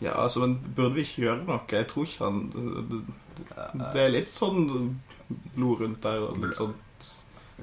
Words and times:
Ja, 0.00 0.12
altså, 0.22 0.40
men 0.44 0.58
burde 0.76 0.94
vi 0.94 1.00
ikke 1.06 1.22
gjøre 1.22 1.44
noe? 1.46 1.60
Jeg 1.72 1.86
tror 1.88 2.04
ikke 2.04 2.24
han 2.24 2.40
Det, 3.94 4.02
er 4.02 4.10
litt 4.12 4.32
sånn 4.32 4.66
blod 5.56 5.80
rundt 5.80 6.02
der 6.04 6.20
og 6.26 6.36
litt 6.42 6.56
sånn 6.58 6.74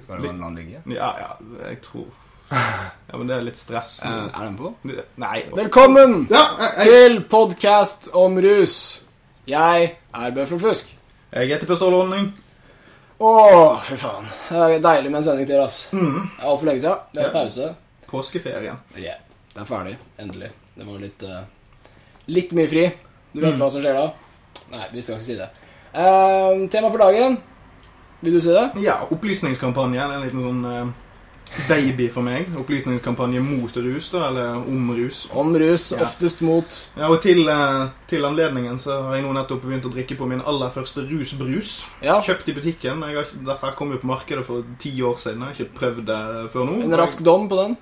Skal 0.01 0.21
det 0.23 0.31
la 0.31 0.33
den 0.49 0.55
ligge? 0.57 0.81
Ja, 0.95 1.11
ja, 1.21 1.31
jeg 1.67 1.81
tror 1.85 2.07
Ja, 2.53 3.17
men 3.17 3.27
det 3.29 3.35
er 3.37 3.45
litt 3.45 3.57
stress. 3.57 3.95
Uh, 4.03 4.25
er 4.35 4.47
den 4.47 4.57
på? 4.59 4.73
Nei. 5.21 5.43
Velkommen 5.57 6.27
Ja, 6.33 6.43
jeg, 6.77 6.89
til 6.89 7.21
podkast 7.31 8.09
om 8.17 8.35
rus. 8.43 8.75
Jeg 9.49 9.87
er 10.13 10.35
Bøffel 10.35 10.59
Fusk. 10.61 10.91
jeg 11.33 11.49
heter 11.53 11.69
Pistolordning. 11.69 12.31
Å, 13.23 13.31
fy 13.87 13.95
faen. 14.01 14.27
Det 14.49 14.59
er 14.59 14.83
deilig 14.83 15.09
med 15.13 15.21
en 15.21 15.25
sending 15.25 15.47
til, 15.49 15.61
ass. 15.63 15.77
Mm. 15.95 16.17
Det 16.35 16.43
er 16.43 16.49
Altfor 16.51 16.67
lenge 16.69 16.83
siden. 16.83 17.01
Det 17.13 17.21
er 17.23 17.27
Ja. 17.29 17.33
pause. 17.33 17.69
Påskeferien. 18.09 18.77
Yeah. 18.97 19.21
Det 19.53 19.61
er 19.61 19.65
ferdig. 19.69 19.97
Endelig. 20.19 20.49
Det 20.75 20.85
var 20.87 20.99
litt 21.01 21.23
eh, 21.23 21.43
Litt 22.27 22.51
mye 22.55 22.67
fri. 22.71 22.85
Du 23.33 23.41
vet 23.41 23.57
hva 23.59 23.69
som 23.71 23.81
skjer 23.81 23.97
da? 23.97 24.13
Nei, 24.71 24.85
vi 24.93 25.01
skal 25.01 25.17
ikke 25.19 25.25
si 25.27 25.35
det. 25.39 25.49
Eh, 25.93 26.67
tema 26.71 26.89
for 26.89 26.97
dagen. 27.01 27.37
Vil 28.23 28.33
du 28.37 28.41
si 28.41 28.53
det? 28.55 28.69
Ja, 28.81 29.01
opplysningskampanjen 29.11 30.13
en 30.15 30.21
liten 30.23 30.41
sånn 30.45 30.61
eh, 30.69 30.91
baby 31.67 32.07
for 32.09 32.23
meg. 32.25 32.47
Opplysningskampanje 32.57 33.41
mot 33.43 33.75
rus, 33.83 34.07
da, 34.13 34.27
eller 34.29 34.55
om 34.61 34.93
rus. 34.95 35.25
Om 35.35 35.51
rus, 35.59 35.89
Ja. 35.91 36.03
oftest 36.05 36.41
mot 36.41 36.65
Ja, 36.97 37.09
og 37.09 37.19
til, 37.21 37.43
eh, 37.49 37.89
til 38.07 38.23
anledningen 38.25 38.79
så 38.79 39.01
har 39.03 39.15
jeg 39.17 39.25
nå 39.25 39.33
nettopp 39.33 39.61
begynt 39.65 39.83
å 39.85 39.91
drikke 39.93 40.17
på 40.17 40.27
min 40.27 40.41
aller 40.41 40.69
første 40.69 41.03
rusbrus. 41.09 41.83
Ja, 42.01 42.21
Kjøpt 42.21 42.47
i 42.49 42.53
butikken. 42.53 43.03
Jeg 43.03 43.15
har, 43.15 43.25
dette 43.45 43.59
her 43.61 43.71
kom 43.75 43.91
jo 43.91 43.97
på 43.97 44.07
markedet 44.07 44.45
for 44.45 44.63
ti 44.79 44.95
år 45.01 45.17
siden. 45.19 45.43
Jeg 45.43 45.55
har 45.55 45.65
ikke 45.65 45.79
prøvd 45.79 46.05
det 46.05 46.51
før 46.53 46.65
nå. 46.71 46.83
en 46.83 46.97
rask 46.97 47.19
dom 47.23 47.49
på 47.49 47.55
den. 47.59 47.77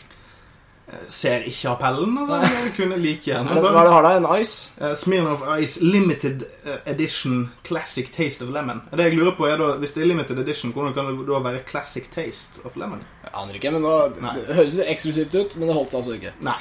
Jeg 0.92 1.12
ser 1.14 1.44
ikke 1.48 1.70
appellen. 1.72 2.18
Altså. 2.20 2.50
Jeg 2.52 2.72
kunne 2.76 2.98
like 3.00 3.32
Er 3.32 3.38
gjerne 3.38 3.54
hva 3.62 3.70
er 3.70 3.78
det 3.78 3.84
du 3.88 3.94
har 3.96 4.04
der? 4.08 4.18
En 4.20 4.42
ice? 4.42 4.74
Eh, 4.82 4.96
Smirnoff 5.00 5.46
Ice 5.64 5.80
Limited 5.84 6.44
eh, 6.66 6.92
Edition 6.92 7.46
Classic 7.68 8.12
Taste 8.12 8.44
of 8.44 8.52
Lemon. 8.52 8.82
Det 8.92 9.08
jeg 9.08 9.16
lurer 9.16 9.38
på 9.38 9.48
er 9.48 9.56
da, 9.62 9.72
Hvis 9.80 9.96
det 9.96 10.04
er 10.04 10.12
limited 10.12 10.40
edition, 10.44 10.74
hvordan 10.76 10.94
kan 10.94 11.08
det 11.08 11.28
da 11.30 11.40
være 11.40 11.64
Classic 11.70 12.10
Taste 12.12 12.66
of 12.66 12.76
Lemon? 12.76 13.06
Jeg 13.24 13.32
aner 13.44 13.62
ikke, 13.62 13.72
men 13.72 13.88
nå, 13.88 13.96
Nei. 14.20 14.36
Det 14.36 14.60
høres 14.60 14.76
jo 14.76 14.90
eksklusivt 14.96 15.36
ut, 15.36 15.58
men 15.58 15.72
det 15.72 15.78
holdt 15.80 15.96
altså 16.02 16.18
ikke. 16.20 16.36
Nei. 16.44 16.60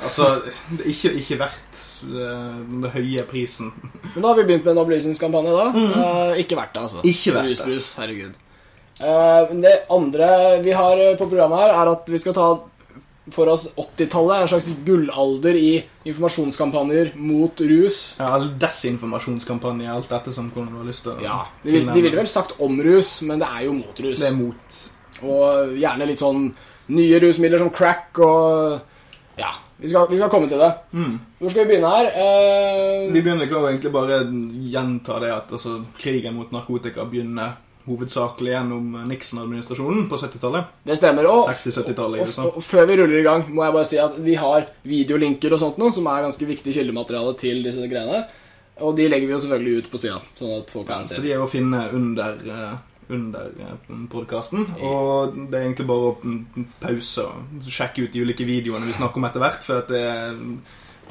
Altså, 0.00 0.28
det 0.70 0.86
er 0.86 0.88
ikke, 0.88 1.12
ikke 1.20 1.38
verdt 1.42 1.82
eh, 2.06 2.62
den 2.70 2.86
høye 2.94 3.26
prisen. 3.28 3.74
Men 4.14 4.22
da 4.22 4.30
har 4.30 4.38
vi 4.38 4.46
begynt 4.46 4.64
med 4.64 4.72
en 4.76 4.84
opplysningskampanje, 4.84 5.58
da. 5.58 5.66
Eh, 5.82 6.40
ikke 6.46 6.56
verdt 6.56 6.78
det, 6.78 6.86
altså. 6.86 7.02
Mm. 7.02 7.10
Ikke 7.10 7.34
verdt 7.36 7.50
det. 7.50 7.58
Rusbrus, 7.58 7.92
herregud. 7.98 8.40
Uh, 9.02 9.48
det 9.58 9.72
andre 9.90 10.26
vi 10.62 10.70
har 10.76 11.00
eh, 11.00 11.16
på 11.18 11.26
programmet 11.26 11.58
her, 11.58 11.72
er 11.74 11.90
at 11.90 12.10
vi 12.12 12.20
skal 12.22 12.36
ta 12.36 12.44
for 13.32 13.48
oss 13.52 13.66
80-tallet. 13.76 14.42
En 14.44 14.48
slags 14.52 14.68
gullalder 14.86 15.56
i 15.58 15.70
informasjonskampanjer 16.08 17.12
mot 17.16 17.60
rus. 17.60 18.00
Ja, 18.18 18.30
all 18.36 18.50
desinformasjonskampanje, 18.60 19.88
alt 19.92 20.08
dette 20.12 20.32
som 20.34 20.50
hvordan 20.52 20.72
du 20.72 20.78
har 20.82 20.88
lyst 20.88 21.04
til 21.06 21.12
å 21.16 21.22
Ja, 21.22 21.40
De, 21.64 21.70
vil- 21.70 21.86
de 21.92 22.00
ville 22.02 22.16
vel 22.16 22.28
sagt 22.30 22.54
om 22.60 22.78
rus, 22.82 23.20
men 23.22 23.38
det 23.42 23.48
er 23.48 23.64
jo 23.66 23.72
mot 23.80 24.00
rus. 24.04 24.20
Det 24.20 24.28
er 24.30 24.36
mot. 24.38 24.78
Og 25.22 25.74
gjerne 25.78 26.06
litt 26.08 26.18
sånn 26.22 26.48
nye 26.92 27.20
rusmidler 27.22 27.58
som 27.62 27.70
crack 27.70 28.18
og 28.18 28.80
Ja, 29.38 29.48
vi 29.78 29.88
skal, 29.88 30.06
vi 30.10 30.18
skal 30.18 30.28
komme 30.30 30.48
til 30.50 30.58
det. 30.60 30.70
Mm. 30.92 31.14
Hvor 31.40 31.50
skal 31.50 31.64
vi 31.64 31.70
begynne 31.72 31.90
her? 31.90 32.06
Eh, 32.14 33.12
Vi 33.12 33.20
begynner 33.22 33.48
kan 33.48 33.62
jo 33.62 33.68
egentlig 33.70 33.92
bare 33.92 34.18
gjenta 34.70 35.20
det 35.22 35.30
at 35.32 35.50
altså, 35.50 35.84
krigen 35.98 36.34
mot 36.36 36.50
narkotika 36.52 37.04
begynner 37.08 37.54
hovedsakelig 37.86 38.52
gjennom 38.54 38.92
Nixon-administrasjonen 39.10 40.06
på 40.10 40.18
70-tallet. 40.20 40.70
det 40.86 40.96
stemmer. 41.00 41.26
Og, 41.30 41.48
60-70-tallet 41.48 42.22
og, 42.22 42.36
og, 42.44 42.60
og 42.60 42.66
før 42.66 42.86
vi 42.90 42.98
ruller 43.00 43.18
i 43.18 43.26
gang, 43.26 43.48
må 43.50 43.64
jeg 43.66 43.76
bare 43.78 43.90
si 43.90 43.98
at 44.02 44.20
vi 44.22 44.36
har 44.38 44.68
videolinker 44.86 45.56
og 45.56 45.62
sånt 45.62 45.80
nå, 45.82 45.90
som 45.94 46.06
er 46.12 46.28
ganske 46.28 46.48
viktig 46.52 46.76
kildemateriale 46.76 47.34
til 47.40 47.62
disse 47.66 47.88
greiene. 47.90 48.22
Og 48.82 48.96
de 48.96 49.08
legger 49.10 49.28
vi 49.28 49.34
jo 49.34 49.42
selvfølgelig 49.42 49.82
ut 49.82 49.90
på 49.92 50.00
sida, 50.00 50.20
sånn 50.38 50.54
at 50.60 50.70
folk 50.72 50.88
kan 50.88 51.04
Så 51.06 51.20
de 51.22 51.34
er 51.34 51.42
å 51.42 51.50
finne 51.50 51.82
under, 51.92 52.38
eh, 52.48 52.76
under 53.12 53.50
podkasten. 54.10 54.64
Og 54.80 55.34
det 55.50 55.58
er 55.58 55.66
egentlig 55.66 55.88
bare 55.90 56.12
å 56.12 56.36
pause 56.80 57.26
og 57.28 57.68
sjekke 57.68 58.06
ut 58.06 58.14
de 58.14 58.24
ulike 58.24 58.46
videoene 58.48 58.88
vi 58.88 58.96
snakker 58.96 59.20
om 59.20 59.28
etter 59.28 59.44
hvert, 59.44 59.66
for 59.66 59.82
at 59.82 59.92
det 59.92 60.00
er 60.06 60.32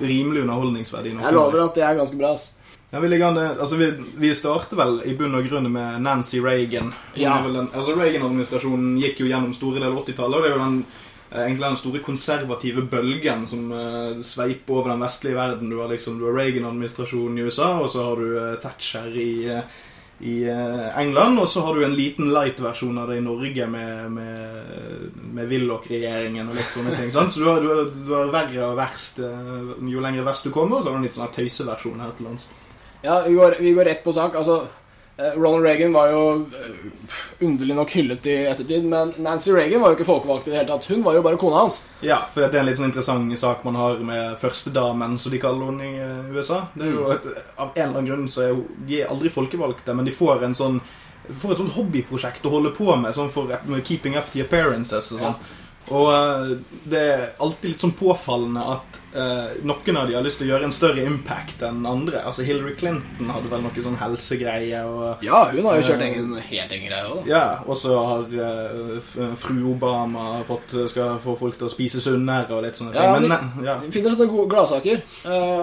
rimelig 0.02 0.42
underholdningsverdi. 0.46 1.14
Jeg 1.20 1.36
lover 1.38 1.66
at 1.68 1.78
det 1.78 1.86
er 1.86 2.00
ganske 2.00 2.18
bra. 2.18 2.34
ass. 2.34 2.54
Ja, 2.92 3.00
vi, 3.00 3.08
ligger 3.08 3.38
altså 3.38 3.76
vi, 3.80 3.92
vi 4.20 4.34
starter 4.36 4.80
vel 4.80 4.98
i 5.08 5.14
bunn 5.16 5.38
og 5.38 5.46
grunn 5.48 5.70
med 5.72 6.02
Nancy 6.04 6.42
Reagan. 6.44 6.92
Ja. 7.16 7.38
den, 7.48 7.70
altså 7.72 7.96
Reagan-administrasjonen 7.96 8.98
gikk 9.00 9.24
jo 9.24 9.30
gjennom 9.30 9.54
store 9.56 9.80
deler 9.80 9.94
av 9.94 10.02
80-tallet, 10.04 10.38
og 10.38 10.44
det 10.44 10.50
er 10.50 10.58
jo 10.58 10.64
den, 10.66 10.82
eh, 11.30 11.46
egentlig 11.46 11.68
den 11.70 11.80
store 11.80 12.02
konservative 12.04 12.84
bølgen 12.92 13.46
som 13.48 13.72
uh, 13.72 14.20
sveiper 14.26 14.82
over 14.82 14.92
den 14.92 15.06
vestlige 15.06 15.40
verden. 15.40 15.72
Du 15.72 15.80
har 15.80 15.94
liksom 15.94 16.20
har 16.20 16.36
Reagan-administrasjonen 16.36 17.40
i 17.40 17.48
USA, 17.48 17.78
og 17.80 17.88
så 17.94 18.10
har 18.10 18.20
du 18.20 18.36
uh, 18.36 18.60
Thatcher 18.60 19.16
i, 19.16 19.32
uh, 19.48 19.80
i 20.22 20.44
eh, 20.44 21.00
England, 21.00 21.40
og 21.40 21.48
så 21.48 21.62
har 21.66 21.76
du 21.76 21.86
en 21.86 21.96
liten 21.96 22.30
light-versjon 22.34 22.98
av 23.02 23.10
det 23.10 23.18
i 23.18 23.24
Norge 23.26 23.66
med, 23.68 24.12
med, 24.14 25.16
med 25.34 25.50
Willoch-regjeringen 25.50 26.52
og 26.52 26.60
litt 26.60 26.74
sånne 26.74 26.94
ting. 26.98 27.10
Sant? 27.14 27.34
Så 27.34 27.42
du 27.42 27.48
har, 27.50 27.62
du, 27.64 27.70
har, 27.72 27.88
du 27.90 28.12
har 28.14 28.34
verre 28.34 28.68
og 28.68 28.78
verst 28.78 29.22
eh, 29.26 29.72
jo 29.90 30.04
lenger 30.04 30.28
vest 30.28 30.46
du 30.46 30.52
kommer, 30.54 30.78
og 30.78 30.84
så 30.84 30.92
har 30.92 31.00
du 31.00 31.02
en 31.02 31.08
litt 31.08 31.18
sånn 31.18 31.34
tøyseversjon 31.34 32.04
her 32.06 32.14
til 32.18 32.30
lands. 32.30 32.46
Ja, 33.02 33.24
vi 33.28 33.34
går, 33.34 33.56
vi 33.60 33.74
går 33.74 33.86
rett 33.86 34.04
på 34.04 34.14
sak. 34.14 34.36
Altså, 34.36 34.68
eh, 35.18 35.34
Ronald 35.36 35.66
Reagan 35.66 35.94
var 35.94 36.12
jo 36.12 36.24
eh, 36.54 36.86
underlig 37.40 37.76
nok 37.76 37.92
hyllet 37.98 38.28
i 38.30 38.36
ettertid, 38.46 38.86
men 38.86 39.14
Nancy 39.18 39.52
Reagan 39.56 39.82
var 39.82 39.92
jo 39.92 39.98
ikke 40.00 40.10
folkevalgt 40.10 40.48
i 40.48 40.54
det 40.54 40.60
hele 40.60 40.70
tatt. 40.70 40.90
Hun 40.92 41.04
var 41.06 41.18
jo 41.18 41.24
bare 41.26 41.40
kona 41.42 41.64
hans. 41.64 41.82
Ja, 42.06 42.22
for 42.34 42.46
det 42.46 42.54
er 42.54 42.62
en 42.62 42.70
litt 42.70 42.80
sånn 42.80 42.92
interessant 42.92 43.40
sak 43.42 43.64
man 43.66 43.80
har 43.80 44.02
med 44.06 44.38
førstedamen, 44.42 45.18
som 45.20 45.34
de 45.34 45.42
kaller 45.42 45.72
henne 45.72 45.90
i 45.90 46.02
eh, 46.06 46.34
USA. 46.36 46.64
Det 46.76 46.90
er 46.90 46.94
jo 46.94 47.08
et, 47.16 47.30
Av 47.58 47.72
en 47.74 47.82
eller 47.88 47.98
annen 47.98 48.12
grunn 48.12 48.30
så 48.30 48.46
er 48.46 48.54
jo 48.54 48.68
De 48.88 49.02
er 49.02 49.10
aldri 49.10 49.34
folkevalgte, 49.34 49.98
men 49.98 50.06
de 50.06 50.16
får 50.16 50.46
en 50.46 50.58
sånn 50.58 50.82
får 51.22 51.54
et 51.54 51.60
sånt 51.62 51.76
hobbyprosjekt 51.76 52.46
å 52.50 52.52
holde 52.56 52.72
på 52.74 52.88
med, 52.98 53.14
sånn 53.14 53.30
for 53.32 53.50
keeping 53.86 54.16
up 54.18 54.32
the 54.34 54.42
appearances 54.42 55.12
og 55.14 55.22
sånn. 55.22 55.36
Og 55.92 56.08
eh, 56.14 56.56
det 56.90 57.02
er 57.02 57.24
alltid 57.42 57.74
litt 57.74 57.84
sånn 57.84 57.98
påfallende 57.98 58.64
at 58.78 59.01
eh, 59.14 59.58
noen 59.68 59.98
av 59.98 60.08
de 60.10 60.16
har 60.16 60.24
lyst 60.26 60.40
til 60.42 60.48
å 60.48 60.54
gjøre 60.54 60.68
en 60.70 60.76
større 60.76 61.04
impact 61.06 61.62
enn 61.68 61.86
andre. 61.86 62.22
Altså 62.26 62.44
Hillary 62.48 62.74
Clinton 62.80 63.30
hadde 63.34 63.50
vel 63.52 63.62
noe 63.66 63.84
sånn 63.86 63.98
helsegreie 64.00 64.84
og 64.88 65.24
Ja, 65.26 65.44
hun 65.52 65.66
har 65.68 65.78
jo 65.80 65.86
kjørt 65.90 66.02
uh, 66.02 66.08
egen, 66.08 66.34
helt 66.50 66.72
egen 66.78 66.88
greie 66.90 67.04
da. 67.10 67.22
ja, 67.30 67.44
og 67.66 67.78
så 67.78 67.98
har 67.98 68.26
uh, 68.26 69.36
fru 69.36 69.60
Obama 69.74 70.42
fått, 70.48 70.76
skal 70.90 71.18
få 71.24 71.36
folk 71.40 71.58
til 71.60 71.68
å 71.68 71.74
spise 71.74 72.02
sunnere 72.04 72.50
og 72.56 72.64
litt 72.66 72.80
sånne 72.80 72.96
Ja, 72.96 73.14
ting. 73.18 73.28
men- 73.28 73.30
Men, 73.32 73.66
ja. 73.66 73.78
Vi 73.84 73.92
finner 73.92 74.12
sånne 74.16 74.30
gode 74.32 74.50
gladsaker. 74.52 75.02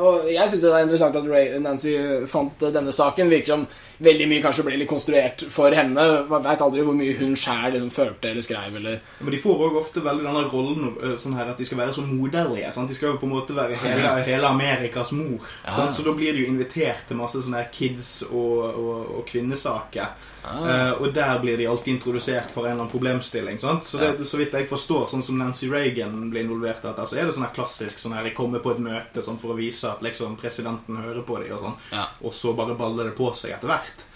Og 0.02 0.28
jeg 0.30 0.48
syns 0.50 0.62
det 0.62 0.70
er 0.72 0.82
interessant 0.86 1.16
at 1.16 1.28
Ray, 1.28 1.58
Nancy 1.60 1.92
fant 2.26 2.58
denne 2.60 2.92
saken. 2.92 3.28
Virker 3.30 3.46
som 3.54 3.66
veldig 4.00 4.28
mye 4.30 4.42
kanskje 4.44 4.64
ble 4.64 4.76
litt 4.78 4.88
konstruert 4.88 5.42
for 5.50 5.70
henne. 5.74 6.04
Man 6.30 6.42
veit 6.44 6.60
aldri 6.62 6.82
hvor 6.86 6.94
mye 6.94 7.16
hun 7.18 7.34
sjæl 7.36 7.72
liksom, 7.74 7.90
følte 7.90 8.30
eller 8.30 8.42
skrev. 8.46 8.76
Eller. 8.78 9.00
Men 9.20 9.30
de 9.34 9.40
får 9.42 9.64
òg 9.66 9.76
ofte 9.82 10.00
veldig 10.04 10.24
denne 10.26 10.44
rollen 10.52 11.18
sånn 11.18 11.34
her 11.36 11.50
at 11.50 11.58
de 11.58 11.64
skal 11.64 11.78
være 11.78 11.92
så 11.96 12.04
moderlige. 12.06 12.72
Sant? 12.72 12.88
De 12.88 12.94
skal 12.94 13.10
jo 13.12 13.18
på 13.18 13.26
en 13.26 13.32
måte 13.34 13.37
være 13.46 13.78
hele, 13.82 14.10
hele 14.26 14.48
Amerikas 14.48 15.12
mor. 15.12 15.44
Ja. 15.64 15.74
Sant? 15.76 15.94
Så 15.96 16.02
da 16.06 16.14
blir 16.16 16.34
de 16.34 16.44
jo 16.44 16.50
invitert 16.52 17.06
til 17.08 17.20
masse 17.20 17.40
sånne 17.44 17.64
kids- 17.72 18.24
og, 18.28 18.64
og, 18.68 19.14
og 19.18 19.22
kvinnesaker. 19.28 20.18
Eh, 20.48 20.92
og 21.02 21.12
der 21.14 21.38
blir 21.42 21.58
de 21.58 21.66
alltid 21.68 21.94
introdusert 21.94 22.50
for 22.52 22.64
en 22.64 22.72
eller 22.72 22.82
annen 22.82 22.92
problemstilling. 22.92 23.58
Sant? 23.58 23.84
Så 23.84 24.00
det, 24.00 24.26
så 24.26 24.40
vidt 24.40 24.54
jeg 24.56 24.68
forstår, 24.70 25.08
sånn 25.10 25.24
som 25.24 25.38
Nancy 25.40 25.68
Reagan 25.70 26.14
ble 26.32 26.44
involvert 26.46 26.84
i 26.84 26.88
dette, 26.88 27.06
så 27.10 27.18
er 27.18 27.28
det 27.28 27.36
sånn 27.36 27.46
her 27.46 27.54
klassisk 27.56 28.00
sånn 28.00 28.16
her 28.16 28.28
de 28.28 28.34
kommer 28.36 28.62
på 28.64 28.72
et 28.74 28.82
møte 28.82 29.24
sånn 29.24 29.40
for 29.42 29.54
å 29.54 29.58
vise 29.58 29.90
at 29.90 30.04
liksom 30.04 30.38
presidenten 30.40 31.00
hører 31.02 31.24
på 31.26 31.40
dem, 31.42 31.52
og 31.56 31.66
sånn. 31.66 31.80
Ja. 31.92 32.06
Og 32.22 32.36
så 32.36 32.54
bare 32.56 32.76
baller 32.78 33.10
det 33.10 33.16
på 33.18 33.30
seg 33.36 33.56
etter 33.56 33.70
hvert. 33.70 34.06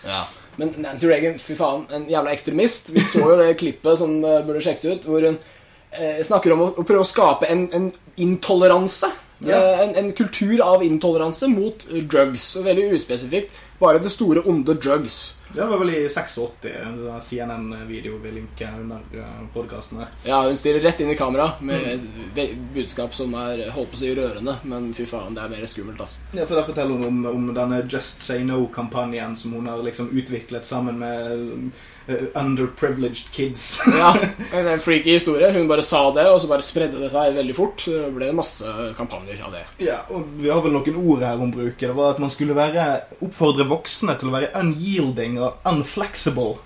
Men 0.60 0.75
Nancy 0.84 1.09
Reagan, 1.09 1.39
fy 1.41 1.56
faen, 1.56 1.87
en 1.93 2.09
jævla 2.10 2.34
ekstremist. 2.34 2.93
Vi 2.93 3.04
så 3.04 3.25
jo 3.25 3.41
det 3.41 3.56
klippet 3.60 4.00
som 4.00 4.19
eh, 4.21 4.43
burde 4.47 4.62
sjekkes 4.65 4.89
ut, 4.89 5.09
hvor 5.09 5.25
hun 5.28 5.39
snakker 6.25 6.54
om 6.54 6.64
å, 6.64 6.70
å 6.80 6.86
prøve 6.86 7.04
å 7.04 7.08
skape 7.08 7.50
en, 7.53 7.66
en 7.76 7.91
intoleranse. 8.16 9.10
Ja. 9.42 9.58
Eh, 9.58 9.80
en, 9.80 9.94
en 9.97 10.12
kultur 10.12 10.60
av 10.64 10.84
intoleranse 10.86 11.48
mot 11.50 11.86
eh, 11.91 12.03
drugs. 12.04 12.56
Veldig 12.56 12.92
uspesifikt. 12.97 13.54
Bare 13.80 14.03
det 14.03 14.12
store, 14.15 14.44
onde 14.47 14.77
drugs. 14.78 15.34
Det 15.54 15.65
var 15.69 15.78
vel 15.78 15.91
i 15.91 16.09
86, 16.09 16.39
en 16.65 17.21
CNN-video 17.21 18.16
vi 18.22 18.31
linker 18.33 18.72
under 18.81 19.01
podkasten 19.53 19.99
her. 20.01 20.09
Ja, 20.25 20.43
hun 20.47 20.57
stirrer 20.57 20.81
rett 20.81 21.01
inn 21.04 21.10
i 21.13 21.16
kamera 21.19 21.51
med 21.60 22.07
et 22.37 22.54
budskap 22.75 23.13
som 23.15 23.34
er 23.37 23.66
holdt 23.75 23.93
på 23.93 23.99
å 23.99 24.01
si 24.01 24.13
rørende, 24.16 24.57
men 24.65 24.91
fy 24.97 25.04
faen, 25.09 25.37
det 25.37 25.45
er 25.45 25.53
mer 25.53 25.66
skummelt, 25.69 26.01
altså. 26.01 26.25
Ja, 26.33 26.47
for 26.49 26.57
Der 26.57 26.69
forteller 26.71 26.97
hun 26.97 27.04
om, 27.09 27.27
om 27.28 27.51
denne 27.57 27.83
Just 27.84 28.22
Say 28.25 28.45
No-kampanjen 28.49 29.37
som 29.37 29.53
hun 29.59 29.69
har 29.69 29.83
liksom 29.84 30.09
utviklet 30.16 30.65
sammen 30.65 30.99
med 31.03 31.69
eh, 32.09 32.25
underprivileged 32.39 33.28
kids. 33.37 33.81
Ja, 34.03 34.15
en, 34.57 34.66
en 34.66 34.81
freaky 34.81 35.13
historie. 35.19 35.53
Hun 35.53 35.69
bare 35.69 35.84
sa 35.84 36.01
det, 36.16 36.25
og 36.33 36.41
så 36.41 36.49
bare 36.49 36.65
spredde 36.65 37.01
det 37.03 37.13
seg 37.13 37.37
veldig 37.37 37.57
fort. 37.57 37.84
Det 37.87 38.09
ble 38.16 38.33
masse 38.34 38.72
kampanjer 38.97 39.45
av 39.45 39.53
det. 39.59 39.66
ja, 39.84 40.01
og 40.09 40.33
Vi 40.41 40.49
har 40.51 40.65
vel 40.65 40.72
noen 40.78 40.97
ord 41.03 41.22
her 41.28 41.37
hun 41.41 41.53
bruker. 41.54 41.93
Det 41.93 41.97
var 41.99 42.15
at 42.16 42.22
man 42.22 42.33
skulle 42.33 42.57
være, 42.57 42.89
oppfordre 43.21 43.69
voksne 43.69 44.16
til 44.19 44.33
å 44.33 44.37
være 44.39 44.53
unyielding 44.63 45.41
og 45.42 45.68
unflexible. 45.72 46.56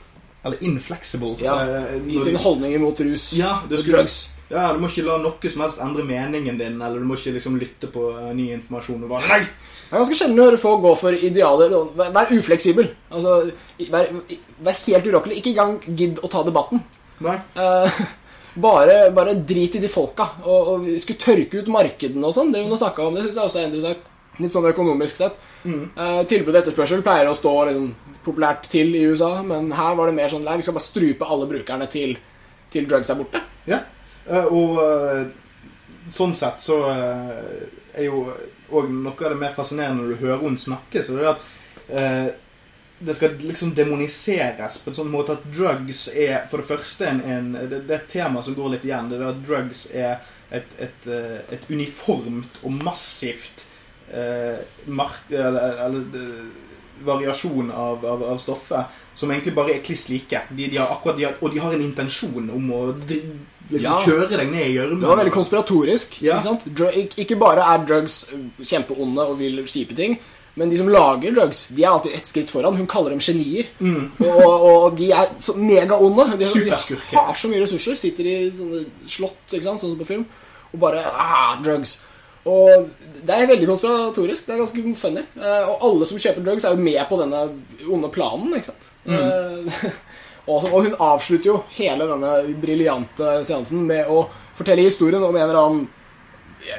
Eller 0.46 0.62
inflexible. 0.62 1.34
Ja, 1.43 1.56
eh, 1.64 1.96
I 2.06 2.19
sin 2.20 2.31
sine 2.31 2.38
holdninger 2.43 2.78
mot 2.78 3.00
rus 3.02 3.32
Ja, 3.34 3.61
du 3.69 3.76
skulle, 3.81 3.99
drugs. 4.05 4.19
Ja, 4.50 4.69
Du 4.73 4.78
må 4.78 4.87
ikke 4.87 5.02
la 5.08 5.17
noe 5.19 5.50
som 5.50 5.64
helst 5.64 5.81
endre 5.82 6.05
meningen 6.06 6.58
din, 6.61 6.76
eller 6.78 7.00
du 7.02 7.06
må 7.08 7.17
ikke 7.19 7.34
liksom 7.34 7.56
lytte 7.58 7.90
på 7.90 8.11
eh, 8.12 8.28
ny 8.37 8.52
informasjon. 8.55 9.02
og 9.02 9.17
bare 9.17 9.32
Nei! 9.32 9.40
Det 9.87 9.94
er 9.94 10.02
ganske 10.02 10.19
sjelden 10.19 10.43
å 10.43 10.46
høre 10.49 10.58
folk 10.58 10.82
gå 10.82 10.93
for 10.99 11.14
idealer. 11.28 11.75
Vær, 11.99 12.12
vær 12.14 12.31
ufleksibel. 12.34 12.88
Altså, 13.11 13.37
vær, 13.90 14.08
vær 14.67 14.78
helt 14.87 15.11
urokkelig. 15.11 15.40
Ikke 15.40 15.52
engang 15.55 15.76
gidd 15.99 16.23
å 16.23 16.31
ta 16.31 16.43
debatten. 16.46 16.82
Nei. 17.23 17.37
Eh, 17.55 18.00
bare, 18.67 18.96
bare 19.14 19.34
drit 19.46 19.76
i 19.78 19.82
de 19.82 19.90
folka. 19.90 20.28
Og, 20.44 20.73
og 20.73 20.88
skulle 21.02 21.23
tørke 21.23 21.62
ut 21.62 21.70
markedene 21.70 22.26
og 22.26 22.34
sånn. 22.34 22.55
Å 22.55 22.78
snakke 22.81 23.06
om, 23.06 23.14
det 23.14 23.26
synes 23.28 23.38
jeg 23.38 23.50
også 23.50 23.62
er 23.62 23.69
interessant. 23.70 24.12
Litt 24.38 24.53
sånn 24.53 24.69
økonomisk 24.69 25.17
sett. 25.17 25.37
Eh, 25.67 26.21
tilbud 26.31 26.53
og 26.55 26.61
etterspørsel 26.61 27.03
pleier 27.03 27.29
å 27.31 27.35
stå 27.35 27.53
liksom, 27.71 27.88
populært 28.27 28.69
til 28.71 28.94
i 28.94 29.05
USA, 29.09 29.43
men 29.43 29.73
her 29.75 29.97
var 29.99 30.06
det 30.11 30.15
mer 30.19 30.29
sånn 30.31 30.44
Nei, 30.47 30.56
vi 30.61 30.62
skal 30.67 30.77
bare 30.77 30.85
strupe 30.87 31.27
alle 31.27 31.49
brukerne 31.50 31.88
til, 31.91 32.17
til 32.71 32.87
drugs 32.91 33.11
er 33.11 33.19
borte. 33.19 33.43
Ja. 33.67 33.81
Eh, 34.29 34.47
Og 34.53 34.79
eh, 34.83 35.27
sånn 36.12 36.35
sett 36.38 36.62
så 36.62 36.81
eh, 36.93 37.67
er 37.97 38.06
jo 38.09 38.27
òg 38.71 38.91
noe 38.91 39.15
av 39.15 39.31
det 39.33 39.38
mer 39.41 39.55
fascinerende 39.56 40.03
når 40.03 40.15
du 40.15 40.25
hører 40.25 40.43
henne 40.44 40.59
snakke, 40.59 41.03
så 41.03 41.15
det 41.17 41.25
er 41.25 41.33
at 41.33 41.47
eh, 41.88 42.29
det 42.99 43.15
skal 43.19 43.35
liksom 43.43 43.75
demoniseres 43.77 44.79
på 44.81 44.88
en 44.91 44.97
sånn 44.97 45.11
måte 45.12 45.35
at 45.37 45.43
drugs 45.53 46.06
er 46.15 46.47
for 46.49 46.62
det 46.62 46.69
første 46.71 47.05
en, 47.11 47.21
en 47.29 47.50
det, 47.59 47.83
det 47.85 47.93
er 47.93 47.99
et 48.00 48.09
tema 48.15 48.41
som 48.43 48.56
går 48.56 48.73
litt 48.73 48.87
igjen. 48.88 49.11
Det 49.11 49.19
er 49.19 49.27
at 49.29 49.43
drugs 49.44 49.83
er 49.93 50.15
et, 50.50 50.71
et, 50.81 51.09
eh, 51.11 51.41
et 51.53 51.67
uniformt 51.69 52.62
og 52.62 52.73
massivt 52.87 53.65
eh, 54.12 54.61
mark, 54.87 55.26
eller, 55.31 55.81
eller 55.87 56.20
eh, 56.20 56.47
variasjon 57.06 57.70
av, 57.70 58.06
av, 58.06 58.23
av 58.23 58.38
stoffet 58.41 59.03
som 59.17 59.31
egentlig 59.32 59.55
bare 59.56 59.75
er 59.76 59.82
kliss 59.85 60.08
like. 60.08 60.43
De, 60.50 60.69
de 60.69 60.76
har 60.81 60.93
akkurat, 60.93 61.17
de 61.17 61.25
har, 61.25 61.37
og 61.41 61.53
de 61.53 61.61
har 61.61 61.73
en 61.73 61.85
intensjon 61.85 62.50
om 62.53 62.70
å 62.73 62.81
liksom, 63.00 63.37
Ja. 63.82 63.97
kjøre 64.05 64.29
deg 64.31 64.50
ned 64.53 64.62
i 64.69 64.75
gjørmen. 64.76 65.00
Det 65.03 65.08
var 65.11 65.19
veldig 65.19 65.35
konspiratorisk. 65.35 66.20
Ja. 66.23 66.37
Ikke, 66.38 67.23
ikke 67.25 67.38
bare 67.41 67.64
er 67.75 67.85
drugs 67.88 68.20
uh, 68.31 68.44
kjempeonde 68.62 69.25
og 69.26 69.38
vil 69.41 69.64
kjipe 69.67 69.97
ting, 69.99 70.19
men 70.56 70.70
de 70.70 70.79
som 70.79 70.88
lager 70.88 71.35
drugs, 71.37 71.67
de 71.75 71.82
er 71.82 71.91
alltid 71.91 72.14
ett 72.17 72.29
skritt 72.31 72.52
foran. 72.52 72.76
Hun 72.79 72.87
kaller 72.88 73.12
dem 73.12 73.20
genier. 73.20 73.67
Og, 74.25 74.67
og 74.70 74.97
de 74.97 75.11
er 75.12 75.32
så 75.43 75.52
megaonde. 75.59 76.31
De, 76.38 76.47
de 76.47 76.70
har 77.19 77.35
så 77.37 77.50
mye 77.50 77.61
ressurser. 77.61 77.99
Sitter 78.00 78.25
i 78.31 78.37
sånne 78.56 78.85
slott, 79.05 79.43
ikke 79.50 79.67
sant? 79.67 79.82
sånn 79.82 79.93
som 79.93 79.99
på 80.00 80.09
film, 80.09 80.25
og 80.73 80.81
bare 80.81 81.02
ah, 81.11 81.59
drugs. 81.61 81.99
Og 82.46 82.90
det 83.26 83.34
er 83.34 83.48
veldig 83.50 83.69
konspiratorisk. 83.72 84.46
Det 84.46 84.54
er 84.54 84.62
ganske 84.62 84.94
funny. 85.00 85.25
Eh, 85.40 85.70
og 85.70 85.84
alle 85.88 86.08
som 86.08 86.20
kjøper 86.22 86.46
drugs, 86.46 86.66
er 86.66 86.76
jo 86.76 86.87
med 86.87 87.02
på 87.08 87.19
denne 87.20 87.43
onde 87.90 88.10
planen. 88.14 88.54
ikke 88.54 88.70
sant? 88.70 88.88
Eh, 89.06 89.87
og, 90.52 90.69
hun 90.72 90.94
avslutter 90.94 91.50
jo 91.50 91.60
hele 91.76 92.06
denne 92.06 92.32
briljante 92.62 93.40
seansen 93.48 93.87
med 93.88 94.10
å 94.10 94.26
fortelle 94.56 94.87
historien 94.87 95.22
om 95.22 95.34
en 95.34 95.46
eller 95.48 95.62
annen 95.62 95.87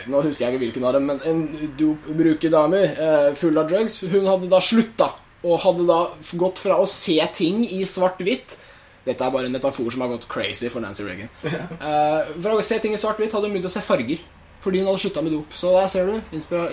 Nå 0.10 0.20
husker 0.26 0.42
jeg 0.42 0.56
ikke 0.56 0.60
hvilken 0.66 0.86
av 0.90 0.96
dem, 0.98 1.06
men 1.08 1.20
en 1.24 1.68
dopbrukerdame 1.78 2.80
eh, 2.90 3.28
full 3.40 3.56
av 3.62 3.70
drugs. 3.70 4.02
Hun 4.10 4.26
hadde 4.28 4.50
da 4.52 4.58
slutta, 4.60 5.12
og 5.46 5.62
hadde 5.64 5.86
da 5.88 6.00
gått 6.42 6.60
fra 6.60 6.80
å 6.82 6.88
se 6.90 7.16
ting 7.38 7.62
i 7.62 7.84
svart-hvitt 7.88 8.58
Dette 9.06 9.24
er 9.24 9.32
bare 9.32 9.48
en 9.48 9.54
metafor 9.54 9.88
som 9.94 10.02
har 10.04 10.10
gått 10.12 10.26
crazy 10.28 10.68
for 10.74 10.84
Nancy 10.84 11.06
Reagan. 11.06 11.30
Fra 12.44 12.58
å 12.58 12.66
se 12.66 12.82
ting 12.84 12.98
i 12.98 13.00
svart-hvitt 13.00 13.38
hadde 13.38 13.48
hun 13.48 13.56
begynt 13.56 13.70
å 13.70 13.72
se 13.72 13.86
farger. 13.86 14.20
Fordi 14.68 14.82
hun 14.82 14.90
hadde 14.90 15.00
slutta 15.00 15.22
med 15.24 15.32
dop. 15.32 15.54
Så 15.56 15.70
der 15.72 15.88
ser 15.88 16.10
du. 16.10 16.16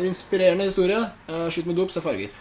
Inspirerende 0.02 0.64
historie. 0.67 0.99
Eh, 1.29 1.50
slutt 1.55 1.67
med 1.67 1.76
dop, 1.79 1.93
se 1.94 2.00
farger. 2.02 2.32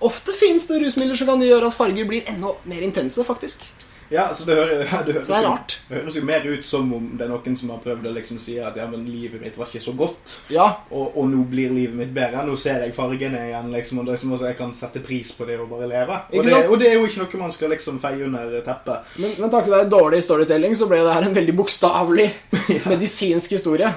Ofte 0.00 0.32
fins 0.32 0.64
det 0.66 0.78
rusmidler 0.80 1.18
som 1.18 1.28
kan 1.28 1.42
gjøre 1.44 1.68
at 1.68 1.76
farger 1.76 2.08
blir 2.08 2.24
enda 2.30 2.54
mer 2.64 2.86
intense, 2.86 3.24
faktisk. 3.24 3.66
Ja, 4.10 4.28
så 4.34 4.46
det, 4.48 4.54
hører, 4.56 4.78
det, 5.06 5.14
høres 5.14 5.26
Så 5.26 5.32
det 5.32 5.38
er 5.38 5.48
jo- 5.48 5.56
det 5.88 6.00
høres 6.00 6.16
jo 6.16 6.22
mer 6.24 6.46
ut 6.48 6.66
som 6.66 6.92
om 6.96 7.08
det 7.18 7.26
er 7.26 7.32
noen 7.32 7.56
som 7.56 7.72
har 7.74 7.80
prøvd 7.84 8.08
å 8.08 8.14
liksom 8.16 8.38
si 8.40 8.56
at 8.62 8.76
ja, 8.76 8.86
men 8.88 9.04
livet 9.08 9.42
mitt 9.42 9.56
var 9.58 9.68
ikke 9.68 9.82
så 9.84 9.92
godt, 9.96 10.38
Ja, 10.52 10.68
og, 10.90 11.16
og 11.16 11.28
nå 11.28 11.44
blir 11.50 11.72
livet 11.74 11.96
mitt 11.96 12.14
bedre. 12.16 12.44
Nå 12.46 12.56
ser 12.60 12.84
jeg 12.84 12.94
fargene 12.96 13.42
igjen, 13.50 13.70
liksom, 13.74 14.00
og 14.02 14.08
liksom, 14.10 14.34
jeg 14.44 14.56
kan 14.58 14.72
sette 14.76 15.02
pris 15.04 15.32
på 15.36 15.46
det 15.48 15.58
og 15.60 15.68
bare 15.72 15.88
leve. 15.90 16.20
Og 16.32 16.44
det, 16.44 16.56
og 16.68 16.78
det 16.80 16.90
er 16.90 16.96
jo 16.98 17.06
ikke 17.08 17.22
noe 17.24 17.42
man 17.44 17.54
skal 17.54 17.72
liksom 17.74 18.00
feie 18.02 18.24
under 18.24 18.58
teppet. 18.66 19.12
Men, 19.20 19.34
men 19.38 19.52
takket 19.52 19.74
være 19.74 19.90
dårlig 19.92 20.22
storytelling 20.24 20.76
så 20.78 20.88
ble 20.90 21.02
det 21.04 21.14
her 21.16 21.28
en 21.28 21.36
veldig 21.36 21.56
bokstavelig 21.58 22.28
medisinsk 22.92 23.56
historie 23.56 23.90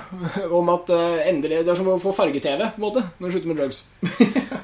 om 0.52 0.70
at 0.74 0.90
uh, 0.92 1.22
endelig 1.28 1.62
Det 1.66 1.72
er 1.72 1.78
som 1.80 1.90
å 1.92 2.00
få 2.02 2.14
farge-TV, 2.16 2.60
på 2.76 2.82
en 2.82 2.86
måte, 2.88 3.04
når 3.20 3.28
du 3.28 3.36
slutter 3.38 3.54
med 3.54 3.62
drugs. 3.64 3.86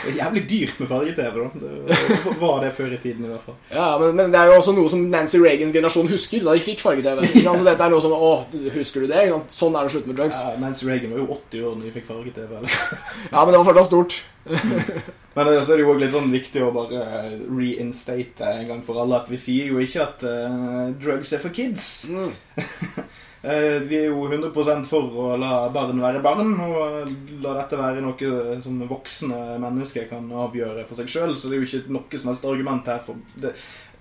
Det 0.00 0.10
er 0.14 0.16
jævlig 0.24 0.42
dyrt 0.48 0.78
med 0.80 0.88
farge-TV, 0.88 1.36
da. 1.40 1.48
Det 1.60 2.32
var 2.40 2.62
det 2.64 2.70
før 2.76 2.92
i 2.92 2.98
tiden, 3.00 3.24
i 3.24 3.30
hvert 3.30 3.44
fall. 3.44 3.56
Ja, 3.72 3.86
men, 4.00 4.14
men 4.16 4.32
det 4.32 4.40
er 4.40 4.50
jo 4.50 4.56
også 4.58 4.72
noe 4.76 4.89
som 4.92 5.06
Nancy 5.12 5.40
Reagans 5.42 5.74
generasjon 5.74 6.10
husker, 6.10 6.44
da 6.46 6.56
de 6.56 6.64
fikk 6.64 6.82
farge-TV. 6.84 7.24
Så 7.44 7.54
dette 7.66 7.86
er 7.86 7.94
noe 7.94 8.02
som 8.04 8.14
Å, 8.16 8.32
husker 8.76 9.04
du 9.04 9.10
det? 9.10 9.24
Sånn 9.54 9.76
er 9.76 9.86
det 9.86 9.92
å 9.92 9.94
slutte 9.94 10.10
med 10.10 10.20
drugs. 10.20 10.42
Ja, 10.44 10.58
Nancy 10.60 10.88
Reagan 10.88 11.14
var 11.14 11.22
jo 11.22 11.30
80 11.38 11.64
år 11.70 11.78
når 11.78 11.88
de 11.88 11.94
fikk 11.98 12.10
farge-TV. 12.10 12.60
Ja, 13.32 13.44
men 13.44 13.54
det 13.54 13.62
var 13.62 13.68
fortsatt 13.70 13.90
stort. 13.90 14.20
Men 15.34 15.46
eh, 15.46 15.62
så 15.62 15.72
er 15.72 15.78
det 15.78 15.84
jo 15.84 15.92
også 15.92 16.02
litt 16.02 16.14
sånn 16.14 16.32
viktig 16.32 16.62
å 16.64 16.72
bare 16.74 17.04
reinstate 17.46 18.52
en 18.60 18.68
gang 18.72 18.84
for 18.86 18.98
alle 19.02 19.20
at 19.20 19.30
vi 19.30 19.38
sier 19.40 19.70
jo 19.70 19.82
ikke 19.82 20.02
at 20.02 20.24
uh, 20.26 20.90
drugs 20.98 21.30
er 21.36 21.42
for 21.42 21.54
kids. 21.54 21.90
Mm. 22.10 22.32
Eh, 23.40 23.78
vi 23.88 23.96
er 23.96 24.10
jo 24.10 24.26
100 24.28 24.84
for 24.84 25.14
å 25.16 25.28
la 25.40 25.70
barn 25.72 25.96
være 25.96 26.20
barn, 26.20 26.50
og 26.60 27.12
la 27.40 27.54
dette 27.56 27.78
være 27.80 28.02
noe 28.04 28.58
som 28.60 28.82
voksne 28.84 29.38
mennesker 29.62 30.10
kan 30.10 30.26
avgjøre 30.28 30.84
for 30.84 31.00
seg 31.00 31.08
sjøl. 31.08 31.32
Så 31.32 31.48
det 31.48 31.56
er 31.56 31.62
jo 31.62 31.68
ikke 31.70 31.94
noe 31.96 32.20
som 32.20 32.28
helst 32.34 32.44
argument 32.44 32.90
her 32.92 33.00
for 33.06 33.40
det. 33.40 33.54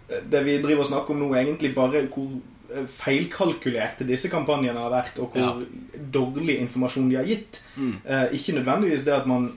Det 0.09 0.43
vi 0.45 0.57
driver 0.63 0.85
og 0.85 0.89
snakker 0.89 1.15
om 1.15 1.23
nå, 1.23 1.29
egentlig 1.37 1.73
bare 1.75 2.03
hvor 2.09 2.29
eh, 2.73 2.85
feilkalkulerte 2.99 4.07
disse 4.09 4.31
kampanjene 4.31 4.81
har 4.81 4.93
vært, 4.93 5.21
og 5.21 5.35
hvor 5.35 5.63
dårlig 6.19 6.59
informasjon 6.63 7.09
de 7.11 7.19
har 7.19 7.29
gitt. 7.29 7.61
Mm. 7.77 7.97
Eh, 8.03 8.27
ikke 8.39 8.57
nødvendigvis 8.57 9.05
det 9.07 9.17
at 9.19 9.29
man 9.29 9.51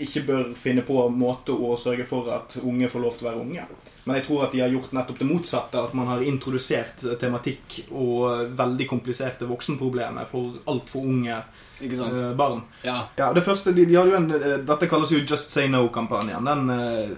ikke 0.00 0.22
bør 0.24 0.52
finne 0.56 0.82
på 0.86 1.02
måte 1.12 1.52
å 1.52 1.74
sørge 1.78 2.06
for 2.08 2.28
at 2.32 2.54
unge 2.62 2.88
får 2.88 3.02
lov 3.02 3.16
til 3.18 3.26
å 3.26 3.30
være 3.30 3.42
unge. 3.42 3.64
Men 4.06 4.16
jeg 4.16 4.26
tror 4.26 4.44
at 4.46 4.54
de 4.54 4.62
har 4.62 4.72
gjort 4.72 4.94
nettopp 4.96 5.18
det 5.20 5.28
motsatte. 5.28 5.82
At 5.82 5.96
man 5.98 6.08
har 6.08 6.22
introdusert 6.24 7.04
tematikk 7.20 7.82
og 7.90 8.54
veldig 8.56 8.86
kompliserte 8.88 9.48
voksenproblemer 9.50 10.28
for 10.30 10.62
altfor 10.70 11.10
unge 11.10 11.42
Ikke 11.80 11.96
sant? 11.96 12.16
eh, 12.18 12.32
barn. 12.36 12.62
Ja. 12.84 13.06
Ja, 13.18 13.32
det 13.32 13.42
første, 13.44 13.72
de, 13.74 13.84
de 13.86 13.94
hadde 13.96 14.10
jo 14.12 14.16
en, 14.16 14.30
eh, 14.36 14.58
Dette 14.68 14.88
kalles 14.90 15.10
jo 15.10 15.18
Just 15.24 15.50
Say 15.50 15.68
No-kampanjen. 15.68 16.44
Den 16.44 16.70
eh, 16.70 17.08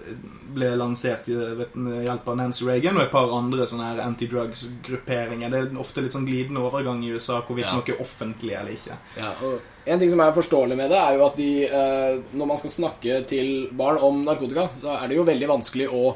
ble 0.53 0.69
lansert 0.77 1.25
ved 1.27 1.73
hjelp 2.05 2.27
av 2.29 2.37
Nancy 2.37 2.65
Reagan 2.67 2.97
og 2.99 3.03
et 3.07 3.11
par 3.11 3.31
andre 3.33 3.65
sånne 3.67 3.87
her 3.91 4.01
anti-drugs-grupperinger. 4.05 5.49
Det 5.49 5.59
er 5.63 5.79
ofte 5.81 6.03
litt 6.05 6.13
sånn 6.15 6.27
glidende 6.27 6.61
overgang 6.63 7.03
i 7.03 7.11
USA 7.15 7.41
hvorvidt 7.41 7.65
Ja. 7.65 7.73
noe 7.75 7.89
er 7.89 8.01
offentlig 8.01 8.53
eller 8.59 8.71
ikke. 8.71 8.97
Ja, 9.17 9.31
og 9.43 9.59
en 9.85 9.99
ting 9.99 10.09
som 10.09 10.19
er 10.21 10.31
forståelig 10.31 10.77
med 10.77 10.89
det, 10.91 10.97
er 10.99 11.17
jo 11.17 11.25
at 11.25 11.35
de, 11.37 11.65
eh, 11.65 12.19
når 12.33 12.45
man 12.47 12.57
skal 12.57 12.69
snakke 12.69 13.27
til 13.27 13.67
barn 13.71 13.97
om 13.97 14.23
narkotika, 14.25 14.69
så 14.79 14.95
er 15.01 15.07
det 15.07 15.17
jo 15.17 15.23
veldig 15.25 15.47
vanskelig 15.47 15.89
å, 15.89 16.15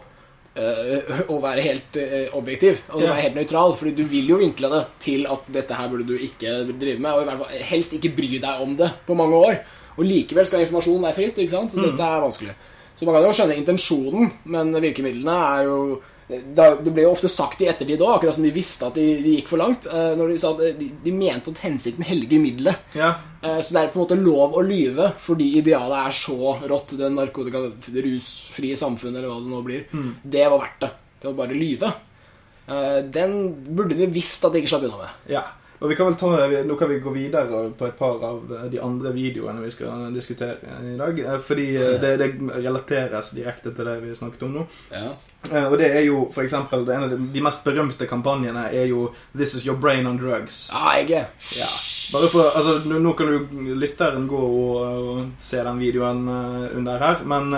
å 0.57 1.37
være 1.43 1.61
helt 1.65 1.97
eh, 2.01 2.27
objektiv. 2.37 2.79
Altså 2.89 3.05
Ja. 3.05 3.13
være 3.13 3.21
helt 3.27 3.35
nøytral. 3.39 3.75
Fordi 3.77 3.95
du 3.95 4.03
vil 4.09 4.27
jo 4.33 4.37
vinkle 4.41 4.69
det 4.73 4.83
til 5.03 5.27
at 5.29 5.45
dette 5.53 5.73
her 5.77 5.89
burde 5.91 6.07
du 6.07 6.15
ikke 6.17 6.55
drive 6.79 6.99
med. 6.99 7.11
Og 7.13 7.21
i 7.21 7.25
hvert 7.29 7.39
fall 7.43 7.67
helst 7.71 7.93
ikke 7.93 8.15
bry 8.17 8.31
deg 8.39 8.61
om 8.63 8.75
det 8.79 8.91
på 9.07 9.15
mange 9.15 9.35
år. 9.35 9.59
Og 9.97 10.05
likevel 10.05 10.45
skal 10.45 10.61
informasjonen 10.65 11.03
være 11.07 11.15
fritt. 11.19 11.37
ikke 11.37 11.49
sant? 11.55 11.71
Så 11.73 11.81
Dette 11.81 12.03
er 12.03 12.21
vanskelig. 12.21 12.55
Så 12.97 13.05
man 13.05 13.13
kan 13.15 13.23
jo 13.27 13.33
skjønne 13.37 13.57
intensjonen, 13.61 14.31
men 14.45 14.71
virkemidlene 14.81 15.33
er 15.59 15.63
jo 15.69 16.01
Det 16.27 16.91
ble 16.91 17.03
jo 17.05 17.11
ofte 17.13 17.29
sagt 17.31 17.61
i 17.63 17.69
ettertid 17.71 18.01
òg, 18.03 18.17
akkurat 18.17 18.35
som 18.35 18.43
de 18.43 18.51
visste 18.51 18.83
at 18.83 18.97
de, 18.99 19.05
de 19.23 19.35
gikk 19.37 19.47
for 19.47 19.57
langt. 19.61 19.85
eh, 19.87 20.09
Når 20.19 20.27
de 20.33 20.37
sa 20.41 20.49
at 20.51 20.79
de, 20.79 20.89
de 21.05 21.11
mente 21.15 21.53
at 21.53 21.61
hensikten 21.63 22.03
helliger 22.03 22.41
middelet. 22.43 22.75
Ja, 22.95 23.13
Eh, 23.43 23.59
Så 23.61 23.69
det 23.71 23.79
er 23.83 23.91
på 23.93 23.99
en 23.99 24.03
måte 24.07 24.17
lov 24.19 24.55
å 24.57 24.63
lyve 24.65 25.11
fordi 25.21 25.45
idealet 25.61 26.07
er 26.07 26.11
så 26.17 26.57
rått, 26.67 26.95
det 26.97 27.11
narkotika-rusfrie 27.13 28.75
samfunnet, 28.75 29.19
eller 29.21 29.29
hva 29.31 29.39
det 29.43 29.51
nå 29.51 29.61
blir. 29.63 29.85
Det 30.23 30.47
var 30.49 30.59
verdt 30.63 30.79
det. 30.81 30.89
Det 31.21 31.29
var 31.29 31.37
bare 31.45 31.55
lyve. 31.57 31.91
Eh, 32.67 33.01
Den 33.03 33.37
burde 33.75 33.95
de 33.95 34.07
visst 34.11 34.43
at 34.45 34.53
de 34.53 34.59
ikke 34.61 34.73
slapp 34.73 34.83
unna 34.89 34.97
med. 35.05 35.09
Ja. 35.31 35.43
Og 35.79 35.89
vi 35.91 35.95
kan 35.95 36.07
vel 36.07 36.15
ta, 36.17 36.29
Nå 36.65 36.75
kan 36.75 36.89
vi 36.89 36.99
gå 36.99 37.11
videre 37.13 37.71
på 37.77 37.85
et 37.85 37.97
par 37.99 38.23
av 38.25 38.53
de 38.71 38.79
andre 38.81 39.11
videoene 39.13 39.61
vi 39.61 39.69
skal 39.71 40.07
diskutere 40.13 40.57
i 40.93 40.97
dag. 40.97 41.19
eh, 41.19 41.39
Fordi 41.39 41.67
eh, 41.75 41.99
det, 42.01 42.13
det 42.17 42.29
relateres 42.65 43.29
direkte 43.35 43.73
til 43.75 43.85
det 43.85 43.97
vi 44.01 44.15
snakket 44.17 44.43
om 44.47 44.55
nå. 44.55 44.63
Ja. 44.91 45.11
Eh, 45.51 45.67
Og 45.67 45.77
det 45.77 45.91
er 45.95 46.01
jo 46.07 46.31
for 46.33 46.41
eksempel, 46.41 46.87
En 46.89 47.03
av 47.03 47.13
de, 47.33 47.41
mest 47.41 47.63
berømte 47.63 48.07
kampanjene 48.07 48.65
er 48.73 48.87
jo 48.87 49.11
'This 49.35 49.53
is 49.55 49.65
your 49.67 49.77
brain 49.77 50.07
on 50.07 50.17
drugs'. 50.19 50.69
Ah, 50.73 50.97
jeg 50.97 51.11
er. 51.11 51.25
Ja. 51.57 51.69
Bare 52.13 52.29
for, 52.29 52.49
altså, 52.55 52.81
nå, 52.85 52.99
nå 52.99 53.13
kan 53.13 53.27
jo 53.27 53.39
lytteren 53.75 54.27
gå 54.27 54.37
og, 54.37 55.07
og 55.09 55.25
se 55.37 55.57
den 55.57 55.79
videoen 55.79 56.27
under 56.77 56.97
her, 56.97 57.23
men 57.25 57.51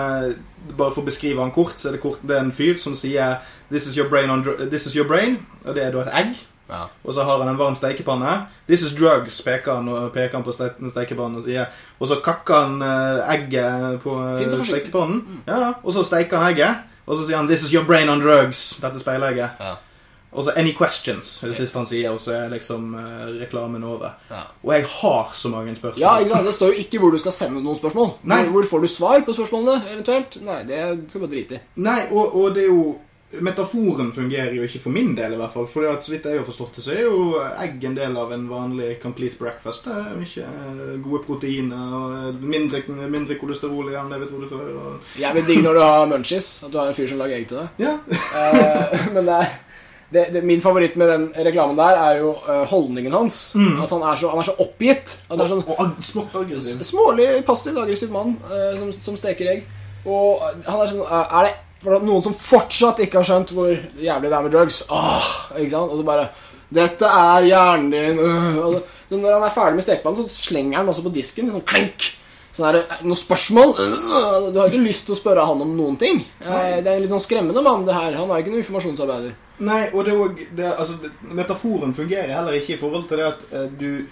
bare 0.77 0.91
for 0.91 1.01
å 1.01 1.05
beskrive 1.05 1.39
han 1.41 1.51
kort, 1.51 1.77
så 1.77 1.87
er 1.87 1.91
det, 1.91 2.01
kort, 2.01 2.19
det 2.27 2.35
er 2.35 2.41
en 2.41 2.51
fyr 2.51 2.77
som 2.77 2.95
sier 2.95 3.37
'This 3.71 3.87
is 3.87 3.95
your 3.97 4.09
brain 4.09 4.29
on 4.29 4.41
dr 4.43 4.65
This 4.69 4.85
is 4.87 4.95
your 4.95 5.07
brain', 5.07 5.37
og 5.65 5.75
det 5.75 5.83
er 5.83 5.91
da 5.91 6.01
et 6.01 6.13
egg. 6.25 6.35
Ja. 6.69 6.83
Og 7.03 7.13
så 7.13 7.23
har 7.23 7.39
han 7.39 7.49
en 7.49 7.57
varm 7.57 7.75
stekepanne. 7.75 8.45
'This 8.67 8.81
is 8.81 8.93
drugs', 8.93 9.43
peker 9.43 9.75
han 9.75 9.89
og 9.89 10.11
peker 10.13 10.37
han 10.37 10.43
på 10.43 10.51
ste 10.51 10.69
stekepannen 10.89 11.37
og 11.37 11.43
sier. 11.43 11.65
Og 11.99 12.07
så 12.07 12.19
kakker 12.23 12.55
han 12.55 12.81
eh, 12.81 13.33
egget 13.33 14.01
på 14.03 14.13
eh, 14.13 14.59
og 14.59 14.65
stekepannen. 14.65 15.43
Ja, 15.47 15.73
og 15.83 15.93
så 15.93 16.03
steker 16.03 16.37
han 16.37 16.53
egget. 16.53 16.75
Og 17.07 17.17
så 17.17 17.25
sier 17.25 17.37
han 17.37 17.47
'This 17.47 17.63
is 17.63 17.73
your 17.73 17.85
brain 17.85 18.09
on 18.09 18.21
drugs'. 18.21 18.81
Dette 18.81 18.99
speilegget. 18.99 19.49
Ja. 19.59 19.75
så 20.41 20.51
'any 20.51 20.73
questions', 20.73 21.47
det 21.47 21.55
siste 21.55 21.77
han 21.77 21.85
sier, 21.85 22.11
og 22.11 22.19
så 22.19 22.31
er 22.31 22.49
liksom 22.49 22.95
eh, 22.95 23.41
reklamen 23.41 23.83
over. 23.83 24.09
Ja. 24.29 24.41
Og 24.63 24.73
jeg 24.73 24.85
har 24.85 25.31
så 25.33 25.49
mange 25.49 25.75
spørsmål. 25.75 25.99
Ja, 25.99 26.17
ikke 26.17 26.29
sant? 26.29 26.45
Det 26.45 26.53
står 26.53 26.65
jo 26.65 26.73
ikke 26.73 26.99
hvor 26.99 27.09
du 27.09 27.17
skal 27.17 27.31
sende 27.31 27.63
noen 27.63 27.75
spørsmål. 27.75 28.09
Nei. 28.23 28.43
Hvor 28.45 28.65
får 28.69 28.79
du 28.79 28.87
svar 28.87 29.21
på 29.25 29.33
spørsmålene, 29.33 29.81
eventuelt? 29.93 30.41
Nei, 30.41 30.63
det 30.63 31.05
skal 31.09 31.21
du 31.21 31.27
bare 31.27 31.35
drite 31.35 31.55
i. 31.55 31.59
Nei, 31.75 32.01
og, 32.11 32.35
og 32.35 32.55
det 32.55 32.63
er 32.63 32.67
jo 32.67 32.95
Metaforen 33.29 34.09
fungerer 34.09 34.55
jo 34.57 34.63
ikke 34.65 34.79
for 34.81 34.93
min 34.93 35.11
del, 35.13 35.35
i 35.35 35.37
hvert 35.37 35.53
fall. 35.53 35.67
For 35.69 35.85
så 36.01 36.13
vidt 36.15 36.25
jeg 36.25 36.39
har 36.39 36.47
forstått 36.47 36.79
det, 36.79 36.83
så 36.85 36.95
er 36.95 37.03
jo 37.03 37.37
egg 37.61 37.83
en 37.85 37.97
del 37.97 38.17
av 38.17 38.33
en 38.33 38.47
vanlig 38.49 38.95
complete 39.03 39.37
breakfast. 39.37 39.85
Det 39.85 39.93
er 39.93 40.17
mye 40.17 40.45
eh, 40.47 40.95
gode 41.05 41.21
proteiner 41.27 41.93
og 41.99 42.41
mindre, 42.41 42.81
mindre 43.05 43.37
kolesterol 43.37 43.91
igjen, 43.91 44.09
det 44.09 44.23
vi 44.23 44.31
trodde 44.31 44.49
før. 44.49 44.71
Og... 44.81 45.13
Jævlig 45.21 45.45
digg 45.45 45.61
når 45.61 45.77
du 45.77 45.83
har 45.83 46.09
munchies, 46.09 46.49
at 46.65 46.73
du 46.73 46.79
har 46.81 46.89
en 46.89 46.97
fyr 46.97 47.11
som 47.13 47.21
lager 47.21 47.37
egg 47.37 47.47
til 47.51 47.61
deg. 47.61 47.85
Ja. 47.85 47.93
uh, 48.09 48.97
men 49.13 49.29
det 49.29 49.37
er, 49.37 49.55
det, 50.09 50.25
det, 50.33 50.43
min 50.49 50.65
favoritt 50.65 50.97
med 50.97 51.13
den 51.13 51.29
reklamen 51.45 51.77
der 51.77 52.01
er 52.01 52.23
jo 52.23 52.33
uh, 52.33 52.65
holdningen 52.73 53.13
hans. 53.13 53.39
At 53.53 53.93
han 53.93 54.09
er, 54.09 54.17
så, 54.17 54.33
han 54.33 54.41
er 54.41 54.49
så 54.49 54.57
oppgitt. 54.57 55.19
Er 55.29 55.45
sånn 55.45 55.65
og 55.69 56.01
smått 56.01 56.41
aggressiv. 56.41 56.81
smålig, 56.81 57.29
passiv, 57.45 57.77
aggressiv 57.77 58.09
mann 58.15 58.39
uh, 58.49 58.73
som, 58.81 58.93
som 58.97 59.21
steker 59.21 59.53
egg. 59.53 59.65
Og 60.09 60.41
han 60.65 60.79
er 60.79 60.89
sånn 60.89 61.05
uh, 61.05 61.25
Er 61.27 61.51
det 61.51 61.57
for 61.81 61.91
det 61.93 61.97
er 62.01 62.05
noen 62.09 62.23
som 62.25 62.33
fortsatt 62.35 62.99
ikke 63.05 63.21
har 63.21 63.27
skjønt 63.29 63.53
hvor 63.55 63.69
jævlig 63.71 64.29
det 64.29 64.37
er 64.37 64.45
med 64.45 64.51
drugs? 64.55 64.81
Åh, 64.91 65.27
ikke 65.57 65.71
sant? 65.71 65.91
Og 65.93 66.01
så 66.01 66.07
bare 66.07 66.29
Dette 66.69 67.05
er 67.07 67.45
hjernen 67.47 67.89
din. 67.89 68.19
øh. 68.19 68.57
Og 68.67 69.17
når 69.17 69.33
han 69.39 69.43
er 69.47 69.53
ferdig 69.55 69.75
med 69.79 69.83
stekepannen, 69.87 70.27
så 70.27 70.43
slenger 70.43 70.77
han 70.77 70.89
også 70.91 71.01
på 71.07 71.13
disken. 71.15 71.47
Liksom 71.49 71.63
klenk. 71.65 72.11
Sånn 72.53 72.67
er 72.69 72.75
det 72.77 72.99
Noen 73.07 73.17
spørsmål? 73.17 73.71
Øh, 73.79 74.53
Du 74.53 74.59
har 74.59 74.67
ikke 74.69 74.83
lyst 74.85 75.05
til 75.07 75.15
å 75.15 75.17
spørre 75.17 75.45
han 75.49 75.61
om 75.65 75.71
noen 75.77 75.97
ting. 75.97 76.21
Nei. 76.45 76.81
Det 76.81 76.91
er 76.91 76.95
en 76.99 77.01
litt 77.01 77.09
sånn 77.15 77.23
skremmende 77.23 77.63
mann, 77.65 77.85
det 77.87 77.95
her. 77.97 78.13
Han 78.19 78.29
er 78.29 78.43
ikke 78.43 78.53
noen 78.53 78.61
informasjonsarbeider. 78.61 79.33
Nei, 79.59 79.81
og 79.93 80.05
det 80.05 80.13
er 80.13 80.75
også, 80.77 80.95
altså, 80.99 81.11
Metaforen 81.21 81.93
fungerer 81.97 82.31
heller 82.31 82.53
ikke 82.59 82.73
i 82.75 82.79
forhold 82.79 83.07
til 83.09 83.17
det 83.17 83.25
at 83.25 83.41
eh, 83.51 83.67
du 83.79 84.05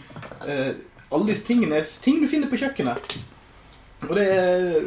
eh, 0.50 0.72
Alle 1.12 1.28
disse 1.30 1.46
tingene 1.48 1.78
er 1.78 1.86
ting 2.04 2.18
du 2.24 2.28
finner 2.28 2.50
på 2.52 2.58
kjøkkenet. 2.60 3.18
Og 4.10 4.16
det 4.18 4.26
er 4.34 4.82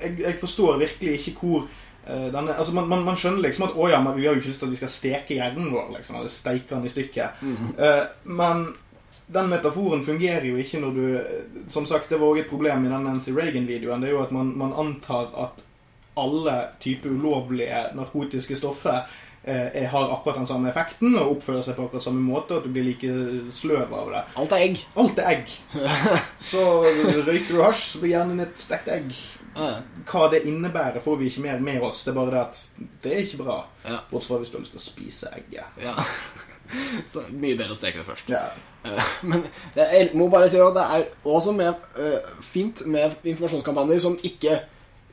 Jeg, 0.00 0.16
jeg 0.20 0.36
forstår 0.40 0.78
virkelig 0.80 1.12
ikke 1.20 1.36
hvor 1.40 1.60
eh, 1.62 1.82
denne, 2.06 2.54
altså 2.54 2.74
man, 2.74 2.88
man, 2.88 3.04
man 3.04 3.16
skjønner 3.18 3.42
liksom 3.42 3.68
at 3.68 3.76
å 3.76 3.88
ja, 3.90 4.00
men 4.02 4.14
vi 4.14 4.26
har 4.26 4.36
jo 4.36 4.42
ikke 4.42 4.52
lyst 4.52 4.60
til 4.62 4.68
at 4.68 4.74
vi 4.74 4.80
skal 4.80 4.92
steke 4.94 5.38
hjernen 5.38 5.70
vår. 5.74 5.92
liksom, 5.96 6.18
eller 6.20 6.32
steike 6.32 6.74
den 6.74 6.86
i 6.86 6.92
stykker. 6.92 7.44
uh, 7.82 8.02
men 8.24 8.66
den 9.26 9.48
metaforen 9.50 10.04
fungerer 10.06 10.46
jo 10.46 10.58
ikke 10.62 10.78
når 10.78 10.92
du 10.94 11.64
Som 11.66 11.86
sagt, 11.86 12.10
det 12.10 12.20
var 12.20 12.28
også 12.28 12.44
et 12.44 12.50
problem 12.50 12.84
i 12.86 12.90
den 12.92 13.08
Nancy 13.08 13.32
Reagan-videoen. 13.34 14.02
Det 14.02 14.12
er 14.12 14.14
jo 14.14 14.22
at 14.22 14.30
man, 14.30 14.52
man 14.58 14.74
antar 14.78 15.32
at 15.34 15.64
alle 16.16 16.54
typer 16.80 17.10
ulovlige 17.10 17.82
narkotiske 17.94 18.56
stoffer 18.56 19.02
eh, 19.46 19.86
har 19.90 20.12
akkurat 20.12 20.36
den 20.40 20.48
samme 20.50 20.68
effekten 20.70 21.14
og 21.16 21.36
oppfører 21.36 21.62
seg 21.66 21.76
på 21.78 21.86
akkurat 21.86 22.04
samme 22.04 22.22
måte, 22.26 22.54
og 22.54 22.60
at 22.62 22.66
du 22.68 22.74
blir 22.74 22.86
like 22.88 23.10
sløv 23.54 23.92
av 23.94 24.12
det. 24.12 24.22
Alt 24.42 24.52
er 24.56 24.64
egg. 24.66 24.80
Alt 24.98 25.18
er 25.22 25.30
egg. 25.32 25.56
Så 26.50 26.62
røyker 26.82 27.52
du 27.54 27.62
hasj, 27.62 27.82
så 27.92 28.02
blir 28.02 28.16
hjernen 28.16 28.42
et 28.44 28.58
stekt 28.60 28.90
egg. 28.92 29.14
Hva 29.56 30.26
det 30.32 30.42
innebærer, 30.50 31.00
får 31.00 31.16
vi 31.22 31.30
ikke 31.30 31.46
mer 31.46 31.62
med 31.64 31.80
oss. 31.86 32.02
Det 32.04 32.12
er 32.12 32.18
bare 32.18 32.34
det 32.34 32.42
at 32.42 32.58
det 33.02 33.14
er 33.14 33.22
ikke 33.24 33.40
bra. 33.44 33.60
Ja. 33.86 34.02
Bortsett 34.10 34.28
fra 34.34 34.40
hvis 34.42 34.52
du 34.52 34.58
har 34.58 34.66
lyst 34.66 34.74
til 34.76 34.82
å 34.82 34.88
spise 34.90 35.32
egget. 35.38 35.80
ja. 35.82 35.94
Så, 37.12 37.22
mye 37.30 37.54
bedre 37.54 37.70
å 37.70 37.78
steke 37.78 38.00
det 38.00 38.06
først. 38.08 38.30
Ja. 38.32 38.48
Eh, 38.82 39.10
Men 39.22 39.44
jeg 39.76 40.08
må 40.18 40.26
bare 40.32 40.48
si 40.50 40.58
at 40.58 40.74
det 40.74 40.82
er 40.96 41.04
også 41.22 41.52
med, 41.54 41.78
eh, 41.94 42.32
fint 42.42 42.82
med 42.90 43.14
informasjonskampanjer 43.22 44.02
som 44.02 44.16
ikke 44.26 44.56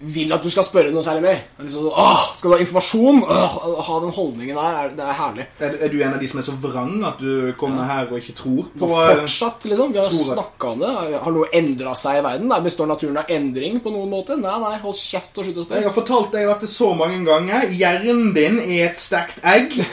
vil 0.03 0.33
at 0.35 0.43
du 0.43 0.49
skal 0.51 0.65
spørre 0.67 0.91
noe 0.91 1.03
særlig 1.05 1.21
mer. 1.23 1.37
Er 1.57 1.63
Liksom, 1.63 1.85
åh, 1.87 2.23
skal 2.35 2.51
du 2.51 2.55
ha 2.57 2.61
informasjon? 2.63 3.21
Åh, 3.23 3.53
ha 3.87 3.99
den 4.03 4.11
holdningen 4.15 4.57
der, 4.59 4.77
er, 4.81 4.89
det 4.97 5.05
er 5.05 5.15
herlig. 5.19 5.45
Er, 5.63 5.77
er 5.85 5.91
du 5.93 5.95
en 6.03 6.13
av 6.17 6.19
de 6.19 6.27
som 6.27 6.41
er 6.41 6.45
så 6.47 6.55
vrang 6.59 6.97
at 7.07 7.21
du 7.23 7.53
kommer 7.59 7.87
her 7.87 8.09
og 8.11 8.17
ikke 8.19 8.35
tror 8.35 8.67
på 8.73 8.89
Og 8.89 8.91
fortsatt, 8.93 9.63
liksom. 9.71 9.93
Vi 9.95 10.01
har 10.01 10.11
snakka 10.11 10.73
om 10.73 10.83
det. 10.83 10.91
Har 11.23 11.35
noe 11.37 11.47
endra 11.55 11.93
seg 11.95 12.19
i 12.19 12.25
verden? 12.25 12.51
Der 12.51 12.65
består 12.65 12.89
naturen 12.91 13.21
av 13.23 13.31
endring 13.31 13.79
på 13.85 13.93
noen 13.95 14.11
måte? 14.11 14.35
Nei, 14.41 14.57
nei, 14.65 14.73
hold 14.83 14.99
kjeft 14.99 15.39
og 15.39 15.47
slutt 15.47 15.61
å 15.63 15.65
spørre. 15.69 15.81
Jeg 15.85 15.89
har 15.91 15.95
fortalt 15.95 16.35
deg 16.35 16.49
dette 16.51 16.71
så 16.73 16.91
mange 16.99 17.21
ganger. 17.27 17.69
Hjernen 17.71 18.33
din 18.35 18.59
er 18.65 18.89
et 18.91 18.99
stekt 19.01 19.39
egg. 19.45 19.79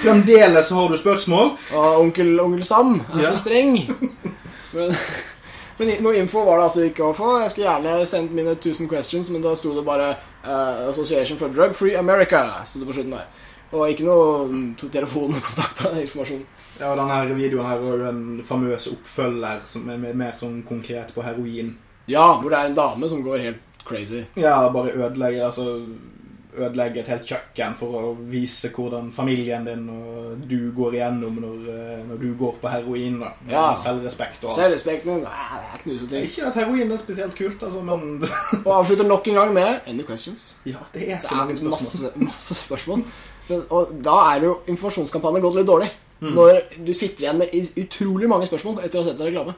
Fremdeles 0.00 0.70
har 0.72 0.88
du 0.88 0.96
spørsmål. 0.96 1.52
Og 1.76 2.00
onkel, 2.00 2.34
onkel 2.40 2.64
Sam 2.64 3.00
er 3.12 3.22
Ja. 3.26 3.34
så 3.34 3.42
streng. 3.44 3.76
Men, 4.74 4.96
men 5.78 5.90
noe 6.04 6.16
info 6.20 6.44
var 6.46 6.58
det 6.60 6.64
altså 6.68 6.84
ikke 6.88 7.04
å 7.08 7.14
få. 7.16 7.30
Jeg 7.42 7.50
skulle 7.50 7.66
gjerne 7.70 8.06
sendt 8.06 8.32
mine 8.36 8.54
1000 8.56 8.88
questions, 8.90 9.30
men 9.34 9.42
da 9.42 9.54
sto 9.58 9.72
det 9.74 9.84
bare 9.86 10.12
uh, 10.44 10.88
Association 10.90 11.38
for 11.40 11.48
Drug 11.54 11.74
Free 11.74 11.96
America. 11.98 12.44
Sto 12.64 12.80
det 12.82 12.86
på 12.90 12.96
slutten 12.98 13.16
der. 13.16 13.26
Og 13.74 13.88
ikke 13.90 14.04
noe 14.06 14.44
mm, 14.50 14.66
to- 14.78 14.88
telefonkontakt 14.94 15.80
av 15.88 15.98
informasjon. 15.98 16.44
Ja, 16.78 16.92
og 16.92 16.98
denne 16.98 17.36
videoen 17.38 17.66
her 17.66 17.82
og 17.82 17.98
jo 18.02 18.08
en 18.10 18.42
famøs 18.46 18.86
oppfølger 18.92 19.62
som 19.66 19.88
er 19.90 19.98
mer- 20.02 20.14
mer 20.18 20.34
sånn 20.38 20.60
konkret 20.66 21.10
på 21.14 21.22
heroin. 21.26 21.74
Ja, 22.10 22.34
hvor 22.40 22.50
det 22.52 22.58
er 22.60 22.70
en 22.70 22.78
dame 22.78 23.08
som 23.10 23.22
går 23.24 23.42
helt 23.42 23.84
crazy. 23.86 24.24
Ja, 24.38 24.56
bare 24.72 24.92
ødelegger. 24.94 25.46
altså, 25.50 25.80
ødelegge 26.56 27.00
et 27.00 27.08
helt 27.10 27.26
kjøkken 27.26 27.74
for 27.78 27.96
å 27.98 28.12
vise 28.30 28.68
hvordan 28.74 29.10
familien 29.12 29.64
din 29.66 29.88
og 29.90 30.44
du 30.48 30.70
går 30.76 30.94
igjennom 30.98 31.40
når, 31.42 31.58
eh, 31.74 32.02
når 32.08 32.20
du 32.22 32.28
går 32.38 32.54
på 32.62 32.68
heroin. 32.72 33.18
Da. 33.20 33.30
Ja. 33.50 33.64
Selvrespekt 33.82 34.44
og 34.44 34.50
alt. 34.52 34.58
Selvrespekten 34.60 35.22
nei, 35.24 35.60
det 35.60 35.74
er 35.74 35.82
knuseting. 35.82 36.24
Ikke 36.28 36.46
at 36.46 36.54
heroin 36.62 36.92
er 36.92 37.02
spesielt 37.02 37.34
kult, 37.38 37.62
altså, 37.62 37.82
men 37.82 38.22
Og 38.64 38.72
avslutter 38.78 39.06
nok 39.08 39.28
en 39.28 39.34
gang 39.40 39.52
med 39.54 39.80
Any 39.86 40.02
questions? 40.06 40.54
ja, 40.66 40.78
det 40.94 41.10
er 41.10 41.20
Det 41.20 41.28
så 41.28 41.34
mange 41.34 41.52
er 41.52 41.56
spørsmål. 41.56 41.70
masse, 41.70 42.12
masse 42.16 42.54
spørsmål. 42.54 43.04
Men, 43.48 43.62
og 43.70 43.86
da 44.04 44.16
er 44.34 44.40
det 44.40 44.46
jo 44.48 44.58
informasjonskampanjen 44.72 45.42
gått 45.42 45.56
litt 45.60 45.66
dårlig. 45.68 45.90
Mm. 46.20 46.30
Når 46.34 46.60
du 46.86 46.92
sitter 46.94 47.24
igjen 47.26 47.38
med 47.38 47.48
utrolig 47.76 48.28
mange 48.30 48.46
spørsmål 48.46 48.78
etter 48.84 48.98
å 48.98 49.02
ha 49.02 49.10
sett 49.10 49.20
en 49.20 49.26
reklame. 49.26 49.54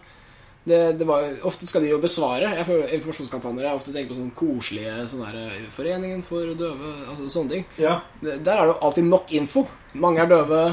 Det, 0.66 0.98
det 0.98 1.06
var, 1.06 1.22
ofte 1.46 1.66
skal 1.70 1.84
de 1.84 1.92
jo 1.92 2.00
besvare. 2.02 2.48
Jeg 2.58 2.66
føler 2.66 2.94
Informasjonskampanjer 2.96 3.68
Jeg 3.68 3.78
ofte 3.78 3.92
tenker 3.94 4.10
på 4.10 4.18
sånn 4.18 4.32
koselige 4.34 5.04
sånn 5.12 5.22
der, 5.22 5.36
eh, 5.44 5.68
Foreningen 5.70 6.24
for 6.26 6.56
døve 6.58 6.90
altså 7.06 7.28
Sånne 7.30 7.52
ting. 7.52 7.68
Ja, 7.78 8.00
Det, 8.18 8.40
der 8.42 8.58
er 8.58 8.66
det 8.66 8.72
jo 8.74 8.80
alltid 8.88 9.06
nok 9.06 9.30
info. 9.38 9.62
Mange 9.94 10.24
er 10.24 10.32
døve, 10.32 10.64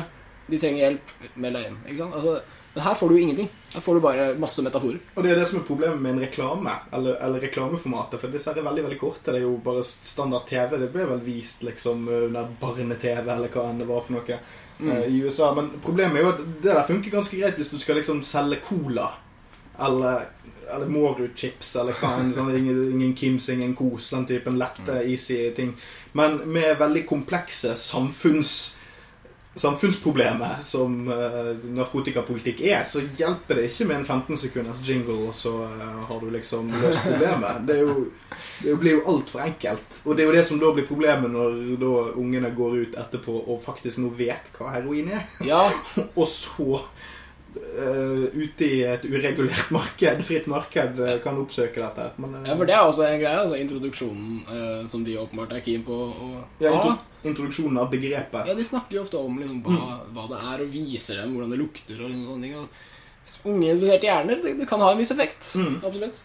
de 0.50 0.57
trenger 0.59 0.81
hjelp. 0.88 1.13
Meld 1.35 1.59
deg 1.59 1.69
inn. 1.69 1.77
Ikke 1.85 2.00
sant? 2.01 2.17
Altså, 2.17 2.41
men 2.73 2.83
her 2.88 2.95
får 2.97 3.09
du 3.09 3.15
jo 3.15 3.21
ingenting. 3.21 3.50
Her 3.73 3.81
får 3.85 3.93
du 3.95 4.01
bare 4.01 4.25
masse 4.41 4.63
metaforer. 4.65 4.97
og 5.15 5.23
det 5.23 5.31
er 5.31 5.35
det 5.38 5.47
som 5.47 5.59
er 5.59 5.65
problemet 5.67 6.01
med 6.01 6.15
en 6.15 6.23
reklame, 6.23 6.73
eller, 6.93 7.19
eller 7.21 7.43
reklameformatet, 7.45 8.19
for 8.21 8.33
disse 8.33 8.50
er 8.50 8.65
veldig, 8.65 8.83
veldig 8.88 8.97
korte. 8.97 9.29
Det 9.29 9.35
er 9.41 9.45
jo 9.45 9.59
bare 9.62 9.83
standard 9.85 10.47
TV. 10.50 10.79
Det 10.81 10.89
ble 10.93 11.05
vel 11.05 11.21
vist 11.21 11.62
liksom 11.62 12.07
under 12.09 12.50
barne-TV, 12.62 13.29
eller 13.29 13.53
hva 13.53 13.67
enn 13.69 13.83
det 13.83 13.89
var 13.89 14.01
for 14.01 14.17
noe 14.17 14.39
eh, 14.39 15.05
i 15.05 15.21
USA. 15.21 15.51
Men 15.53 15.69
problemet 15.85 16.17
er 16.17 16.25
jo 16.25 16.31
at 16.33 16.41
det 16.65 16.71
der 16.71 16.89
funker 16.89 17.13
ganske 17.13 17.38
greit 17.38 17.62
hvis 17.62 17.69
du 17.69 17.77
skal 17.77 18.01
liksom 18.01 18.23
selge 18.25 18.57
cola. 18.65 19.12
Eller, 19.80 20.27
eller 20.70 20.92
Mårud-chips, 20.92 21.75
eller 21.82 21.98
hva 21.98 22.13
en 22.20 22.34
Sånn, 22.36 22.51
ingen, 22.56 22.86
ingen 22.94 23.15
Kims, 23.18 23.50
ingen 23.50 23.74
Kos, 23.77 24.12
den 24.13 24.27
typen 24.30 24.60
lette, 24.62 25.01
easy 25.03 25.39
ting. 25.58 25.74
Men 26.13 26.42
med 26.53 26.77
veldig 26.82 27.08
komplekse 27.10 27.75
samfunns 27.80 28.74
samfunnsproblemet 29.56 30.65
som 30.65 30.96
uh, 31.08 31.53
narkotikapolitikk 31.77 32.63
er, 32.65 32.82
så 32.89 33.03
hjelper 33.06 33.60
det 33.60 33.68
ikke 33.70 33.86
med 33.89 34.00
en 34.00 34.06
15 34.06 34.39
sekunders 34.42 34.82
jingle, 34.86 35.18
og 35.27 35.36
så 35.38 35.51
uh, 35.70 36.00
har 36.08 36.22
du 36.24 36.32
liksom 36.34 36.72
løst 36.82 37.03
problemet. 37.06 37.62
Det, 37.68 37.77
jo, 37.84 38.08
det 38.63 38.77
blir 38.82 38.98
jo 38.98 39.03
altfor 39.13 39.44
enkelt. 39.46 40.00
Og 40.03 40.18
det 40.18 40.25
er 40.25 40.32
jo 40.32 40.38
det 40.39 40.46
som 40.50 40.62
da 40.62 40.72
blir 40.74 40.88
problemet 40.89 41.34
når 41.34 41.60
da 41.82 41.92
ungene 42.18 42.53
går 42.58 42.80
ut 42.80 42.98
etterpå 43.03 43.44
og 43.44 43.62
faktisk 43.62 44.01
nå 44.01 44.10
vet 44.18 44.50
hva 44.58 44.74
heroin 44.74 45.13
er, 45.20 45.27
Ja, 45.46 45.68
og 46.20 46.25
så 46.30 46.82
ute 47.53 48.65
i 48.65 48.81
et 48.88 49.05
uregulert 49.05 49.72
marked, 49.75 50.24
fritt 50.25 50.48
marked, 50.50 51.00
eh, 51.00 51.17
kan 51.24 51.38
oppsøke 51.41 51.81
dette. 51.81 52.07
Men, 52.22 52.39
eh, 52.39 52.50
ja 52.50 52.57
for 52.60 52.69
det 52.69 52.75
er 52.77 52.88
også 52.88 53.05
en 53.07 53.19
greie. 53.22 53.41
Altså 53.41 53.60
Introduksjonen 53.62 54.39
eh, 54.48 54.79
som 54.89 55.05
de 55.05 55.17
åpenbart 55.22 55.53
er 55.57 55.65
keen 55.65 55.86
på. 55.88 56.00
å 56.13 56.31
ja, 56.63 56.95
introduksjonen 57.24 57.79
av 57.83 57.91
begrepet. 57.93 58.50
Ja, 58.50 58.57
de 58.57 58.65
snakker 58.67 58.98
jo 58.98 59.05
ofte 59.05 59.22
om 59.22 59.38
liksom, 59.39 59.62
hva, 59.67 60.01
hva 60.15 60.27
det 60.31 60.41
er, 60.41 60.65
og 60.65 60.74
viser 60.74 61.22
dem 61.22 61.38
hvordan 61.38 61.53
det 61.53 61.62
lukter. 61.62 62.01
og 62.01 62.10
liksom, 62.10 62.25
sånne 62.31 62.50
ting. 62.50 62.57
Og 62.60 63.48
unge 63.53 63.72
interesserte 63.72 64.10
hjerner, 64.10 64.43
det, 64.43 64.57
det 64.60 64.69
kan 64.69 64.83
ha 64.83 64.91
en 64.91 65.00
viss 65.00 65.13
effekt. 65.15 65.53
Mm. 65.55 65.79
Absolutt. 65.79 66.24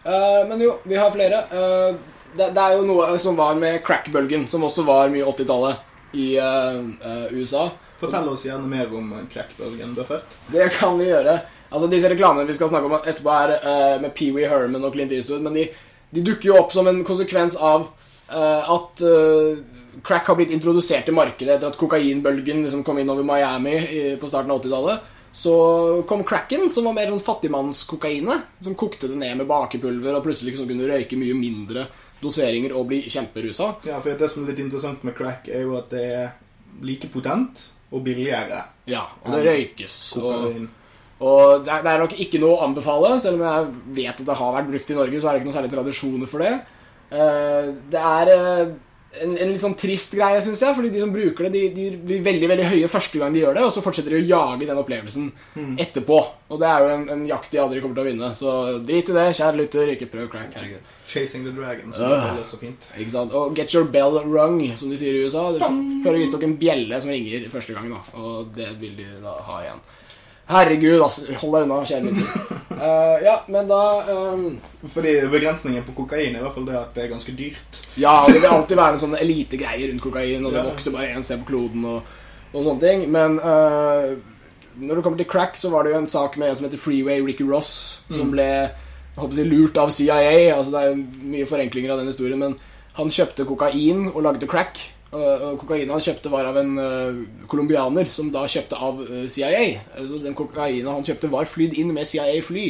Uh, 0.00 0.48
men 0.48 0.62
jo, 0.64 0.78
vi 0.88 0.96
har 0.96 1.12
flere. 1.12 1.44
Uh, 1.52 2.16
det, 2.32 2.52
det 2.56 2.62
er 2.62 2.78
jo 2.78 2.86
noe 2.88 3.12
som 3.20 3.36
var 3.36 3.58
med 3.60 3.82
crack-bølgen, 3.84 4.46
som 4.48 4.64
også 4.64 4.86
var 4.88 5.10
mye 5.12 5.26
80-tallet 5.28 5.86
i 6.16 6.38
uh, 6.38 6.80
eh, 7.06 7.26
USA. 7.32 7.68
Fortell 8.00 8.28
oss 8.32 8.46
gjerne 8.46 8.68
mer 8.68 8.92
om 8.96 9.12
crackbølgen, 9.32 9.94
Buffett. 9.94 10.36
Det 10.52 10.70
kan 10.78 10.96
vi 10.98 11.10
gjøre. 11.10 11.38
Altså 11.70 11.90
Disse 11.90 12.10
reklamene 12.10 12.48
vi 12.48 12.56
skal 12.56 12.70
snakke 12.72 12.88
om 12.88 12.96
etterpå, 12.98 13.30
er 13.30 13.52
uh, 13.60 14.00
med 14.02 14.14
Pee 14.16 14.34
Wee 14.34 14.48
Herman 14.48 14.86
og 14.86 14.96
Clint 14.96 15.12
Eastwood. 15.14 15.44
Men 15.44 15.58
de, 15.58 15.68
de 16.10 16.24
dukker 16.26 16.50
jo 16.50 16.58
opp 16.62 16.74
som 16.74 16.88
en 16.90 17.04
konsekvens 17.06 17.58
av 17.60 17.86
uh, 18.32 18.72
at 18.74 19.04
uh, 19.04 19.60
crack 20.06 20.26
har 20.30 20.38
blitt 20.38 20.54
introdusert 20.54 21.08
i 21.10 21.14
markedet 21.14 21.58
etter 21.58 21.70
at 21.70 21.78
kokainbølgen 21.78 22.64
liksom 22.64 22.84
kom 22.86 22.98
inn 23.02 23.12
over 23.12 23.26
Miami 23.26 23.76
i, 23.76 24.02
på 24.20 24.30
starten 24.30 24.52
av 24.54 24.62
80-tallet. 24.62 25.16
Så 25.32 25.54
kom 26.10 26.24
cracken, 26.26 26.70
som 26.74 26.88
var 26.88 26.96
mer 26.96 27.10
sånn 27.12 27.22
fattigmannskokainet. 27.22 28.48
Som 28.66 28.74
kokte 28.78 29.10
det 29.10 29.18
ned 29.20 29.38
med 29.38 29.50
bakepulver 29.50 30.16
og 30.16 30.24
plutselig 30.24 30.56
liksom 30.56 30.70
kunne 30.70 30.88
røyke 30.90 31.18
mye 31.20 31.36
mindre 31.38 31.86
doseringer 32.20 32.74
og 32.76 32.88
bli 32.90 33.04
kjemperusa. 33.08 33.74
Ja, 33.86 34.00
for 34.02 34.18
det 34.18 34.28
som 34.28 34.42
er 34.42 34.52
litt 34.52 34.64
interessant 34.64 35.04
med 35.06 35.14
crack, 35.16 35.46
er 35.48 35.62
jo 35.64 35.76
at 35.78 35.92
det 35.94 36.02
er 36.10 36.32
like 36.84 37.10
potent 37.12 37.66
og 37.90 38.04
billigere. 38.06 38.64
Ja, 38.90 39.06
og 39.24 39.32
det 39.34 39.40
røykes. 39.46 39.96
Og, 40.20 40.60
og 41.20 41.64
det 41.64 41.72
er, 41.74 41.82
det 41.84 41.92
er 41.92 42.04
nok 42.04 42.14
ikke 42.24 42.40
noe 42.42 42.58
å 42.58 42.66
anbefale, 42.68 43.16
selv 43.22 43.40
om 43.40 43.46
jeg 43.48 43.72
vet 44.00 44.22
at 44.22 44.28
det 44.28 44.38
har 44.40 44.54
vært 44.56 44.70
brukt 44.70 44.92
i 44.92 44.98
Norge, 44.98 45.20
så 45.20 45.28
er 45.28 45.34
det 45.34 45.42
ikke 45.42 45.50
noe 45.50 45.58
særlig 45.58 45.72
tradisjoner 45.74 46.30
for 46.30 46.46
det. 46.46 46.54
Uh, 47.10 47.74
det 47.90 48.00
er 48.06 48.28
eh, 48.36 48.72
en, 49.10 49.32
en 49.34 49.50
litt 49.50 49.62
sånn 49.62 49.74
trist 49.78 50.14
greie, 50.14 50.38
syns 50.44 50.60
jeg, 50.62 50.74
fordi 50.76 50.90
de 50.94 51.00
som 51.02 51.10
bruker 51.14 51.48
det, 51.48 51.52
de, 51.54 51.64
de 51.74 51.86
blir 52.06 52.22
veldig 52.22 52.50
veldig 52.52 52.68
høye 52.70 52.90
første 52.92 53.18
gang 53.18 53.34
de 53.34 53.42
gjør 53.42 53.56
det, 53.58 53.64
og 53.66 53.72
så 53.74 53.82
fortsetter 53.82 54.14
de 54.14 54.20
å 54.20 54.28
jage 54.28 54.68
den 54.68 54.78
opplevelsen 54.78 55.32
etterpå. 55.82 56.20
Og 56.50 56.62
det 56.62 56.70
er 56.70 56.84
jo 56.84 56.92
en, 56.94 57.04
en 57.16 57.26
jakt 57.26 57.50
de 57.50 57.60
aldri 57.62 57.82
kommer 57.82 57.98
til 57.98 58.04
å 58.04 58.10
vinne, 58.10 58.30
så 58.38 58.54
drit 58.86 59.10
i 59.10 59.16
det, 59.16 59.26
kjære 59.40 59.58
lytter, 59.58 59.92
ikke 59.96 60.10
prøv 60.14 60.30
crack. 60.30 60.54
herregud. 60.54 60.96
Chasing 61.10 61.42
the 61.42 61.50
Dragon, 61.50 61.90
som 61.90 62.06
uh, 62.06 62.28
er 62.38 62.44
så 62.46 62.58
fint. 62.60 62.86
Ikke 62.94 63.10
sant? 63.10 63.34
Og 63.34 63.56
get 63.58 63.74
your 63.74 63.88
bell 63.90 64.20
rung, 64.30 64.60
som 64.78 64.92
de 64.92 64.98
sier 65.00 65.16
i 65.18 65.24
USA. 65.26 65.48
Du 65.56 65.64
hører 66.06 66.20
visstnok 66.20 66.46
en 66.46 66.54
bjelle 66.60 67.00
som 67.02 67.10
ringer 67.10 67.48
første 67.50 67.74
gang, 67.74 67.90
da. 67.90 68.04
Og 68.14 68.52
det 68.54 68.76
vil 68.78 68.94
de 69.00 69.08
da 69.24 69.34
ha 69.48 69.64
igjen. 69.64 69.82
Herregud, 70.50 70.98
altså. 71.00 71.26
Hold 71.40 71.56
deg 71.56 71.68
unna, 71.68 71.84
kjære 71.86 72.10
lytter. 72.10 72.56
Eh, 72.80 73.16
ja, 73.26 73.34
men 73.52 73.66
da 73.68 73.78
um... 74.08 74.44
Fordi 74.88 75.10
begrensningen 75.28 75.82
på 75.84 75.92
kokain 75.98 76.32
er 76.32 76.38
i 76.38 76.44
hvert 76.46 76.54
fall 76.54 76.64
det 76.64 76.78
at 76.78 76.94
det 76.96 77.02
er 77.02 77.10
ganske 77.10 77.34
dyrt. 77.36 77.80
Ja, 78.00 78.14
det 78.24 78.38
vil 78.38 78.48
alltid 78.48 78.78
være 78.78 78.96
en 78.96 79.02
sånn 79.02 79.16
elitegreie 79.18 79.90
rundt 79.90 80.00
kokain, 80.00 80.46
og 80.48 80.54
det 80.54 80.62
vokser 80.64 80.94
bare 80.94 81.10
én 81.12 81.26
sted 81.26 81.42
på 81.42 81.50
kloden 81.50 81.84
og, 81.84 82.14
og 82.54 82.64
sånne 82.64 82.80
ting. 82.80 83.04
Men 83.12 83.36
uh, 83.36 84.16
når 84.80 84.96
det 84.96 85.04
kommer 85.04 85.20
til 85.20 85.28
crack, 85.28 85.60
så 85.60 85.68
var 85.74 85.84
det 85.84 85.92
jo 85.92 85.98
en 86.00 86.08
sak 86.08 86.38
med 86.40 86.48
en 86.48 86.56
som 86.56 86.70
heter 86.70 86.80
Freeway 86.80 87.20
Ricky 87.26 87.44
Ross, 87.44 87.74
som 88.08 88.32
ble 88.32 88.48
jeg 88.48 89.48
lurt 89.50 89.76
av 89.76 89.92
CIA. 89.92 90.54
Altså 90.56 90.72
Det 90.72 90.86
er 90.86 91.28
mye 91.34 91.48
forenklinger 91.50 91.92
av 91.92 92.00
den 92.00 92.08
historien, 92.08 92.40
men 92.40 92.56
han 92.96 93.12
kjøpte 93.12 93.44
kokain 93.48 94.08
og 94.14 94.22
lagde 94.24 94.48
crack. 94.48 94.80
Og, 95.10 95.42
og 95.42 95.58
kokainen 95.64 95.90
han 95.90 96.02
kjøpte, 96.04 96.30
var 96.30 96.46
av 96.46 96.58
en 96.60 96.76
eh, 96.78 97.20
colombianer 97.50 98.06
som 98.12 98.28
da 98.30 98.44
kjøpte 98.46 98.78
av 98.78 99.00
eh, 99.08 99.26
CIA. 99.32 99.64
Altså 99.98 100.20
Den 100.22 100.36
kokainen 100.38 100.90
han 100.92 101.06
kjøpte, 101.06 101.32
var 101.32 101.50
flydd 101.50 101.74
inn 101.82 101.90
med 101.96 102.06
CIA-fly 102.06 102.66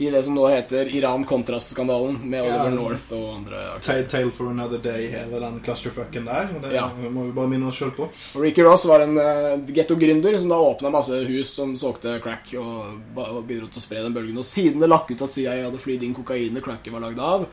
i 0.00 0.08
det 0.10 0.22
som 0.24 0.32
nå 0.34 0.46
heter 0.48 0.88
Iran-Kontrast-skandalen, 0.96 2.18
med 2.30 2.44
Ja. 2.44 2.62
Oliver 2.62 2.70
North 2.76 3.12
og 3.12 3.34
andre 3.36 3.58
aktører. 3.76 4.06
Tale, 4.08 4.30
for 4.32 4.48
another 4.50 4.78
day, 4.78 5.08
hele 5.12 5.40
den 5.40 5.60
clusterfucken 5.64 6.24
der. 6.24 6.48
Det 6.62 6.72
Ja. 6.72 6.88
må 7.10 7.24
vi 7.26 7.32
bare 7.36 7.48
minne 7.48 7.68
oss 7.68 7.76
sjøl 7.78 7.90
på. 7.92 8.08
Ricky 8.40 8.62
Ross 8.64 8.84
var 8.86 9.00
en 9.04 9.16
uh, 9.18 9.58
getto-gründer 9.68 10.38
som 10.38 10.48
da 10.48 10.56
åpna 10.56 10.90
masse 10.90 11.12
hus 11.28 11.52
som 11.54 11.76
solgte 11.76 12.18
crack 12.22 12.54
og, 12.58 13.00
og 13.16 13.46
bidro 13.46 13.68
til 13.68 13.80
å 13.80 13.84
spre 13.84 14.02
den 14.02 14.14
bølgen. 14.14 14.38
Og 14.38 14.44
siden 14.44 14.80
det 14.80 14.88
lakk 14.88 15.10
ut 15.10 15.22
at 15.22 15.30
CIA 15.30 15.64
hadde 15.68 15.78
flydd 15.78 16.02
inn 16.02 16.14
kokainet 16.14 16.62
cracket 16.64 16.92
var 16.92 17.00
lagd 17.00 17.18
av, 17.20 17.46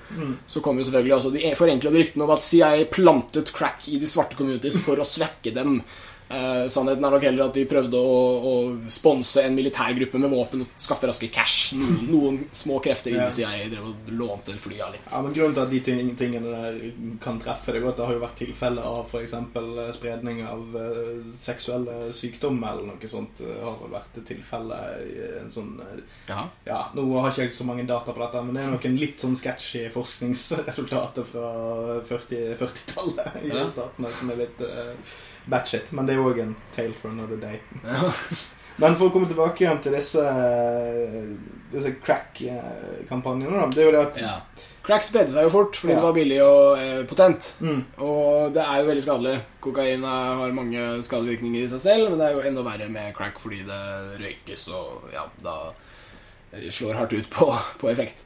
så 0.48 0.62
kom 0.64 0.78
jo 0.80 0.84
selvfølgelig 0.88 1.18
også 1.20 1.34
de 1.34 1.54
forenklede 1.56 1.98
ryktene 2.00 2.24
om 2.24 2.32
at 2.32 2.42
CIA 2.42 2.86
plantet 2.92 3.52
crack 3.54 3.88
i 3.92 4.00
de 4.00 4.08
svarte 4.08 4.36
communities 4.40 4.78
for 4.84 4.96
å 4.96 5.06
svekke 5.06 5.54
dem. 5.54 5.82
Eh, 6.30 6.68
sannheten 6.68 7.06
er 7.08 7.14
nok 7.14 7.24
heller 7.24 7.46
at 7.48 7.54
de 7.56 7.64
prøvde 7.70 7.96
å, 7.96 8.16
å 8.44 8.54
sponse 8.92 9.44
en 9.48 9.56
militærgruppe 9.56 10.20
med 10.20 10.32
våpen 10.34 10.66
og 10.66 10.74
skaffe 10.82 11.08
raske 11.08 11.30
cash. 11.32 11.70
Noen, 11.78 12.02
noen 12.14 12.40
små 12.52 12.82
krefter 12.84 13.14
Ja. 13.16 13.22
inni 13.24 13.32
CIA 13.38 13.70
drev 13.72 13.86
og 13.94 14.12
lånte 14.12 14.58
flya 14.60 14.90
litt. 14.92 15.06
Ja, 15.12 15.22
men 15.24 15.32
Grunnen 15.38 15.56
til 15.56 15.64
at 15.64 15.72
de 15.72 15.80
ting- 15.86 16.16
tingene 16.20 16.52
der 16.52 16.80
kan 17.24 17.40
treffe, 17.40 17.72
det 17.72 17.84
at 17.88 17.96
det 18.02 18.06
har 18.10 18.18
jo 18.18 18.24
vært 18.26 18.36
tilfeller 18.42 18.84
av 18.84 19.08
f.eks. 19.08 19.36
spredning 19.96 20.42
av 20.48 20.76
eh, 20.76 21.32
seksuelle 21.40 22.12
sykdommer 22.12 22.74
eller 22.76 22.92
noe 22.92 23.08
sånt. 23.12 23.40
eh, 23.46 23.64
har 23.64 23.78
vel 23.86 23.96
vært 23.96 24.20
tilfelle 24.28 24.82
i 25.08 25.16
en 25.44 25.50
sånn 25.54 25.80
eh, 25.80 26.04
Ja. 26.28 26.44
Ja, 26.68 26.82
nå 26.98 27.08
har 27.22 27.32
ikke 27.32 27.48
jeg 27.48 27.56
så 27.56 27.64
mange 27.68 27.88
data 27.88 28.12
på 28.12 28.20
dette, 28.26 28.44
men 28.44 28.56
det 28.60 28.66
er 28.66 28.76
noen 28.76 29.00
litt 29.00 29.24
sånn 29.24 29.36
sketchy 29.40 29.88
forskningsresultater 29.96 31.24
fra 31.32 31.48
40 32.08 32.58
40-tallet 32.60 33.42
i 33.46 33.56
Ja. 33.56 33.66
statene 33.72 34.12
som 34.12 34.30
er 34.36 34.42
litt 34.44 34.62
uh, 34.62 34.94
batshit. 35.50 35.92
Men 35.96 36.06
det 36.10 36.16
er 36.18 36.24
òg 36.24 36.40
en 36.44 36.56
tale 36.76 36.94
for 36.98 37.10
another 37.14 37.38
day. 37.42 37.60
Ja. 37.84 38.12
Men 38.78 38.94
for 38.94 39.10
å 39.10 39.14
komme 39.14 39.26
tilbake 39.26 39.64
igjen 39.64 39.80
til 39.82 39.96
disse, 39.98 40.22
disse 41.72 41.96
crack-kampanjene, 42.06 43.50
da. 43.58 43.68
Det 43.74 43.82
er 43.82 43.88
jo 43.88 43.94
det 43.96 44.04
at 44.04 44.20
Ja. 44.22 44.34
Crack 44.88 45.04
spredde 45.04 45.34
seg 45.34 45.44
jo 45.44 45.50
fort 45.52 45.76
fordi 45.76 45.92
Ja. 45.94 46.00
det 46.00 46.06
var 46.06 46.14
billig 46.16 46.38
og 46.46 46.78
eh, 46.80 47.02
potent. 47.10 47.48
Mm. 47.60 47.82
Og 48.06 48.54
det 48.56 48.62
er 48.64 48.78
jo 48.80 48.88
veldig 48.88 49.04
skadelig. 49.04 49.34
Kokain 49.60 50.04
har 50.06 50.54
mange 50.56 51.02
skadevirkninger 51.04 51.66
i 51.66 51.68
seg 51.74 51.82
selv, 51.84 52.10
men 52.10 52.20
det 52.22 52.28
er 52.30 52.38
jo 52.38 52.46
enda 52.48 52.64
verre 52.64 52.88
med 52.90 53.14
crack 53.18 53.40
fordi 53.42 53.66
det 53.68 53.82
røykes 54.22 54.64
og 54.78 55.10
ja, 55.12 55.26
da 55.44 55.74
eh, 56.54 56.70
slår 56.72 56.96
hardt 57.02 57.18
ut 57.18 57.28
på, 57.34 57.50
på 57.82 57.90
effekt. 57.92 58.24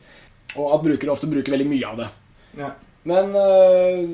Og 0.55 0.75
at 0.75 0.84
brukere 0.86 1.15
ofte 1.15 1.31
bruker 1.31 1.55
veldig 1.55 1.69
mye 1.71 1.88
av 1.88 1.97
det. 1.97 2.10
Ja. 2.60 2.69
Men 3.10 3.34
eh, 3.34 4.05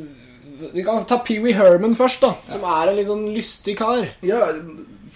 vi 0.73 0.83
kan 0.85 1.05
ta 1.09 1.19
Pee 1.25 1.41
Wee 1.43 1.55
Herman 1.57 1.95
først, 1.97 2.21
da. 2.23 2.33
Som 2.49 2.63
er 2.67 2.91
en 2.91 2.97
litt 2.99 3.09
sånn 3.09 3.25
lystig 3.35 3.77
kar. 3.79 4.07
Ja, 4.25 4.47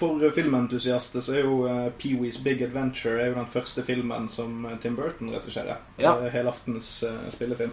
for 0.01 0.23
filmentusiaster 0.35 1.21
så 1.23 1.31
er 1.37 1.43
jo 1.45 1.55
uh, 1.69 1.87
Pee-Wees 2.01 2.39
Big 2.43 2.61
Adventure 2.65 3.21
er 3.21 3.27
jo 3.31 3.37
den 3.37 3.49
første 3.53 3.83
filmen 3.85 4.27
som 4.31 4.65
eh, 4.65 4.77
Tim 4.81 4.95
Burton 4.97 5.29
regisserer. 5.33 5.77
Ja. 6.01 6.15
Uh, 6.17 6.27
Helaftens 6.33 6.89
uh, 7.07 7.27
spillefilm. 7.33 7.71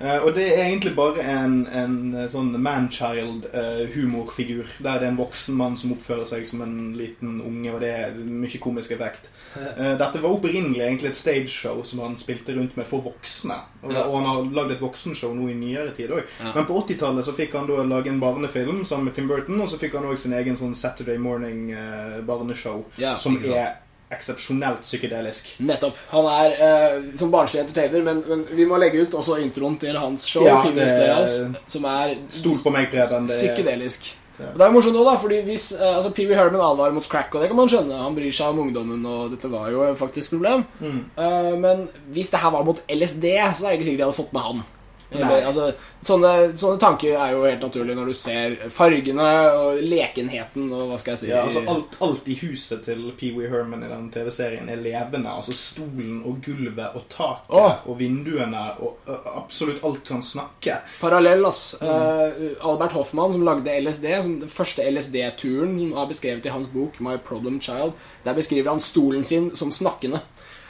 Uh, 0.00 0.24
og 0.24 0.34
det 0.36 0.46
er 0.54 0.64
egentlig 0.68 0.92
bare 0.94 1.22
en, 1.26 1.66
en 1.74 2.14
eh, 2.14 2.28
sånn 2.30 2.52
man-child-humorfigur. 2.62 4.64
der 4.78 4.98
det 5.00 5.06
er 5.06 5.10
en 5.10 5.16
voksen 5.18 5.56
mann 5.58 5.76
som 5.76 5.92
oppfører 5.94 6.24
seg 6.28 6.46
som 6.46 6.60
en 6.62 6.94
liten 6.98 7.40
unge, 7.42 7.72
og 7.72 7.80
det 7.82 7.90
er 7.90 8.12
mye 8.18 8.58
komisk 8.62 8.90
effekt. 8.94 9.28
Uh, 9.56 9.96
dette 9.98 10.20
var 10.22 10.30
opprinnelig 10.36 10.80
egentlig 10.84 11.08
et 11.10 11.16
stageshow 11.18 11.82
som 11.86 12.00
han 12.04 12.16
spilte 12.20 12.54
rundt 12.54 12.76
med 12.78 12.86
for 12.86 13.00
voksne. 13.06 13.54
Og, 13.82 13.92
Ja. 13.92 14.04
og 14.06 14.14
han 14.20 14.26
har 14.28 14.44
lagd 14.60 14.70
et 14.76 14.82
voksenshow 14.82 15.34
nå 15.34 15.48
i 15.50 15.54
nyere 15.58 15.90
tid 15.96 16.10
òg. 16.14 16.22
Ja. 16.40 16.52
Men 16.54 16.66
på 16.68 16.78
80-tallet 16.84 17.24
så 17.26 17.32
fikk 17.34 17.54
han 17.58 17.66
da 17.66 17.82
lage 17.82 18.08
en 18.12 18.20
barnefilm 18.22 18.84
sammen 18.84 19.04
med 19.10 19.14
Tim 19.18 19.28
Burton, 19.28 19.60
og 19.60 19.68
så 19.68 19.78
fikk 19.80 19.94
han 19.98 20.06
òg 20.06 20.16
sin 20.18 20.32
egen 20.38 20.56
sånn 20.56 20.74
Saturday 20.78 21.18
Morning-barneshow, 21.66 22.84
Ja, 22.98 23.16
som 23.16 23.36
er 23.44 23.76
eksepsjonelt 24.10 24.80
psykedelisk. 24.86 25.50
Nettopp. 25.60 25.96
Han 26.14 26.24
er 26.32 26.54
eh, 26.64 27.02
som 27.18 27.30
barnslig 27.32 27.60
entertainer, 27.60 28.00
men, 28.06 28.22
men 28.28 28.46
vi 28.56 28.64
må 28.64 28.78
legge 28.80 29.02
ut 29.04 29.12
også 29.18 29.36
introen 29.42 29.76
til 29.80 29.98
hans 30.00 30.24
show, 30.24 30.46
Ja, 30.46 30.62
Playhouse, 30.64 31.50
som 31.68 31.84
er 31.90 32.14
Stol 32.32 32.56
på 32.62 32.72
meg, 32.72 32.88
Preben. 32.92 33.28
Det 33.28 33.36
psykedelisk. 33.36 34.14
Ja. 34.38 34.52
Og 34.52 34.58
Det 34.60 34.64
er 34.68 34.72
morsomt 34.72 34.94
nå, 34.94 35.02
da, 35.04 35.16
fordi 35.18 35.42
hvis 35.48 35.72
eh, 35.76 35.96
altså 35.98 36.12
Pee 36.14 36.28
Wee 36.30 36.38
Herman 36.38 36.62
advarer 36.62 36.94
mot 36.94 37.04
crack, 37.10 37.34
og 37.34 37.42
det 37.42 37.50
kan 37.50 37.58
man 37.58 37.68
skjønne, 37.68 38.00
han 38.00 38.14
bryr 38.16 38.32
seg 38.32 38.54
om 38.54 38.60
ungdommen, 38.68 39.04
og 39.10 39.32
dette 39.34 39.50
var 39.52 39.68
jo 39.74 39.82
et 39.90 39.98
faktisk 40.00 40.36
problem, 40.36 40.64
Mm. 40.80 41.00
Eh, 41.18 41.52
men 41.58 41.88
hvis 42.14 42.30
det 42.32 42.40
her 42.40 42.50
var 42.54 42.64
mot 42.64 42.80
LSD, 42.88 43.24
så 43.58 43.66
er 43.66 43.72
det 43.74 43.78
ikke 43.80 43.88
sikkert 43.90 43.98
de 43.98 44.06
hadde 44.08 44.20
fått 44.22 44.32
med 44.32 44.42
han. 44.46 44.62
Altså, 45.08 45.70
sånne, 46.04 46.32
sånne 46.58 46.78
tanker 46.82 47.14
er 47.16 47.32
jo 47.32 47.44
helt 47.46 47.62
naturlig 47.64 47.94
når 47.96 48.10
du 48.10 48.16
ser 48.16 48.56
fargene 48.72 49.28
og 49.56 49.80
lekenheten 49.80 50.66
og 50.68 50.90
hva 50.90 50.98
skal 51.00 51.14
jeg 51.14 51.22
si 51.22 51.30
Ja, 51.30 51.44
altså 51.46 51.62
alt, 51.72 51.96
alt 52.04 52.28
i 52.28 52.36
huset 52.42 52.84
til 52.84 53.06
Pee 53.16 53.32
Wee 53.36 53.48
Herman 53.48 53.86
i 53.86 53.88
den 53.88 54.10
TV-serien 54.12 54.68
er 54.68 54.82
levende. 54.82 55.32
Altså 55.32 55.56
Stolen 55.56 56.20
og 56.28 56.42
gulvet 56.44 56.98
og 56.98 57.08
taket 57.12 57.56
oh. 57.56 57.88
og 57.88 57.98
vinduene 58.00 58.64
og 58.84 59.08
uh, 59.08 59.30
absolutt 59.40 59.80
alt 59.88 60.04
kan 60.06 60.22
snakke. 60.24 60.78
Parallell, 61.00 61.46
ass. 61.48 61.72
Eh, 61.80 62.58
Albert 62.68 62.92
Hoffmann, 62.96 63.32
som 63.32 63.44
lagde 63.46 63.80
LSD, 63.80 64.06
som 64.24 64.38
den 64.42 64.52
første 64.52 64.84
LSD-turen, 64.84 65.76
som 65.80 65.96
er 65.96 66.10
beskrevet 66.12 66.48
i 66.48 66.52
hans 66.52 66.68
bok 66.72 67.00
My 67.04 67.16
Problem 67.24 67.60
Child, 67.64 67.96
der 68.24 68.36
beskriver 68.36 68.74
han 68.74 68.84
stolen 68.84 69.24
sin 69.24 69.54
som 69.56 69.72
snakkende. 69.72 70.20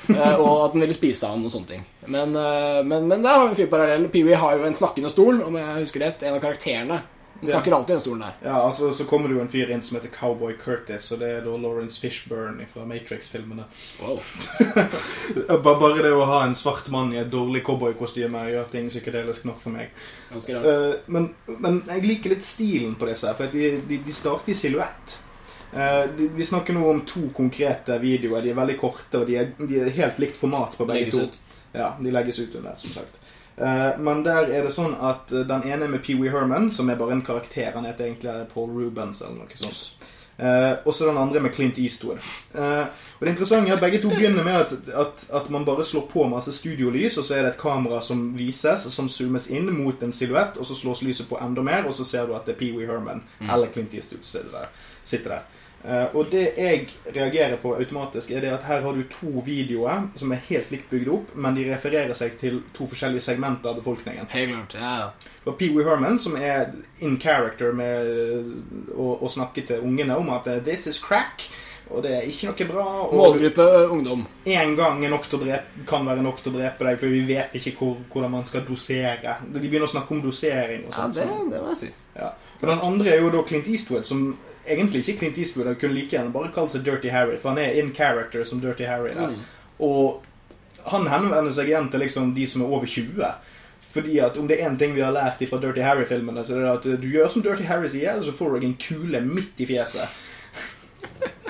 Eh, 0.08 0.40
og 0.40 0.64
at 0.68 0.72
den 0.72 0.84
ville 0.86 0.96
spise 0.96 1.28
han 1.28 1.44
og 1.44 1.52
sånne 1.52 1.72
ting. 1.74 1.84
Men, 2.06 2.34
eh, 2.38 2.80
men, 2.86 3.08
men 3.10 3.22
der 3.24 3.36
har 3.36 3.46
vi 3.46 3.52
en 3.52 3.60
fin 3.60 3.70
parallell. 3.72 4.08
Pee-wee 4.12 4.38
har 4.38 4.56
jo 4.56 4.66
en 4.68 4.76
snakkende 4.78 5.12
stol, 5.12 5.42
om 5.44 5.58
jeg 5.58 5.84
husker 5.84 6.06
rett. 6.06 6.24
En 6.24 6.38
av 6.38 6.44
karakterene. 6.44 7.02
Den 7.40 7.48
snakker 7.48 7.72
alltid 7.72 7.90
i 7.90 7.92
den 7.92 8.00
stolen 8.00 8.20
der. 8.20 8.32
Ja, 8.42 8.62
altså 8.66 8.92
Så 8.92 9.04
kommer 9.04 9.28
det 9.28 9.36
jo 9.36 9.42
en 9.44 9.50
fyr 9.50 9.70
inn 9.70 9.82
som 9.82 9.94
heter 9.94 10.10
Cowboy 10.10 10.56
Curtis, 10.58 11.06
og 11.14 11.20
det 11.22 11.28
er 11.36 11.44
da 11.44 11.52
Lawrence 11.54 12.00
Fishburne 12.02 12.66
fra 12.66 12.82
Matrix-filmene. 12.88 13.68
Wow. 14.02 14.18
Bare 15.62 16.02
det 16.02 16.10
å 16.10 16.26
ha 16.26 16.40
en 16.48 16.56
svart 16.58 16.90
mann 16.90 17.12
i 17.14 17.20
et 17.22 17.30
dårlig 17.30 17.62
cowboykostyme 17.68 18.42
gjør 18.50 18.66
ting 18.72 18.90
psykedelisk 18.90 19.46
nok 19.46 19.62
for 19.62 19.76
meg. 19.76 19.94
Eh, 20.34 20.98
men, 21.06 21.30
men 21.46 21.80
jeg 21.86 22.06
liker 22.08 22.34
litt 22.34 22.46
stilen 22.46 22.98
på 22.98 23.06
disse, 23.06 23.30
for 23.38 23.54
de, 23.54 23.70
de, 23.86 24.02
de 24.02 24.18
starter 24.18 24.56
i 24.56 24.58
silhuett. 24.58 25.18
Eh, 25.72 26.10
vi 26.16 26.44
snakker 26.44 26.72
nå 26.72 26.90
om 26.90 27.00
to 27.06 27.28
konkrete 27.36 27.98
videoer. 27.98 28.42
De 28.42 28.52
er 28.52 28.58
veldig 28.58 28.78
korte, 28.80 29.20
og 29.20 29.28
de 29.28 29.36
er, 29.36 29.52
de 29.58 29.80
er 29.82 29.94
helt 29.98 30.20
likt 30.22 30.40
format 30.40 30.76
på 30.78 30.86
begge 30.88 31.08
Legges 31.08 31.18
to. 31.18 31.26
ut. 31.28 31.64
Ja, 31.72 31.92
de 32.00 32.12
legges 32.12 32.38
ut 32.38 32.54
under, 32.54 32.76
som 32.76 33.02
sagt. 33.02 33.18
Eh, 33.56 33.98
men 33.98 34.22
der 34.24 34.48
er 34.48 34.64
det 34.64 34.74
sånn 34.74 34.94
at 34.94 35.32
eh, 35.34 35.46
den 35.48 35.66
ene 35.68 35.88
er 35.88 35.92
med 35.92 36.04
Pee 36.04 36.18
Wee 36.18 36.32
Herman, 36.32 36.70
som 36.72 36.88
er 36.88 37.00
bare 37.00 37.18
en 37.18 37.26
karakter. 37.26 37.72
Han 37.74 37.88
heter 37.88 38.08
egentlig 38.08 38.38
Paul 38.54 38.70
Rubens 38.72 39.20
eller 39.22 39.42
noe 39.42 39.58
sånt. 39.58 40.14
Uh, 40.38 40.78
og 40.86 40.94
så 40.94 41.08
den 41.08 41.16
andre 41.18 41.40
med 41.42 41.50
Clint 41.50 41.80
Eastwood. 41.82 42.20
Uh, 42.54 42.86
og 43.18 43.24
det 43.26 43.32
interessante 43.32 43.72
er 43.72 43.74
at 43.74 43.80
Begge 43.82 43.98
to 43.98 44.12
begynner 44.12 44.44
med 44.46 44.54
at, 44.54 44.74
at, 44.94 45.24
at 45.34 45.48
man 45.50 45.64
bare 45.66 45.82
slår 45.84 46.04
på 46.12 46.28
masse 46.30 46.52
studiolys, 46.54 47.16
og 47.18 47.26
så 47.26 47.34
er 47.34 47.42
det 47.42 47.56
et 47.56 47.58
kamera 47.58 47.98
som 48.06 48.20
vises, 48.38 48.86
som 48.94 49.08
zoomes 49.10 49.48
inn 49.50 49.66
mot 49.74 49.98
en 50.06 50.14
silhuett, 50.14 50.54
og 50.54 50.68
så 50.68 50.78
slås 50.78 51.02
lyset 51.02 51.26
på 51.26 51.40
enda 51.42 51.64
mer, 51.66 51.90
og 51.90 51.96
så 51.98 52.06
ser 52.06 52.30
du 52.30 52.36
at 52.38 52.46
det 52.46 52.54
er 52.54 52.60
Pee 52.60 52.76
Wee 52.76 52.86
Herman 52.86 53.24
eller 53.40 53.72
Clint 53.74 53.98
Eastwood 53.98 54.22
sitter 54.22 54.54
der. 54.54 54.70
Sitter 55.02 55.34
der. 55.34 55.57
Eh, 55.88 56.16
og 56.16 56.26
det 56.28 56.42
jeg 56.58 56.88
reagerer 57.14 57.56
på 57.62 57.72
automatisk, 57.78 58.30
er 58.30 58.42
det 58.44 58.50
at 58.52 58.66
her 58.68 58.82
har 58.84 58.96
du 58.96 59.06
to 59.08 59.40
videoer 59.44 60.10
som 60.20 60.32
er 60.34 60.42
helt 60.50 60.72
likt 60.74 60.90
bygd 60.90 61.08
opp, 61.14 61.30
men 61.34 61.56
de 61.56 61.64
refererer 61.70 62.12
seg 62.16 62.34
til 62.40 62.58
to 62.76 62.88
forskjellige 62.90 63.24
segmenter 63.24 63.72
av 63.72 63.78
befolkningen. 63.80 64.28
Helt. 64.34 64.76
Ja, 64.76 64.90
ja. 65.00 65.30
var 65.46 65.56
Pee 65.56 65.72
Wee 65.72 65.86
Herman, 65.86 66.18
som 66.20 66.36
er 66.36 66.74
in 67.00 67.16
character 67.20 67.72
med 67.72 68.10
eh, 68.12 68.50
å, 68.92 69.14
å 69.24 69.30
snakke 69.32 69.64
til 69.70 69.86
ungene 69.86 70.18
om 70.20 70.28
at 70.36 70.50
eh, 70.50 70.60
'this 70.60 70.86
is 70.92 71.00
crack', 71.00 71.48
og 71.88 72.02
det 72.04 72.12
er 72.18 72.26
ikke 72.28 72.50
noe 72.50 72.66
bra. 72.68 72.88
Målgruppe 73.16 73.64
ungdom. 73.88 74.26
én 74.44 74.74
gang 74.76 75.00
er 75.04 75.08
nok 75.08 75.24
til 75.24 75.38
å 75.38 75.44
drepe, 75.46 75.86
kan 75.88 76.04
være 76.04 76.22
nok 76.22 76.42
til 76.42 76.52
å 76.52 76.58
drepe 76.58 76.84
deg, 76.84 76.98
for 77.00 77.16
vi 77.16 77.22
vet 77.32 77.56
ikke 77.56 77.72
hvor, 77.78 77.96
hvordan 78.12 78.34
man 78.36 78.44
skal 78.44 78.66
dosere. 78.68 79.38
De 79.40 79.64
begynner 79.64 79.88
å 79.88 79.94
snakke 79.94 80.12
om 80.12 80.20
dosering 80.20 80.84
og 80.84 80.92
sånn. 80.92 81.16
Ja, 81.16 81.24
det, 81.24 81.48
det 81.54 81.62
må 81.64 81.72
jeg 81.72 81.80
si. 81.80 81.90
Ja. 82.18 82.34
Og 82.60 82.68
den 82.68 82.78
andre 82.82 83.10
er 83.12 83.22
jo 83.22 83.30
da 83.30 83.42
Clint 83.46 83.68
Eastwood, 83.70 84.04
som 84.04 84.36
egentlig 84.68 85.04
ikke 85.04 85.18
Clint 85.18 85.38
Eastwood. 85.38 85.66
Han 85.66 85.76
kunne 85.80 85.94
like 85.94 86.16
gjerne 86.16 86.32
bare 86.34 86.52
kalt 86.54 86.74
seg 86.74 86.84
Dirty 86.86 87.12
Harry, 87.14 87.36
for 87.38 87.54
han 87.54 87.62
er 87.62 87.78
in 87.80 87.92
character 87.94 88.44
som 88.44 88.60
Dirty 88.60 88.88
Harry. 88.88 89.14
Mm. 89.14 89.36
Og 89.78 90.24
han 90.88 91.06
henvender 91.10 91.52
seg 91.54 91.70
igjen 91.70 91.90
til 91.92 92.02
liksom 92.04 92.34
de 92.36 92.46
som 92.50 92.64
er 92.64 92.72
over 92.72 92.86
20. 92.86 93.30
Fordi 93.88 94.18
at 94.20 94.36
om 94.36 94.48
det 94.48 94.58
er 94.58 94.68
én 94.68 94.78
ting 94.78 94.94
vi 94.94 95.04
har 95.04 95.14
lært 95.14 95.40
fra 95.48 95.60
Dirty 95.62 95.80
Harry-filmene, 95.80 96.44
så 96.44 96.56
er 96.56 96.64
det 96.64 96.72
at 96.74 97.02
du 97.02 97.08
gjør 97.08 97.30
som 97.32 97.44
Dirty 97.44 97.64
Harry 97.68 97.88
sier, 97.88 98.12
eller 98.12 98.26
så 98.26 98.34
får 98.36 98.50
du 98.50 98.58
deg 98.58 98.66
en 98.68 98.80
kule 98.82 99.22
midt 99.24 99.62
i 99.62 99.68
fjeset. 99.70 100.18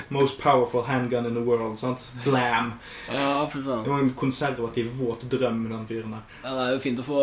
Most 0.09 0.39
powerful 0.41 0.81
handgun 0.87 1.25
in 1.25 1.35
the 1.35 1.41
world. 1.45 1.77
sant? 1.79 2.07
Blam. 2.25 2.73
Ja, 3.13 3.45
for 3.47 3.61
faen. 3.61 3.83
Det 3.83 3.89
var 3.91 3.99
en 3.99 4.13
konservativ, 4.17 4.91
våt 4.97 5.21
drøm, 5.29 5.67
den 5.69 5.85
fyren 5.87 6.11
der. 6.15 6.23
Ja, 6.43 6.53
det 6.55 6.63
er 6.67 6.73
jo 6.73 6.79
fint 6.79 6.99
å 6.99 7.05
få 7.05 7.19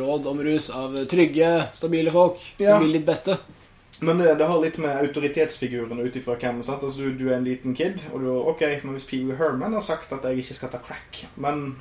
råd 0.00 0.26
om 0.26 0.40
rus 0.42 0.70
av 0.74 0.96
trygge, 1.06 1.52
stabile 1.72 2.10
folk 2.10 2.36
som 2.56 2.66
Ja. 2.66 2.78
vil 2.82 2.92
ditt 2.92 3.06
beste. 3.06 3.38
Men 4.00 4.18
det, 4.18 4.34
det 4.38 4.44
har 4.46 4.60
litt 4.60 4.76
med 4.78 4.96
autoritetsfigurene 5.06 6.02
ut 6.04 6.16
ifra 6.16 6.34
hvem. 6.36 6.62
sant? 6.62 6.82
Altså, 6.82 6.98
du, 7.06 7.12
du 7.16 7.28
er 7.30 7.36
en 7.38 7.44
liten 7.46 7.74
kid, 7.74 8.02
og 8.12 8.20
du 8.20 8.26
Ok, 8.50 8.60
men 8.84 8.92
hvis 8.98 9.06
Pee 9.08 9.24
Wee 9.24 9.36
Herman 9.38 9.72
har 9.72 9.80
sagt 9.80 10.12
at 10.12 10.24
jeg 10.24 10.42
ikke 10.42 10.54
skal 10.58 10.68
ta 10.74 10.78
crack 10.84 11.22
Men 11.36 11.76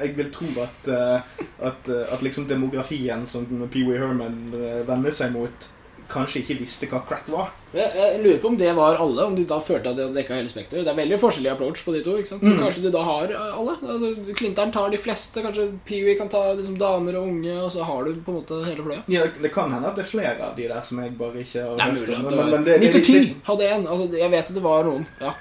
jeg 0.00 0.14
vil 0.16 0.30
tro 0.30 0.46
at, 0.62 0.86
eh, 0.86 1.20
at, 1.66 1.88
eh, 1.90 2.04
at 2.14 2.22
liksom 2.22 2.46
demografien 2.46 3.26
som 3.26 3.44
Pee 3.72 3.82
Wee 3.88 3.98
Herman 3.98 4.52
eh, 4.54 4.84
vender 4.86 5.10
seg 5.10 5.32
mot, 5.34 5.66
kanskje 6.10 6.40
ikke 6.42 6.58
visste 6.60 6.86
hva 6.90 7.00
crack 7.08 7.28
var. 7.30 7.50
Jeg, 7.72 7.86
jeg 7.94 8.20
lurer 8.24 8.38
på 8.42 8.48
om 8.50 8.56
det 8.58 8.72
var 8.74 8.96
alle, 8.98 9.24
om 9.30 9.34
de 9.38 9.44
da 9.46 9.60
følte 9.62 9.90
at 9.92 9.96
de 9.96 10.02
hadde 10.08 10.16
dekka 10.18 10.34
hele 10.34 10.50
spekteret. 10.50 10.84
Det 10.84 10.90
er 10.90 10.98
veldig 10.98 11.18
forskjellig 11.22 11.50
approach 11.52 11.84
på 11.86 11.92
de 11.94 12.02
to. 12.02 12.16
ikke 12.18 12.26
sant? 12.32 12.42
Så 12.42 12.50
Mm. 12.50 12.58
kanskje 12.64 12.82
de 12.82 12.90
da 12.90 13.02
har 13.06 13.30
eh, 13.30 13.58
alle. 13.60 13.76
Altså, 13.94 14.34
Clinton 14.36 14.72
tar 14.72 14.90
de 14.90 14.98
fleste, 14.98 15.42
kanskje 15.42 15.68
Pee-wee 15.86 16.16
kan 16.18 16.28
ta 16.28 16.52
liksom, 16.54 16.78
damer 16.78 17.14
og 17.20 17.28
unge, 17.28 17.54
og 17.62 17.70
så 17.72 17.84
har 17.86 18.04
du 18.04 18.14
på 18.26 18.32
en 18.34 18.40
måte 18.42 18.64
hele 18.66 18.82
fløya. 18.82 19.02
Ja, 19.08 19.22
Det 19.42 19.52
kan 19.54 19.70
hende 19.72 19.86
at 19.88 19.94
det 19.96 20.04
er 20.04 20.10
flere 20.10 20.40
av 20.50 20.56
de 20.56 20.66
der 20.68 20.82
som 20.82 20.98
jeg 20.98 21.16
bare 21.18 21.44
ikke 21.44 21.62
har 21.62 21.78
hørt 21.78 21.94
mulig 22.00 22.16
om, 22.16 22.24
men- 22.24 22.50
men 22.50 22.64
det- 22.64 22.80
det- 22.80 22.94
Mr. 22.94 23.04
T 23.06 23.36
hadde 23.44 23.70
en. 23.70 23.86
Altså, 23.86 24.18
jeg 24.18 24.30
vet 24.30 24.48
at 24.50 24.54
det 24.54 24.62
var 24.62 24.82
noen. 24.84 25.06
Ja. 25.20 25.32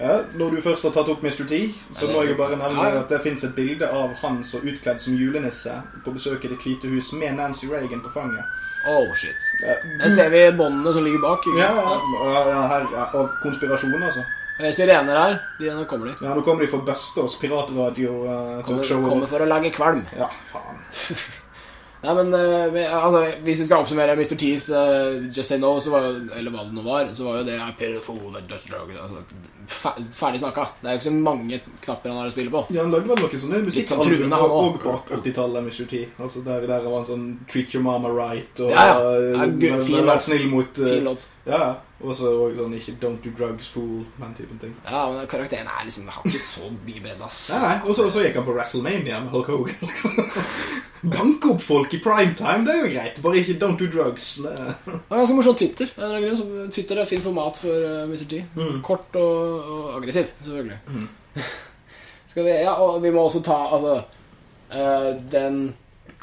Ja, 0.00 0.20
Når 0.38 0.50
du 0.54 0.60
først 0.62 0.84
har 0.86 0.92
tatt 0.94 1.08
opp 1.10 1.22
Mr. 1.26 1.42
T, 1.48 1.74
så 1.92 2.06
må 2.06 2.22
jeg 2.22 2.30
jo 2.32 2.36
bare 2.38 2.56
nevne 2.56 2.84
at 3.00 3.08
det 3.10 3.18
fins 3.24 3.42
et 3.44 3.54
bilde 3.56 3.88
av 3.90 4.12
han 4.22 4.44
så 4.46 4.60
utkledd 4.62 5.00
som 5.02 5.16
julenisse 5.18 5.74
på 6.04 6.12
besøk 6.14 6.44
i 6.44 6.48
Det 6.52 6.58
hvite 6.62 6.88
hus 6.92 7.12
med 7.18 7.34
Nancy 7.36 7.66
Reagan 7.66 8.00
på 8.04 8.12
fanget. 8.14 8.44
Oh, 8.86 9.10
shit. 9.18 9.34
Ja, 9.60 9.74
Der 10.04 10.10
ser 10.14 10.30
vi 10.30 10.44
båndene 10.56 10.92
som 10.94 11.02
ligger 11.04 11.18
bak. 11.24 11.42
ikke 11.46 11.58
Ja, 11.58 11.72
sant? 11.74 12.02
ja, 12.24 12.44
ja, 12.48 12.60
her, 12.68 12.86
ja, 12.94 13.08
og 13.18 13.28
konspirasjon, 13.42 14.02
altså. 14.02 14.22
Sirener 14.72 15.18
her. 15.18 15.34
De, 15.58 15.68
nå 15.74 15.84
kommer 15.90 16.06
de. 16.06 16.14
Ja, 16.24 16.34
Nå 16.34 16.40
kommer 16.46 16.62
de 16.62 16.70
for 16.70 16.78
å 16.82 16.86
buste 16.86 17.20
oss. 17.22 17.34
Kommer, 17.38 17.66
Piratradio-talkshow. 17.66 19.02
kommer 19.08 19.26
for 19.30 19.42
å 19.42 19.46
lage 19.50 19.70
kvalm. 19.74 20.06
ja, 20.16 20.30
faen. 20.52 20.78
Nei, 21.98 22.12
men 22.14 22.28
eh, 22.34 22.92
altså, 22.94 23.24
Hvis 23.42 23.58
vi 23.58 23.64
skal 23.66 23.82
oppsummere 23.82 24.14
Mr. 24.14 24.36
T's 24.38 24.68
uh, 24.70 25.16
Just 25.34 25.48
Say 25.50 25.58
No, 25.58 25.72
så 25.82 25.90
var, 25.90 26.04
jo- 26.06 26.28
eller 26.38 26.52
hva 26.54 26.62
det 26.68 26.76
nå 26.76 26.84
var, 26.86 27.08
så 27.16 27.24
var 27.26 27.40
jo 27.40 27.46
det 27.48 27.56
I 27.58 27.72
pay 27.78 27.90
the 27.96 28.02
fool. 28.04 28.36
Altså, 28.38 29.24
ferdig 29.68 30.38
snakka. 30.40 30.68
Det 30.80 30.88
er 30.88 30.94
jo 30.94 31.00
ikke 31.00 31.08
så 31.08 31.14
mange 31.16 31.58
knapper 31.84 32.12
han 32.12 32.20
har 32.22 32.30
å 32.30 32.34
spille 32.36 32.52
på. 32.54 32.62
Ja, 32.72 32.84
Han 32.86 32.94
lagde 32.94 33.10
vel 33.10 33.18
noe 33.24 33.32
sånne 33.42 33.58
sånn 33.58 33.66
musikkalbum 33.66 34.30
han 34.32 34.54
og 34.60 34.78
på 34.84 34.94
80-tallet, 35.18 35.66
Mr. 35.66 35.88
T. 35.90 36.04
Altså 36.22 36.44
der, 36.46 36.68
der 36.70 36.86
var 36.86 36.96
han 37.00 37.08
sånn 37.10 37.26
Treat 37.50 37.74
Your 37.74 37.84
Mama 37.84 38.12
Right 38.14 38.62
og 38.64 38.70
Ja, 38.72 38.86
ja. 38.92 39.12
eh, 39.18 39.58
Ja, 39.66 39.82
fin 39.90 40.06
Vær 40.08 40.22
snill 40.22 40.46
mot 40.54 40.78
uh, 40.80 40.86
Fin 40.88 41.04
låt. 41.10 41.26
Ja, 41.48 41.74
og 41.98 42.14
så 42.14 42.30
og 42.44 42.54
sånn 42.60 42.74
ikke 42.78 42.94
Don't 43.02 43.22
Do 43.24 43.30
Drugs, 43.34 43.68
Fool, 43.74 44.04
den 44.20 44.34
typen 44.38 44.58
ting. 44.62 44.74
Ja, 44.86 45.06
men 45.10 45.26
karakteren 45.30 45.66
er 45.66 45.86
liksom 45.88 46.06
har 46.14 46.22
ikke 46.28 46.42
så 46.46 46.70
mye 46.70 47.02
bredde, 47.02 47.24
ass. 47.26 47.48
Nei, 47.54 47.60
nei, 47.66 47.76
Og 47.88 47.96
så, 47.96 48.06
så 48.12 48.22
gikk 48.22 48.38
han 48.38 48.46
på 48.46 48.54
WrestleMania 48.54 49.18
med 49.24 49.32
Hulk 49.34 49.50
Hogan. 49.50 49.82
liksom. 49.82 50.20
Banke 51.02 51.52
opp 51.52 51.62
folk 51.62 51.94
i 51.94 52.00
primetime, 52.02 52.64
det 52.66 52.74
er 52.74 52.80
jo 52.82 52.90
greit. 52.92 53.22
Bare 53.22 53.38
ikke 53.38 53.58
Don't 53.60 53.78
Do 53.78 53.86
Drugs. 53.92 54.32
Det... 54.42 54.52
Er 54.96 55.14
ganske 55.14 55.36
morsom 55.38 55.56
Twitter. 55.58 55.92
Er 55.94 56.70
Twitter 56.74 56.98
er 56.98 57.08
fint 57.08 57.22
format 57.22 57.60
for 57.60 57.86
uh, 57.86 58.04
Mr. 58.10 58.26
T. 58.30 58.42
Mm. 58.58 58.80
Kort 58.86 59.18
og, 59.20 59.72
og 59.74 59.96
aggressiv, 60.00 60.30
selvfølgelig. 60.42 60.78
Mm. 60.88 61.08
Vi, 62.38 62.50
ja, 62.50 62.76
og 62.78 63.00
vi 63.02 63.10
må 63.10 63.24
også 63.26 63.40
ta 63.42 63.56
altså 63.74 63.94
eh, 64.70 65.08
den 65.32 65.56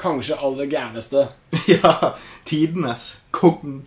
kanskje 0.00 0.38
aller 0.40 0.68
gærneste 0.70 1.26
Ja, 1.74 2.14
tidenes 2.44 3.18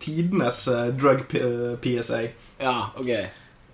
Tidenes 0.00 0.68
eh, 0.68 0.92
drug 0.94 1.24
eh, 1.34 1.74
PSA. 1.82 2.20
Ja, 2.60 2.92
ok. 2.94 3.10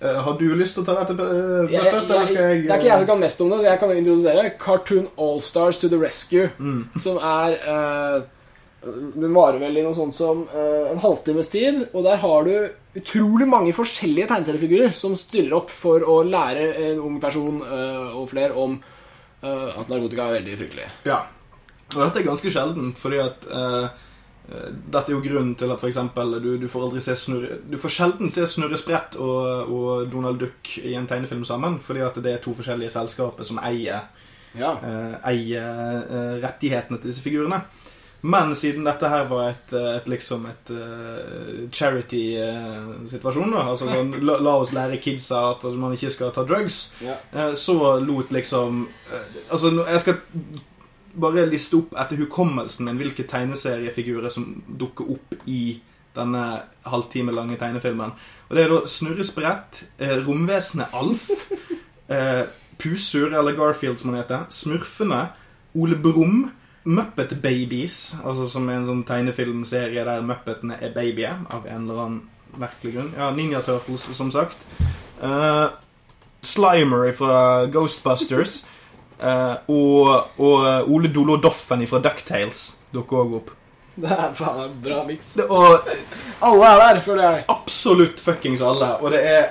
Eh, 0.00 0.16
har 0.22 0.37
du 0.37 0.48
lyst 0.52 0.76
til 0.76 0.85
å 0.85 0.87
ta 0.87 0.94
dette 0.98 1.16
uh, 1.16 1.70
Jeg, 1.72 1.80
først, 1.88 2.11
eller 2.11 2.26
skal 2.28 2.42
jeg 2.42 2.64
det 2.66 2.72
er 2.72 2.80
ikke 2.82 2.90
jeg 2.90 3.00
som 3.00 3.09
kan 3.09 3.20
mest 3.22 3.40
om 3.40 3.52
det, 3.52 3.61
så 3.62 3.68
jeg 3.70 3.80
kan 3.80 3.92
introdusere 3.94 4.48
Cartoon 4.61 5.06
Allstars 5.16 5.80
to 5.80 5.88
the 5.88 6.00
Rescue. 6.00 6.50
Mm. 6.61 6.82
Som 7.00 7.20
er 7.24 7.56
eh, 7.56 8.18
Den 9.16 9.32
varer 9.32 9.62
vel 9.62 9.78
i 9.80 9.85
noe 9.87 9.96
sånt 9.96 10.18
som 10.18 10.42
eh, 10.50 10.90
en 10.92 11.00
halvtimes 11.00 11.48
tid. 11.52 11.87
Og 11.94 12.04
der 12.04 12.20
har 12.20 12.44
du 12.44 13.00
utrolig 13.00 13.48
mange 13.48 13.72
forskjellige 13.76 14.28
tegneseriefigurer 14.35 14.92
som 14.96 15.16
stiller 15.16 15.56
opp 15.62 15.72
for 15.72 16.04
å 16.04 16.20
lære 16.26 16.68
en 16.90 17.00
ung 17.09 17.16
person 17.22 17.62
eh, 17.64 18.12
og 18.12 18.28
flere 18.35 18.52
om 18.52 18.76
eh, 18.76 19.80
at 19.80 19.88
narkotika 19.88 20.28
er 20.28 20.38
veldig 20.42 20.61
fryktelig. 20.61 20.90
Ja. 21.09 21.22
Og 21.94 22.02
dette 22.02 22.20
er 22.20 22.28
ganske 22.28 22.52
sjeldent, 22.52 23.00
fordi 23.00 23.22
at 23.22 23.48
eh, 23.48 23.87
eh, 23.87 24.04
Dette 24.46 25.11
er 25.11 25.16
jo 25.16 25.22
grunnen 25.24 25.54
til 25.59 25.72
at 25.74 25.80
for 25.80 25.88
eksempel, 25.90 26.37
du, 26.42 26.52
du 26.62 26.68
får 26.70 26.85
aldri 26.87 27.00
se 27.02 27.16
snurre 27.18 27.56
Du 27.66 27.74
får 27.82 27.90
sjelden 27.96 28.30
se 28.30 28.44
Snurre 28.46 28.78
Sprett 28.78 29.16
og, 29.18 29.72
og 29.74 30.11
Donald 30.12 30.38
Duck 30.38 30.76
i 30.78 30.92
en 30.94 31.09
tegnefilm 31.11 31.42
sammen, 31.48 31.80
fordi 31.82 32.04
at 32.06 32.20
det 32.22 32.37
er 32.37 32.44
to 32.44 32.54
forskjellige 32.54 32.94
selskaper 32.94 33.44
som 33.48 33.59
eier, 33.59 34.06
Ja. 34.54 34.76
eh, 34.87 35.16
eier 35.32 36.06
eh, 36.06 36.37
rettighetene 36.44 37.00
til 37.02 37.11
disse 37.11 37.24
figurene. 37.26 37.59
Men 38.26 38.54
siden 38.56 38.87
dette 38.87 39.09
her 39.12 39.26
var 39.28 39.50
et, 39.52 39.72
eh, 39.76 39.96
et 39.98 40.06
liksom 40.09 40.46
et 40.50 40.70
uh, 40.72 41.66
charity-situasjon, 41.70 43.52
da 43.52 43.64
altså 43.70 43.88
sånn, 43.90 44.14
la, 44.24 44.38
la 44.42 44.54
oss 44.62 44.72
lære 44.74 44.98
kidsa 45.02 45.42
at 45.52 45.66
altså, 45.66 45.78
man 45.80 45.94
ikke 45.96 46.11
skal 46.14 46.32
ta 46.35 46.46
drugs, 46.48 46.78
ja. 47.04 47.18
uh, 47.35 47.52
så 47.54 47.76
lot 48.02 48.32
liksom 48.35 48.87
eh, 49.12 49.37
Altså, 49.50 49.70
jeg 49.87 50.00
skal 50.02 50.18
bare 51.20 51.46
liste 51.48 51.79
opp 51.79 51.94
etter 51.98 52.20
hukommelsen 52.20 52.88
min 52.88 52.98
hvilke 53.00 53.26
tegneseriefigurer 53.29 54.33
som 54.33 54.48
dukker 54.66 55.09
opp 55.16 55.37
i 55.48 55.79
denne 56.16 56.42
halvtime 56.88 57.35
lange 57.35 57.59
tegnefilmen. 57.61 58.14
Og 58.48 58.57
det 58.57 58.64
er 58.64 58.72
da 58.72 58.83
Snurre 58.88 59.24
Sprett, 59.26 59.83
eh, 59.98 60.16
romvesenet 60.26 60.94
Alf, 60.96 61.29
eh, 62.14 62.44
Pusur, 62.79 63.33
eller 63.33 63.57
Garfield 63.57 64.00
som 64.00 64.12
han 64.12 64.22
heter, 64.22 64.46
Smurfene, 64.52 65.26
Ole 65.74 65.96
Brumm, 66.00 66.50
Muppet 66.87 67.35
Babies, 67.42 68.14
altså 68.24 68.46
som 68.48 68.68
er 68.68 68.79
en 68.79 68.87
sånn 68.87 69.05
tegnefilmserie 69.09 70.05
der 70.07 70.22
muppetene 70.24 70.79
er 70.81 70.94
babyer, 70.94 71.40
av 71.50 71.66
en 71.66 71.88
eller 71.88 72.02
annen 72.05 72.20
merkelig 72.61 72.94
grunn. 72.94 73.11
Ja, 73.18 73.33
Ninja 73.35 73.61
Turtles, 73.66 74.07
som 74.16 74.31
sagt. 74.31 74.62
Eh, 75.20 75.66
Slimer 76.46 77.11
fra 77.16 77.66
Ghostbusters. 77.66 78.61
Eh, 79.20 79.55
og, 79.68 80.09
og 80.38 80.90
Ole 80.92 81.09
Dolo 81.14 81.37
Doffen 81.42 81.87
fra 81.88 81.98
Ducktales 82.05 82.66
dukker 82.92 83.22
òg 83.24 83.37
opp. 83.42 83.50
Det 83.96 84.11
er 84.12 84.33
faen 84.37 84.59
en 84.66 84.74
bra 84.85 85.02
miks. 85.09 85.35
Og 85.48 85.87
Alle 86.44 86.66
er 86.74 86.83
der, 86.83 86.98
føler 87.00 87.22
jeg. 87.31 87.44
absolutt 87.48 88.20
fuckings 88.20 88.61
alle. 88.61 88.90
Og 89.00 89.11
det 89.14 89.22
er 89.24 89.46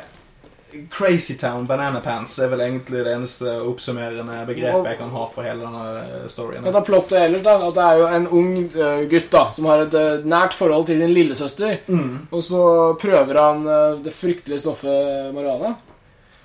Crazy 0.92 1.38
Town 1.40 1.64
Banana 1.66 2.02
Pants 2.04 2.34
er 2.44 2.50
vel 2.52 2.60
egentlig 2.66 3.00
det 3.06 3.14
eneste 3.16 3.48
oppsummerende 3.64 4.42
begrepet 4.46 4.90
jeg 4.92 4.98
kan 5.00 5.14
ha 5.16 5.22
for 5.32 5.48
hele 5.48 5.64
denne 5.64 6.28
storyen. 6.30 6.66
Men 6.66 6.76
da 6.76 6.82
plottet 6.84 7.16
ellers 7.22 7.46
da, 7.46 7.54
at 7.64 7.78
det 7.78 7.86
er 7.86 8.02
jo 8.02 8.10
en 8.18 8.28
ung 8.42 8.50
eh, 8.68 9.06
gutt 9.10 9.30
da, 9.32 9.46
som 9.56 9.70
har 9.72 9.86
et 9.86 9.96
eh, 9.96 10.26
nært 10.28 10.54
forhold 10.58 10.90
til 10.90 11.00
sin 11.00 11.14
lillesøster, 11.16 11.78
Mm, 11.88 12.28
og 12.28 12.44
så 12.44 12.62
prøver 13.00 13.40
han 13.40 13.64
eh, 13.72 14.02
det 14.04 14.14
fryktelige 14.14 14.66
stoffet 14.66 15.32
marihuana, 15.34 15.78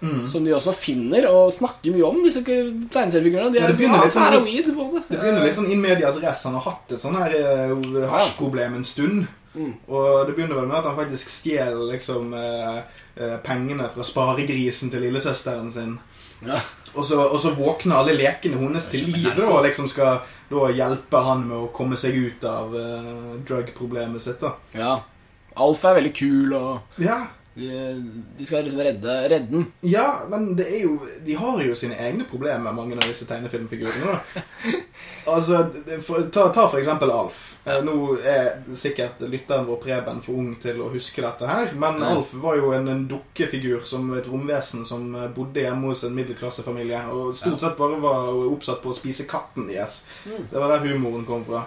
mm. 0.01 0.23
som 0.27 0.45
de 0.45 0.55
også 0.57 0.75
finner, 0.77 1.27
og 1.31 1.53
snakker 1.55 1.95
mye 1.95 2.07
om, 2.09 2.23
disse 2.25 2.43
tegneseriefigurene. 2.45 3.53
De 3.55 3.63
er 3.63 3.73
det 3.73 3.79
begynner 3.79 4.11
sånn- 4.13 4.47
weed. 4.47 4.71
Det 4.71 5.19
begynner 5.19 5.45
litt 5.45 5.59
sånn 5.59 5.71
in 5.73 5.83
medias 5.83 6.21
res. 6.23 6.47
Han 6.49 6.59
har 6.59 6.67
hatt 6.71 6.97
et 6.97 7.03
sånn 7.03 7.19
her 7.21 7.37
uh, 7.37 8.09
hasjproblem 8.15 8.81
en 8.81 8.87
stund. 8.87 9.29
Mm. 9.55 9.73
Og 9.91 10.27
det 10.27 10.37
begynner 10.37 10.61
vel 10.61 10.69
med 10.71 10.79
at 10.79 10.87
han 10.87 10.99
faktisk 10.99 11.31
stjeler 11.33 11.89
liksom 11.91 12.35
eh, 12.39 12.77
eh, 13.19 13.39
pengene 13.43 13.89
fra 13.91 14.05
sparegrisen 14.07 14.93
til 14.93 15.03
lillesøsteren 15.03 15.73
sin. 15.75 15.97
Ja. 16.47 16.61
Og 16.95 17.05
så, 17.07 17.19
og 17.19 17.39
så 17.43 17.51
våkner 17.55 18.01
alle 18.01 18.15
lekene 18.19 18.59
hennes 18.59 18.87
til 18.91 19.11
live 19.13 19.47
og 19.47 19.65
liksom 19.67 19.89
skal 19.91 20.23
da 20.51 20.71
hjelpe 20.75 21.23
han 21.23 21.45
med 21.47 21.57
å 21.59 21.69
komme 21.75 21.99
seg 21.99 22.17
ut 22.19 22.47
av 22.49 22.73
uh, 22.75 23.35
drug-problemet 23.47 24.23
sitt. 24.23 24.41
da. 24.43 24.55
Ja. 24.75 24.95
Alf 25.61 25.85
er 25.85 25.99
veldig 25.99 26.15
kul, 26.15 26.55
og 26.55 27.03
Ja, 27.03 27.21
De, 27.55 27.69
de 28.39 28.47
skal 28.47 28.63
liksom 28.63 28.81
redde, 28.81 29.15
redde 29.29 29.51
den. 29.51 29.65
Ja, 29.81 30.21
men 30.31 30.53
det 30.57 30.69
er 30.71 30.85
jo 30.85 31.01
De 31.27 31.35
har 31.35 31.63
jo 31.65 31.75
sine 31.75 31.97
egne 31.99 32.25
problemer, 32.31 32.73
mange 32.73 32.95
av 32.95 33.09
disse 33.09 33.27
tegnefilmfigurene. 33.27 34.21
altså, 35.33 35.65
for, 36.07 36.31
ta, 36.31 36.47
ta 36.55 36.69
for 36.69 36.79
eksempel 36.79 37.11
Alf. 37.11 37.43
Eh, 37.65 37.83
Nå 37.85 37.97
er 38.25 38.63
sikkert 38.79 39.21
lytteren 39.27 39.67
vår 39.69 39.83
Preben 39.83 40.23
for 40.25 40.39
ung 40.41 40.55
til 40.63 40.79
å 40.81 40.89
huske 40.95 41.27
dette 41.27 41.51
her, 41.51 41.75
men 41.75 41.99
Nei. 42.01 42.15
Alf 42.15 42.33
var 42.41 42.57
jo 42.61 42.71
en, 42.77 42.89
en 42.89 43.05
dukkefigur 43.11 43.83
som 43.85 44.09
et 44.17 44.31
romvesen 44.31 44.87
som 44.89 45.11
eh, 45.19 45.29
bodde 45.35 45.67
hjemme 45.67 45.91
hos 45.91 46.07
en 46.07 46.15
middelklassefamilie, 46.17 47.03
og 47.11 47.35
stort 47.37 47.61
sett 47.61 47.79
bare 47.81 47.99
var 48.01 48.31
oppsatt 48.47 48.81
på 48.85 48.95
å 48.95 48.97
spise 48.97 49.29
katten 49.31 49.69
deres. 49.73 50.05
Mm. 50.25 50.47
Det 50.53 50.59
var 50.59 50.77
der 50.77 50.87
humoren 50.87 51.27
kom 51.29 51.45
fra. 51.49 51.67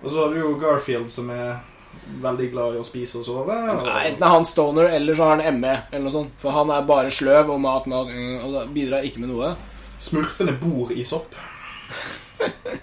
Og 0.00 0.08
så 0.08 0.22
har 0.24 0.32
du 0.32 0.40
jo 0.40 0.56
Garfield, 0.58 1.12
som 1.12 1.30
er 1.34 1.58
veldig 2.22 2.48
glad 2.52 2.76
i 2.76 2.80
å 2.80 2.86
spise 2.86 3.20
og 3.20 3.26
sove. 3.26 3.54
Og, 3.54 3.84
Nei, 3.86 4.02
Enten 4.10 4.24
er 4.24 4.34
han 4.34 4.48
stoner, 4.48 4.90
eller 4.96 5.16
så 5.16 5.28
har 5.28 5.38
han 5.42 5.60
ME, 5.60 5.76
eller 5.90 6.06
noe 6.06 6.14
sånt. 6.14 6.34
For 6.40 6.56
han 6.56 6.72
er 6.74 6.88
bare 6.88 7.12
sløv 7.14 7.52
og 7.54 7.60
mat, 7.62 7.88
mat 7.90 8.10
øh, 8.12 8.48
og 8.48 8.74
bidrar 8.74 9.06
ikke 9.06 9.22
med 9.24 9.32
noe. 9.34 9.54
Smurfene 10.02 10.54
bor 10.60 10.92
i 10.94 11.06
sopp. 11.06 11.36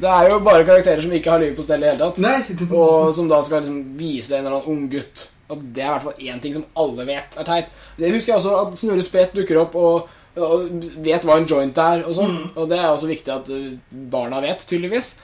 Det 0.00 0.10
er 0.10 0.26
jo 0.26 0.40
bare 0.42 0.64
karakterer 0.66 1.04
som 1.04 1.12
ikke 1.14 1.30
har 1.30 1.38
livet 1.38 1.54
på 1.54 1.62
stell 1.62 1.78
i 1.78 1.86
det 1.86 1.92
hele 1.92 2.02
tatt. 2.02 2.16
Nei, 2.24 2.66
Og 2.66 3.12
som 3.14 3.28
da 3.30 3.38
skal 3.46 3.62
liksom 3.62 3.82
vise 3.98 4.34
en 4.34 4.42
eller 4.42 4.56
annen 4.58 4.72
ung 4.72 4.88
gutt 4.90 5.28
at 5.46 5.60
det 5.62 5.82
er 5.84 5.86
i 5.86 5.92
hvert 5.92 6.06
fall 6.08 6.26
én 6.26 6.40
ting 6.42 6.54
som 6.56 6.64
alle 6.82 7.06
vet 7.06 7.36
er 7.38 7.46
teit. 7.46 7.68
Det 7.98 8.10
husker 8.10 8.32
jeg 8.32 8.40
også 8.40 8.54
at 8.64 8.80
Snurre 8.80 9.04
Spet 9.06 9.36
dukker 9.36 9.60
opp 9.60 9.76
og, 9.78 10.08
og 10.34 10.64
vet 11.06 11.26
hva 11.26 11.36
en 11.38 11.46
joint 11.46 11.78
er. 11.78 12.02
Og 12.08 12.16
sånn 12.18 12.34
Og 12.56 12.66
det 12.72 12.80
er 12.80 12.88
også 12.90 13.10
viktig 13.10 13.30
at 13.34 13.52
uh, 13.52 13.68
barna 14.10 14.42
vet, 14.42 14.66
tydeligvis. 14.66 15.14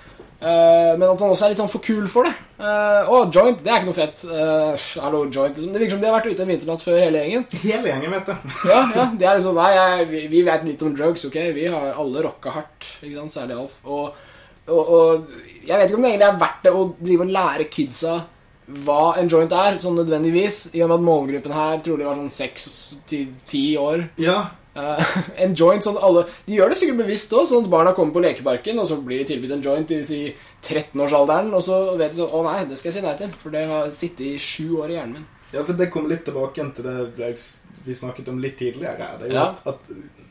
Eh, 0.42 0.92
men 0.98 1.04
at 1.06 1.20
han 1.22 1.30
også 1.30 1.46
er 1.46 1.52
litt 1.52 1.60
sånn 1.60 1.70
for 1.70 1.84
kul 1.84 2.08
for 2.10 2.26
det. 2.26 2.32
Å, 2.62 3.20
joint, 3.34 3.60
det 3.62 3.70
er 3.70 3.80
ikke 3.80 3.90
noe 3.90 3.96
fett. 3.96 4.20
Uh, 4.26 4.74
hallo, 5.02 5.24
joint 5.26 5.56
liksom. 5.56 5.70
Det 5.74 5.80
virker 5.82 5.96
som 5.96 6.02
de 6.02 6.08
har 6.08 6.16
vært 6.16 6.28
ute 6.30 6.44
en 6.44 6.50
vinternatt 6.52 6.84
før, 6.84 6.98
hele 7.02 7.22
gjengen. 7.22 7.46
hele 7.64 7.90
gjengen 7.90 8.14
vet 8.16 8.28
du. 8.28 8.52
Ja, 8.70 8.82
ja, 8.94 9.06
det 9.18 9.28
er 9.28 9.38
liksom 9.38 9.58
Nei, 9.58 9.70
jeg, 9.76 10.10
vi, 10.10 10.20
vi 10.30 10.44
vet 10.46 10.66
litt 10.66 10.84
om 10.86 10.94
drugs, 10.98 11.26
ok? 11.26 11.38
Vi 11.56 11.66
har 11.70 11.98
alle 12.02 12.26
rocka 12.26 12.54
hardt, 12.54 12.90
ikke 13.00 13.16
sant? 13.20 13.34
Særlig 13.34 13.58
Alf. 13.58 13.80
Og, 13.86 14.22
og, 14.68 14.78
og 14.82 15.66
jeg 15.66 15.74
vet 15.74 15.88
ikke 15.88 15.98
om 15.98 16.06
det 16.06 16.14
egentlig 16.14 16.30
er 16.30 16.40
verdt 16.44 16.64
det 16.66 16.74
å 16.74 16.86
drive 17.02 17.26
og 17.26 17.34
lære 17.38 17.68
kidsa 17.72 18.20
hva 18.86 19.02
en 19.18 19.28
joint 19.28 19.52
er, 19.58 19.76
sånn 19.82 19.98
nødvendigvis. 19.98 20.64
I 20.78 20.84
og 20.84 20.90
med 20.90 21.00
at 21.00 21.06
målgruppen 21.06 21.54
her 21.56 21.80
trolig 21.84 22.06
var 22.06 22.18
sånn 22.18 22.32
seks 22.32 22.66
til 23.10 23.32
ti 23.50 23.64
år. 23.80 24.06
Ja, 24.22 24.38
Eh, 24.74 25.16
en 25.44 25.54
joint 25.58 25.84
sånn 25.84 25.98
alle 26.00 26.22
De 26.46 26.54
gjør 26.56 26.70
det 26.72 26.78
sikkert 26.80 27.02
bevisst 27.02 27.32
òg, 27.36 27.44
sånn 27.50 27.66
at 27.66 27.72
barna 27.74 27.92
kommer 27.96 28.14
på 28.16 28.22
lekeparken, 28.24 28.78
og 28.80 28.88
så 28.88 28.96
blir 29.04 29.20
de 29.20 29.26
tilbudt 29.28 29.52
en 29.58 29.64
joint 29.66 29.90
i 29.92 29.98
si 30.08 30.20
13-årsalderen, 30.64 31.52
og 31.52 31.64
så 31.66 31.82
vet 32.00 32.14
de 32.14 32.22
sånn 32.22 32.32
Å 32.38 32.42
nei, 32.46 32.58
det 32.70 32.78
skal 32.80 32.92
jeg 32.92 33.00
si 33.00 33.04
nei 33.04 33.16
til, 33.20 33.34
for 33.42 33.52
det 33.54 33.66
har 33.68 33.92
sittet 33.96 34.26
i 34.30 34.34
sju 34.40 34.78
år 34.80 34.94
i 34.94 34.96
hjernen 34.96 35.18
min. 35.20 35.28
Ja, 35.52 35.60
for 35.66 35.76
det 35.76 35.90
kommer 35.92 36.14
litt 36.14 36.24
tilbake 36.24 36.64
til 36.78 36.88
det 36.88 37.34
vi 37.84 37.94
snakket 37.98 38.28
om 38.30 38.38
litt 38.40 38.56
tidligere. 38.60 39.10
Det 39.20 39.26
er 39.26 39.32
jo 39.32 39.36
Ja. 39.36 39.48
at, 39.50 39.66
at 39.66 40.21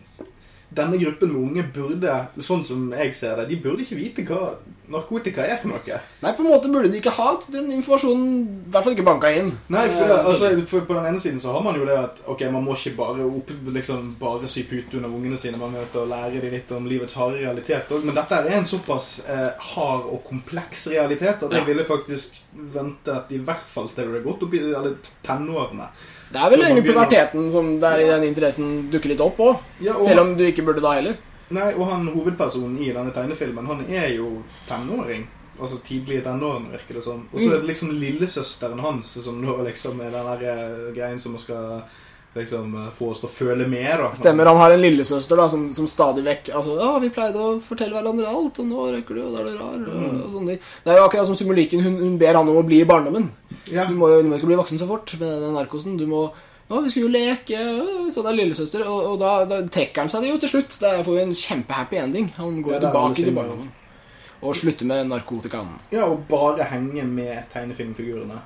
denne 0.72 0.98
gruppen 1.02 1.32
med 1.34 1.42
unge 1.42 1.64
burde, 1.76 2.14
sånn 2.40 2.62
som 2.64 2.92
jeg 2.96 3.14
ser 3.18 3.36
det, 3.42 3.50
de 3.50 3.58
burde 3.60 3.84
ikke 3.84 3.98
vite 4.00 4.24
hva 4.24 4.54
narkotika 4.92 5.44
er 5.48 5.58
for 5.60 5.72
noe. 5.72 5.98
Nei, 6.24 6.32
på 6.36 6.44
en 6.44 6.48
måte 6.52 6.70
burde 6.72 6.90
de 6.92 7.00
ikke 7.00 7.14
ha 7.16 7.30
den 7.52 7.70
informasjonen 7.72 8.32
I 8.68 8.72
hvert 8.74 8.84
fall 8.84 8.96
ikke 8.96 9.06
banka 9.08 9.32
inn. 9.36 9.52
Nei, 9.72 9.86
for, 9.88 10.04
Eh, 10.12 10.26
altså, 10.28 10.50
for 10.68 10.82
På 10.88 10.94
den 10.98 11.06
ene 11.12 11.20
siden 11.20 11.40
så 11.40 11.54
har 11.56 11.64
man 11.64 11.76
jo 11.80 11.86
det 11.88 11.96
at 11.98 12.20
ok, 12.28 12.42
man 12.52 12.64
må 12.66 12.76
ikke 12.76 12.96
bare 12.98 13.24
opp, 13.28 13.52
liksom, 13.72 14.16
bare 14.20 14.48
sy 14.52 14.64
pute 14.68 14.98
under 15.00 15.10
ungene 15.10 15.38
sine. 15.40 15.58
Man 15.58 15.72
nødt 15.72 15.92
til 15.94 16.08
lære 16.12 16.42
dem 16.42 16.52
litt 16.52 16.72
om 16.76 16.88
livets 16.88 17.14
harde 17.20 17.40
realitet 17.40 17.92
òg. 17.92 18.04
Men 18.04 18.16
dette 18.16 18.36
er 18.42 18.50
en 18.58 18.66
såpass 18.68 19.12
eh, 19.30 19.52
hard 19.74 20.08
og 20.12 20.24
kompleks 20.28 20.88
realitet 20.92 21.44
at 21.44 21.52
jeg 21.52 21.62
Ja. 21.62 21.66
ville 21.66 21.86
faktisk 21.88 22.42
ventet 22.74 23.32
i 23.32 23.38
hvert 23.38 23.64
fall 23.68 23.88
til 23.90 24.12
du 24.12 24.16
er 24.18 24.24
gått 24.24 24.44
opp 24.44 24.54
i 24.54 24.60
eller 24.60 24.96
tenårene. 25.24 25.88
Det 26.32 26.40
er 26.40 26.54
vel 26.54 26.64
egentlig 26.64 26.86
puberteten 26.88 27.50
som 27.52 27.74
der 27.82 28.00
i 28.00 28.08
den 28.08 28.24
interessen 28.30 28.72
dukker 28.92 29.12
litt 29.12 29.24
opp 29.24 29.40
òg. 29.44 29.60
Ja, 29.84 29.98
Selv 30.00 30.24
om 30.24 30.34
du 30.40 30.46
ikke 30.48 30.64
burde 30.68 30.84
da 30.84 30.96
heller. 30.96 31.18
Nei, 31.52 31.74
og 31.76 31.90
han 31.90 32.08
hovedpersonen 32.14 32.78
i 32.80 32.92
denne 32.96 33.12
tegnefilmen, 33.12 33.68
han 33.68 33.82
er 33.90 34.14
jo 34.16 34.38
tenåring. 34.70 35.26
Altså 35.62 35.82
tidlige 35.84 36.24
tenårene, 36.26 36.72
virker 36.72 36.98
det 36.98 37.04
som. 37.04 37.26
Og 37.34 37.42
så 37.42 37.50
er 37.52 37.60
det 37.60 37.68
liksom 37.74 37.92
lillesøsteren 38.00 38.80
hans 38.82 39.12
som 39.26 39.42
nå 39.44 39.58
liksom 39.68 40.00
er 40.02 40.14
den 40.16 40.30
der 40.32 40.46
eh, 40.54 40.88
greien 40.96 41.20
som 41.20 41.36
skal 41.38 41.84
liksom 42.36 42.76
eh, 42.86 42.92
få 42.96 43.10
oss 43.12 43.20
til 43.20 43.28
å 43.30 43.32
føle 43.34 43.68
mer. 43.68 43.98
da. 44.06 44.12
Stemmer, 44.16 44.46
han 44.48 44.58
har 44.62 44.72
en 44.76 44.82
lillesøster 44.82 45.36
da 45.42 45.48
som, 45.52 45.66
som 45.76 45.88
stadig 45.88 46.24
vekk 46.24 46.52
altså, 46.56 46.78
Ja, 46.80 46.92
vi 47.04 47.10
pleide 47.12 47.36
å 47.42 47.58
fortelle 47.64 47.98
hverandre 47.98 48.30
alt, 48.32 48.60
og 48.64 48.70
nå 48.70 48.86
røyker 48.94 49.18
du, 49.18 49.22
og 49.26 49.34
da 49.36 49.42
er 49.42 49.50
du 49.50 49.58
rar. 49.58 49.82
Og, 49.82 50.22
og 50.26 50.30
sånne 50.38 50.54
ting. 50.56 50.62
Det 50.86 50.94
er 50.94 51.02
jo 51.02 51.08
akkurat 51.10 51.28
som 51.28 51.36
symbolikken. 51.42 51.84
Hun, 51.84 51.98
hun 52.00 52.16
ber 52.22 52.40
han 52.40 52.48
om 52.54 52.62
å 52.62 52.64
bli 52.68 52.80
i 52.82 52.88
barndommen. 52.88 53.28
Ja. 53.72 53.86
Du 53.90 53.98
må 54.00 54.08
du 54.22 54.30
må 54.32 54.40
ikke 54.40 54.48
bli 54.54 54.60
voksen 54.62 54.80
så 54.80 54.88
fort 54.90 55.12
med 55.20 55.28
den 55.44 55.54
narkosen. 55.60 55.98
Du 56.00 56.08
må 56.08 56.24
ja, 56.72 56.80
vi 56.80 56.88
skulle 56.94 57.10
jo 57.10 57.12
leke, 57.12 57.60
Sånn 58.16 58.30
er 58.32 58.38
lillesøster. 58.38 58.86
Og, 58.88 59.10
og 59.12 59.20
da, 59.20 59.32
da 59.50 59.58
trekker 59.68 60.06
han 60.06 60.10
seg 60.14 60.24
det 60.24 60.30
jo 60.32 60.38
til 60.40 60.54
slutt. 60.54 60.78
Da 60.80 60.94
får 61.04 61.18
vi 61.18 61.24
en 61.26 61.34
kjempehappy 61.36 62.00
ending. 62.00 62.30
Han 62.38 62.62
går 62.64 62.78
Ja, 62.78 62.80
tilbake 62.86 63.18
til 63.26 63.36
barndommen. 63.36 63.74
Og 64.42 64.56
slutter 64.58 64.88
med 64.90 65.10
narkotikaen. 65.12 65.74
ja, 65.92 66.08
og 66.08 66.24
bare 66.32 66.64
henge 66.72 67.04
med 67.06 67.44
tegnefilmfigurene 67.52 68.40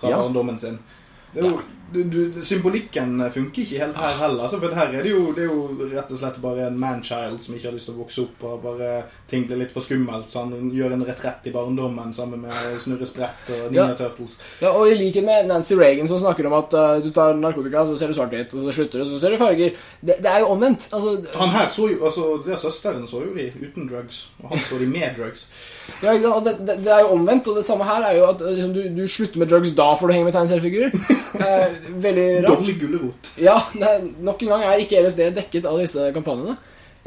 fra 0.00 0.10
Ja. 0.10 0.18
barndommen 0.24 0.58
sin. 0.58 0.80
Det 1.32 1.44
er 1.44 1.46
jo, 1.52 1.60
du, 1.92 2.02
du, 2.04 2.44
symbolikken 2.44 3.16
funker 3.32 3.62
ikke 3.62 3.80
helt 3.82 3.96
her 3.96 4.16
heller. 4.20 4.42
Altså, 4.44 4.60
for 4.60 4.74
her 4.76 4.92
er 4.92 5.04
det, 5.06 5.12
jo, 5.12 5.32
det 5.36 5.44
er 5.44 5.50
jo 5.50 5.88
rett 5.94 6.10
og 6.12 6.20
slett 6.20 6.40
bare 6.42 6.66
en 6.68 6.78
manchild 6.80 7.40
som 7.42 7.56
ikke 7.56 7.70
har 7.70 7.76
lyst 7.76 7.88
til 7.90 7.96
å 7.96 8.02
vokse 8.02 8.24
opp, 8.24 8.44
og 8.48 8.62
bare 8.64 8.90
ting 9.30 9.46
blir 9.48 9.60
litt 9.62 9.72
for 9.74 9.84
skummelt. 9.84 10.28
Så 10.30 10.44
han 10.44 10.72
gjør 10.74 10.96
en 10.96 11.06
retrett 11.08 11.48
i 11.48 11.54
barndommen 11.54 12.12
sammen 12.16 12.44
med 12.44 12.80
Snurre 12.82 13.08
Sprett 13.08 13.52
og 13.54 13.68
Ninja 13.70 13.88
Ja. 13.88 13.96
Turtles. 13.98 14.36
Ja, 14.60 14.72
og 14.72 14.90
i 14.90 14.96
likhet 14.98 15.24
med 15.26 15.48
Nancy 15.48 15.78
Reagan 15.78 16.08
som 16.10 16.20
snakker 16.20 16.46
om 16.48 16.58
at 16.58 16.76
uh, 16.76 16.98
du 17.04 17.10
tar 17.14 17.38
narkotika, 17.40 17.86
så 17.88 17.96
ser 17.98 18.12
du 18.12 18.18
svart-hvitt, 18.18 18.54
og 18.54 18.66
så 18.66 18.76
slutter 18.78 19.02
du, 19.02 19.08
så 19.08 19.20
ser 19.22 19.34
du 19.34 19.40
farger. 19.40 19.76
Det, 20.00 20.18
det 20.22 20.30
er 20.32 20.44
jo 20.44 20.52
omvendt. 20.54 20.88
Altså, 20.92 21.16
Han 21.38 21.54
her 21.54 21.68
så 21.72 21.88
jo, 21.92 21.98
altså 22.04 22.28
det 22.44 22.54
er 22.56 22.62
Søsteren 22.62 23.08
så 23.08 23.22
jo 23.24 23.32
de 23.36 23.48
uten 23.62 23.88
drugs, 23.88 24.28
og 24.42 24.52
han 24.52 24.64
så 24.68 24.78
de 24.80 24.90
med 24.90 25.16
drugs. 25.16 25.48
ja, 26.04 26.14
og 26.30 26.44
det, 26.44 26.58
det, 26.60 26.78
det 26.84 26.92
er 26.92 27.00
jo 27.06 27.14
omvendt, 27.16 27.48
og 27.48 27.56
det 27.56 27.66
samme 27.66 27.86
her 27.88 28.04
er 28.10 28.18
jo 28.18 28.28
at 28.28 28.42
øh, 28.44 28.54
liksom, 28.58 28.74
du, 28.74 28.82
du 29.00 29.06
slutter 29.08 29.40
med 29.40 29.50
drugs, 29.50 29.72
da 29.78 29.88
får 29.98 30.06
du 30.06 30.16
henge 30.16 30.28
med 30.28 30.36
tegneseriefigurer. 30.36 30.90
Eh, 31.38 31.74
veldig 31.86 32.26
rart. 32.42 32.48
Dobbel 32.50 32.78
gulrot. 32.80 33.30
Ja, 33.40 33.58
er, 33.78 34.04
nok 34.24 34.42
en 34.42 34.54
gang 34.54 34.66
er 34.68 34.82
ikke 34.82 35.02
LSD 35.04 35.28
dekket 35.36 35.68
av 35.68 35.80
disse 35.82 36.10
kampanjene. 36.16 36.58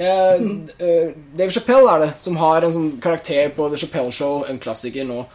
Jeg, 0.02 0.52
eh, 0.82 1.10
Dave 1.38 1.54
Chappelle 1.54 1.90
er 1.92 2.06
det, 2.06 2.12
som 2.24 2.38
har 2.42 2.64
en 2.66 2.74
sånn 2.74 2.92
karakter 3.04 3.52
på 3.54 3.68
The 3.70 3.78
Chappelle 3.78 4.14
Show, 4.16 4.46
en 4.50 4.60
klassiker 4.62 5.06
nå, 5.06 5.26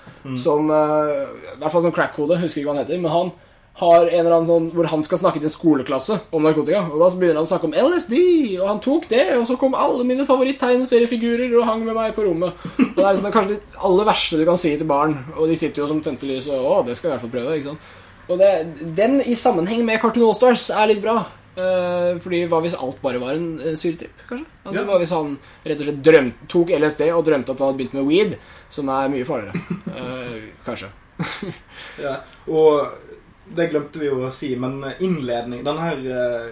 som 0.42 0.70
eh, 0.72 1.26
I 1.52 1.58
hvert 1.60 1.74
fall 1.74 1.84
sånn 1.84 1.94
crack-hode, 1.94 2.40
husker 2.40 2.62
ikke 2.62 2.72
hva 2.72 2.78
han 2.78 2.82
heter, 2.82 3.02
men 3.02 3.12
han 3.12 3.34
har 3.76 4.06
en 4.06 4.22
eller 4.22 4.32
annen 4.32 4.48
sånn 4.48 4.68
hvor 4.72 4.88
han 4.88 5.02
skal 5.04 5.20
snakke 5.20 5.40
til 5.40 5.50
en 5.50 5.52
skoleklasse 5.52 6.16
om 6.32 6.46
narkotika. 6.46 6.86
Og 6.88 6.96
da 6.96 7.10
så 7.12 7.20
begynner 7.20 7.42
han 7.42 7.48
å 7.48 7.50
snakke 7.50 7.68
om 7.68 7.76
LSD, 7.76 8.14
og 8.56 8.70
han 8.70 8.80
tok 8.84 9.04
det, 9.10 9.26
og 9.36 9.44
så 9.50 9.58
kom 9.60 9.76
alle 9.76 10.06
mine 10.08 10.24
favoritt-tegneseriefigurer 10.28 11.52
og 11.60 11.68
hang 11.68 11.84
med 11.84 11.98
meg 11.98 12.16
på 12.16 12.24
rommet. 12.24 12.56
Og 12.80 12.96
det 12.96 13.04
er 13.04 13.18
sånn, 13.18 13.26
det 13.26 13.30
er 13.30 13.36
kanskje 13.36 13.52
det 13.52 13.84
aller 13.90 14.08
verste 14.08 14.40
du 14.40 14.46
kan 14.48 14.60
si 14.60 14.72
til 14.80 14.88
barn, 14.88 15.18
og 15.36 15.52
de 15.52 15.58
sitter 15.60 15.84
jo 15.84 15.90
som 15.92 16.00
tente 16.04 16.28
lys, 16.28 16.48
og 16.48 16.70
å, 16.70 16.80
det 16.88 16.96
skal 16.96 17.10
jeg 17.10 17.12
i 17.12 17.16
hvert 17.18 17.26
fall 17.26 17.34
prøve, 17.36 17.58
ikke 17.60 17.74
sant. 17.74 17.92
Og 18.26 18.38
det, 18.40 18.52
den 18.98 19.20
i 19.22 19.36
sammenheng 19.38 19.84
med 19.86 20.00
Cartoon 20.02 20.28
Allstars 20.28 20.68
er 20.74 20.90
litt 20.90 21.02
bra. 21.04 21.20
Uh, 21.56 22.18
fordi 22.20 22.42
hva 22.50 22.58
hvis 22.60 22.74
alt 22.76 22.98
bare 23.00 23.20
var 23.22 23.38
en, 23.38 23.54
uh, 23.62 23.72
syretripp, 23.80 24.12
kanskje? 24.28 24.44
Altså, 24.66 24.82
Ja. 24.82 24.84
Hva 24.90 24.98
hvis 25.00 25.14
han 25.16 25.38
rett 25.64 25.80
og 25.80 25.86
slett 25.86 26.02
drømt, 26.04 26.42
tok 26.52 26.72
LSD 26.76 27.06
og 27.14 27.24
drømte 27.24 27.54
at 27.54 27.62
han 27.62 27.70
hadde 27.70 27.78
begynt 27.78 27.96
med 27.96 28.08
weed, 28.10 28.34
som 28.68 28.90
er 28.92 29.08
mye 29.08 29.24
farligere? 29.24 29.62
Uh, 29.88 30.50
kanskje. 30.66 30.92
Ja, 31.96 32.18
og 32.52 32.98
det 33.56 33.70
glemte 33.70 34.02
vi 34.02 34.10
jo 34.10 34.18
å 34.26 34.32
si, 34.34 34.50
men 34.60 34.82
innledning 35.00 35.62
Den 35.64 35.78
her 35.80 36.00
eh, 36.02 36.48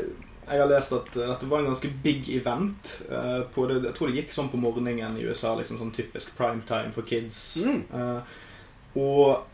Jeg 0.46 0.60
har 0.62 0.70
lest 0.70 0.94
at 0.96 1.10
dette 1.12 1.48
var 1.50 1.60
en 1.60 1.68
ganske 1.68 1.90
big 2.04 2.30
event. 2.32 2.92
På 3.52 3.66
det, 3.68 3.80
jeg 3.90 3.96
tror 3.98 4.08
det 4.08 4.22
gikk 4.22 4.32
sånn 4.32 4.48
på 4.52 4.60
morgenen 4.62 5.18
i 5.18 5.26
USA, 5.26 5.52
liksom 5.58 5.82
sånn 5.82 5.92
typisk 5.96 6.32
prime 6.38 6.62
time 6.68 6.94
for 6.96 7.04
kids. 7.08 7.58
Mm. 7.60 7.82
Og 9.00 9.44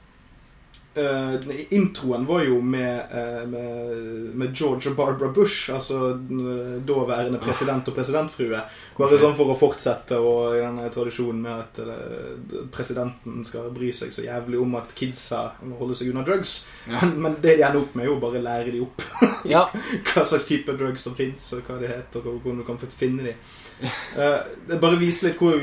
eh, 0.94 1.64
introen 1.70 2.26
var 2.26 2.42
jo 2.44 2.60
med, 2.62 3.02
uh, 3.12 3.48
med, 3.48 4.34
med 4.34 4.56
George 4.56 4.90
og 4.90 4.96
Barbara 4.96 5.30
Bush, 5.32 5.70
altså 5.74 6.14
uh, 6.16 6.76
daværende 6.86 7.38
president 7.42 7.88
og 7.88 7.96
presidentfrue. 7.96 8.62
Bare 8.98 9.20
sånn 9.20 9.36
for 9.38 9.52
å 9.52 9.56
fortsette 9.58 10.18
og 10.18 10.56
i 10.56 10.60
denne 10.62 10.88
tradisjonen 10.92 11.44
med 11.46 11.54
at 11.54 11.80
uh, 11.86 12.66
presidenten 12.74 13.44
skal 13.46 13.70
bry 13.74 13.92
seg 13.96 14.12
så 14.14 14.26
jævlig 14.26 14.60
om 14.60 14.76
at 14.80 14.92
kidsa 14.98 15.46
må 15.62 15.78
holde 15.80 15.98
seg 15.98 16.12
unna 16.12 16.26
drugs. 16.26 16.64
Ja. 16.86 17.00
Men, 17.00 17.16
men 17.26 17.38
det 17.40 17.56
de 17.60 17.66
ender 17.68 17.82
opp 17.84 17.96
med, 17.96 18.06
er 18.06 18.12
jo 18.12 18.20
bare 18.22 18.42
å 18.42 18.46
lære 18.50 18.74
de 18.74 18.84
opp 18.84 19.06
Ja. 19.54 19.66
hva 20.12 20.26
slags 20.26 20.48
type 20.50 20.74
drugs 20.78 21.06
som 21.06 21.16
fins, 21.18 21.48
og 21.56 21.64
hva 21.68 21.80
de 21.80 21.90
heter, 21.90 22.24
og 22.26 22.42
hvordan 22.42 22.62
du 22.62 22.66
kan 22.68 22.80
finne 22.80 23.30
de. 23.30 23.34
Det 23.80 24.76
bare 24.82 24.98
viser 25.00 25.30
litt 25.30 25.40
hvor 25.40 25.56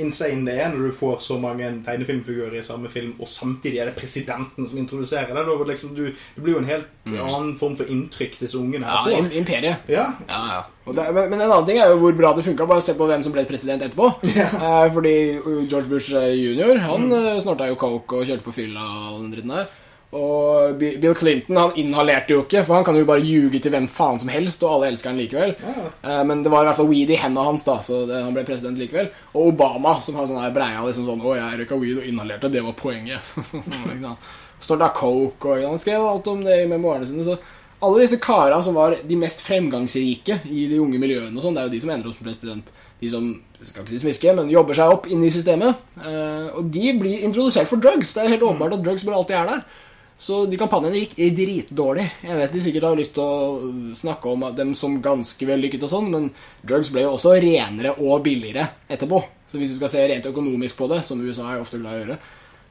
insane 0.00 0.44
det 0.46 0.56
er 0.60 0.72
når 0.72 0.88
du 0.88 0.96
får 0.96 1.20
så 1.24 1.38
mange 1.40 1.68
tegnefilmfigurer 1.86 2.58
i 2.58 2.64
samme 2.66 2.90
film, 2.92 3.14
og 3.18 3.28
samtidig 3.30 3.80
er 3.82 3.90
det 3.90 3.96
presidenten 3.98 4.66
som 4.66 4.78
introduserer 4.80 5.34
det. 5.34 5.44
Liksom, 5.70 5.94
du, 5.96 6.04
det 6.10 6.42
blir 6.44 6.56
jo 6.56 6.62
en 6.62 6.70
helt 6.70 6.90
annen 7.12 7.54
form 7.60 7.76
for 7.78 7.90
inntrykk 7.90 8.38
disse 8.42 8.58
ungene 8.58 8.86
ja 8.86 9.02
her 9.04 9.18
får. 9.18 9.30
imperiet. 9.40 9.90
Ja, 9.90 10.08
Ja, 10.28 10.40
ja. 10.52 10.62
Og 10.84 10.96
det, 10.96 11.04
men, 11.16 11.30
men 11.32 11.40
en 11.40 11.48
annen 11.48 11.68
ting 11.68 11.78
er 11.80 11.92
jo 11.92 12.00
hvor 12.02 12.16
bra 12.16 12.34
det 12.36 12.44
funka. 12.44 12.66
Bare 12.68 12.84
se 12.84 12.92
på 12.96 13.06
hvem 13.08 13.22
som 13.24 13.32
ble 13.32 13.46
president 13.48 13.84
etterpå. 13.86 14.10
Eh, 14.64 14.92
fordi 14.92 15.14
George 15.68 15.88
Bush 15.88 16.14
eh, 16.16 16.34
jr. 16.36 16.78
Han 16.86 17.08
mm. 17.10 17.40
snorta 17.44 17.68
jo 17.68 17.78
coke 17.80 18.20
og 18.20 18.28
kjørte 18.28 18.44
på 18.44 18.54
fylla 18.54 18.84
og 19.12 19.22
den 19.22 19.32
dritten 19.32 19.52
der. 19.54 19.72
Og 20.14 20.76
Bill 20.78 21.14
Clinton 21.18 21.58
han 21.58 21.72
inhalerte 21.80 22.36
jo 22.36 22.44
ikke, 22.44 22.62
for 22.66 22.78
han 22.78 22.84
kan 22.86 22.94
jo 22.98 23.06
bare 23.08 23.24
ljuge 23.24 23.58
til 23.62 23.72
hvem 23.74 23.88
faen 23.90 24.20
som 24.22 24.30
helst, 24.30 24.62
og 24.62 24.76
alle 24.76 24.92
elsker 24.92 25.10
han 25.10 25.18
likevel. 25.18 25.56
Ja. 25.58 25.88
Eh, 26.04 26.22
Men 26.28 26.44
det 26.44 26.52
var 26.52 26.62
i 26.62 26.68
hvert 26.68 26.78
fall 26.78 26.90
weed 26.92 27.10
i 27.10 27.18
hendene 27.18 27.48
hans, 27.48 27.66
da, 27.66 27.80
så 27.82 28.04
det, 28.06 28.22
han 28.22 28.36
ble 28.36 28.46
president 28.46 28.78
likevel. 28.78 29.10
Og 29.34 29.50
Obama, 29.50 29.96
som 30.04 30.14
har 30.20 30.30
sånn 30.30 30.54
breia 30.54 30.84
liksom 30.86 31.08
sånn 31.08 31.20
'Å, 31.24 31.34
jeg 31.40 31.60
røyka 31.64 31.80
weed 31.80 31.98
og 31.98 32.06
inhalerte, 32.06 32.52
det 32.52 32.62
var 32.62 32.78
poenget'. 32.78 33.20
Snorta 34.64 34.88
coke, 34.96 35.50
og 35.50 35.66
han 35.66 35.78
skrev 35.82 36.00
alt 36.00 36.26
om 36.30 36.44
det 36.44 36.62
i 36.62 36.70
memoarene 36.70 37.06
sine. 37.06 37.24
Så 37.26 37.36
alle 37.84 38.00
disse 38.04 38.20
kara 38.22 38.62
som 38.62 38.74
var 38.78 38.96
de 39.04 39.16
mest 39.18 39.42
fremgangsrike 39.44 40.40
i 40.48 40.68
de 40.70 40.78
unge 40.80 40.98
miljøene, 41.02 41.36
og 41.36 41.42
sånn, 41.44 41.56
det 41.56 41.64
er 41.64 41.68
jo 41.68 41.74
de 41.74 41.80
som 41.82 41.90
ender 41.90 42.08
opp 42.08 42.16
som 42.16 42.28
president. 42.28 42.70
De 43.02 43.10
som 43.10 43.26
skal 43.60 43.82
ikke 43.82 43.90
si 43.92 43.98
smiske, 44.00 44.32
men 44.36 44.48
jobber 44.52 44.76
seg 44.78 44.92
opp 44.94 45.08
inn 45.10 45.24
i 45.26 45.32
systemet. 45.32 45.76
Eh, 45.98 46.46
og 46.54 46.70
de 46.72 46.92
blir 47.00 47.24
introdusert 47.26 47.68
for 47.68 47.82
drugs. 47.82 48.14
Det 48.14 48.22
er 48.22 48.32
helt 48.36 48.46
åpenbart 48.46 48.78
at 48.78 48.84
drugs 48.84 49.04
bare 49.04 49.18
alltid 49.20 49.36
er 49.36 49.50
der. 49.50 49.64
Så 50.18 50.44
de 50.46 50.58
kampanjene 50.58 51.00
gikk 51.02 51.16
dritdårlig. 51.36 52.04
Jeg 52.22 52.38
vet 52.38 52.52
de 52.54 52.60
sikkert 52.62 52.86
har 52.86 52.98
lyst 52.98 53.16
til 53.16 53.24
å 53.24 53.70
snakke 53.98 54.30
om 54.30 54.44
dem 54.56 54.74
som 54.78 55.00
ganske 55.02 55.48
vellykket 55.48 55.84
og 55.84 55.90
sånn, 55.90 56.10
men 56.12 56.28
drugs 56.62 56.92
ble 56.94 57.02
jo 57.04 57.16
også 57.16 57.34
renere 57.42 57.96
og 57.98 58.22
billigere 58.24 58.68
etterpå. 58.88 59.20
Så 59.50 59.58
hvis 59.60 59.74
du 59.74 59.78
skal 59.80 59.92
se 59.92 60.06
rent 60.10 60.30
økonomisk 60.30 60.78
på 60.78 60.88
det, 60.90 61.02
som 61.06 61.20
USA 61.22 61.50
er 61.52 61.62
ofte 61.62 61.82
glad 61.82 61.96
i 61.96 61.98
å 61.98 62.04
gjøre, 62.04 62.18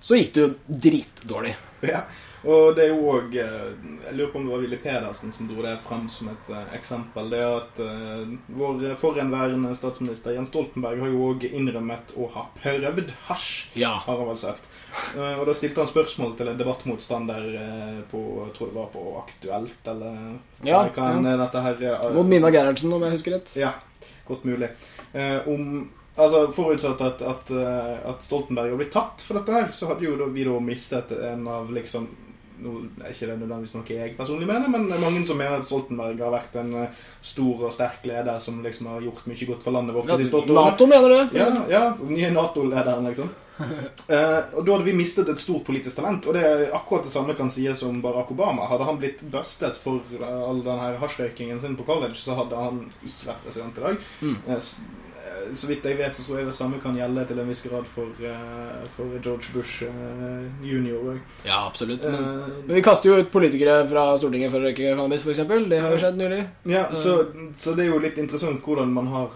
så 0.03 0.19
gikk 0.19 0.33
det 0.35 0.41
jo 0.43 0.49
dritdårlig. 0.87 1.53
Ja, 1.87 2.05
og 2.43 2.75
det 2.75 2.83
er 2.85 2.89
jo 2.91 3.05
òg 3.13 3.33
Jeg 3.37 4.13
lurer 4.17 4.31
på 4.33 4.39
om 4.39 4.45
det 4.47 4.51
var 4.53 4.61
Willy 4.63 4.77
Pedersen 4.83 5.31
som 5.31 5.47
dro 5.47 5.61
det 5.63 5.77
frem 5.85 6.09
som 6.11 6.27
et 6.31 6.49
eh, 6.51 6.73
eksempel. 6.77 7.29
Det 7.31 7.39
er 7.39 7.53
at 7.55 7.79
eh, 7.83 8.33
vår 8.59 8.83
forhenværende 8.99 9.71
statsminister 9.77 10.35
Jens 10.35 10.51
Stoltenberg 10.51 10.99
har 11.03 11.13
jo 11.13 11.21
òg 11.31 11.45
innrømmet 11.49 12.11
å 12.19 12.27
ha 12.35 12.45
prøvd 12.59 13.13
hasj, 13.29 13.47
Ja. 13.79 13.93
har 14.05 14.17
han 14.19 14.27
vel 14.27 14.37
sagt. 14.41 14.67
Eh, 15.15 15.39
og 15.39 15.45
da 15.47 15.55
stilte 15.57 15.81
han 15.83 15.89
spørsmål 15.91 16.35
til 16.37 16.51
en 16.51 16.59
debattmotstander 16.59 17.49
eh, 17.63 17.97
på 18.11 18.21
Jeg 18.47 18.53
tror 18.57 18.71
det 18.73 18.77
var 18.81 18.91
på 18.93 19.05
Aktuelt, 19.23 19.87
eller 19.95 20.19
Ja, 20.67 20.83
kan 20.93 21.23
ja. 21.25 21.37
dette 21.45 21.61
her 21.69 21.83
eh, 21.93 22.07
Mot 22.13 22.27
Mina 22.27 22.51
Gerhardsen, 22.53 22.93
om 22.93 23.03
jeg 23.07 23.15
husker 23.17 23.37
rett. 23.37 23.55
Ja, 23.59 23.73
godt 24.27 24.43
mulig. 24.45 24.69
Eh, 25.13 25.39
om 25.47 25.89
Altså, 26.13 26.43
Forutsatt 26.53 26.99
at, 27.01 27.21
at, 27.25 27.49
eh, 27.49 27.93
at 28.05 28.21
Stoltenberg 28.21 28.67
hadde 28.69 28.77
blitt 28.83 28.91
tatt 28.93 29.23
for 29.25 29.39
dette, 29.39 29.49
her, 29.55 29.71
så 29.73 29.87
hadde 29.89 30.05
jo 30.05 30.13
da, 30.19 30.27
vi 30.29 30.43
da 30.45 30.59
mistet 30.61 31.09
en 31.17 31.47
av 31.49 31.71
liksom 31.73 32.05
nå 32.63 32.73
ikke 33.09 33.29
det 33.29 33.37
nødvendigvis 33.41 33.75
noe 33.75 33.97
jeg 33.99 34.15
personlig 34.17 34.49
mener, 34.49 34.71
men 34.71 34.87
det 34.89 34.97
er 34.97 35.03
mange 35.03 35.23
som 35.27 35.39
mener 35.39 35.59
at 35.59 35.67
Stoltenberg 35.67 36.23
har 36.23 36.33
vært 36.33 36.57
en 36.63 36.73
eh, 36.81 37.05
stor 37.21 37.67
og 37.67 37.75
sterk 37.75 38.07
leder 38.09 38.41
som 38.43 38.63
liksom 38.63 38.91
har 38.93 39.05
gjort 39.05 39.29
mye 39.29 39.49
godt 39.51 39.63
for 39.67 39.75
landet 39.75 39.97
vårt 39.97 40.11
de 40.13 40.19
siste 40.23 40.39
åtte 40.39 40.53
årene. 40.53 40.67
Nato, 40.71 40.89
mener 40.89 41.13
du? 41.13 41.37
Ja, 41.37 41.49
ja, 41.71 41.85
nye 42.09 42.33
Nato-lederen, 42.33 43.09
liksom. 43.11 43.31
Eh, 44.07 44.39
og 44.57 44.65
Da 44.65 44.73
hadde 44.73 44.87
vi 44.87 44.95
mistet 44.97 45.29
et 45.29 45.41
stort 45.41 45.63
politisk 45.67 45.99
talent. 45.99 46.25
Og 46.27 46.35
det 46.35 46.41
er 46.43 46.63
akkurat 46.75 47.05
det 47.05 47.13
samme 47.13 47.35
kan 47.37 47.51
sies 47.53 47.83
om 47.85 48.01
Barack 48.03 48.31
Obama. 48.33 48.65
Hadde 48.67 48.87
han 48.89 48.97
blitt 49.01 49.21
bustet 49.33 49.77
for 49.79 50.01
eh, 50.17 50.41
all 50.49 50.63
den 50.65 50.81
hasjrøykingen 51.01 51.61
sin 51.61 51.77
på 51.79 51.85
college, 51.87 52.17
så 52.19 52.37
hadde 52.39 52.59
han 52.59 52.81
ikke 53.05 53.29
vært 53.29 53.45
president 53.45 53.79
i 53.79 53.85
dag. 53.85 54.09
Mm. 54.25 54.37
Eh, 54.47 54.59
så 55.53 55.67
vidt 55.67 55.85
jeg 55.85 55.97
vet, 55.97 56.15
så 56.15 56.23
tror 56.25 56.39
jeg 56.39 56.47
det 56.47 56.55
samme 56.55 56.79
kan 56.81 56.95
gjelde 56.97 57.25
til 57.29 57.39
en 57.41 57.49
viss 57.49 57.61
grad 57.65 57.87
for, 57.89 58.09
uh, 58.23 58.83
for 58.95 59.13
George 59.19 59.53
Bush 59.53 59.83
uh, 59.83 60.47
junior. 60.65 61.19
Ja, 61.45 61.65
absolutt. 61.67 62.03
Men, 62.03 62.13
uh, 62.13 62.47
men 62.65 62.75
vi 62.79 62.83
kaster 62.85 63.09
jo 63.09 63.19
ut 63.21 63.31
politikere 63.33 63.83
fra 63.89 64.05
Stortinget 64.17 64.53
for 64.53 64.61
å 64.61 64.69
røyke 64.69 64.89
cannabis, 64.89 65.25
f.eks. 65.25 65.43
Det 65.69 65.81
har 65.83 65.93
jo 65.93 66.01
skjedd 66.01 66.19
nylig. 66.19 66.41
Ja, 66.71 66.87
så, 66.95 67.17
så 67.55 67.75
det 67.77 67.85
er 67.85 67.93
jo 67.93 68.01
litt 68.03 68.19
interessant 68.21 68.63
hvordan 68.63 68.93
man 68.95 69.11
har 69.13 69.33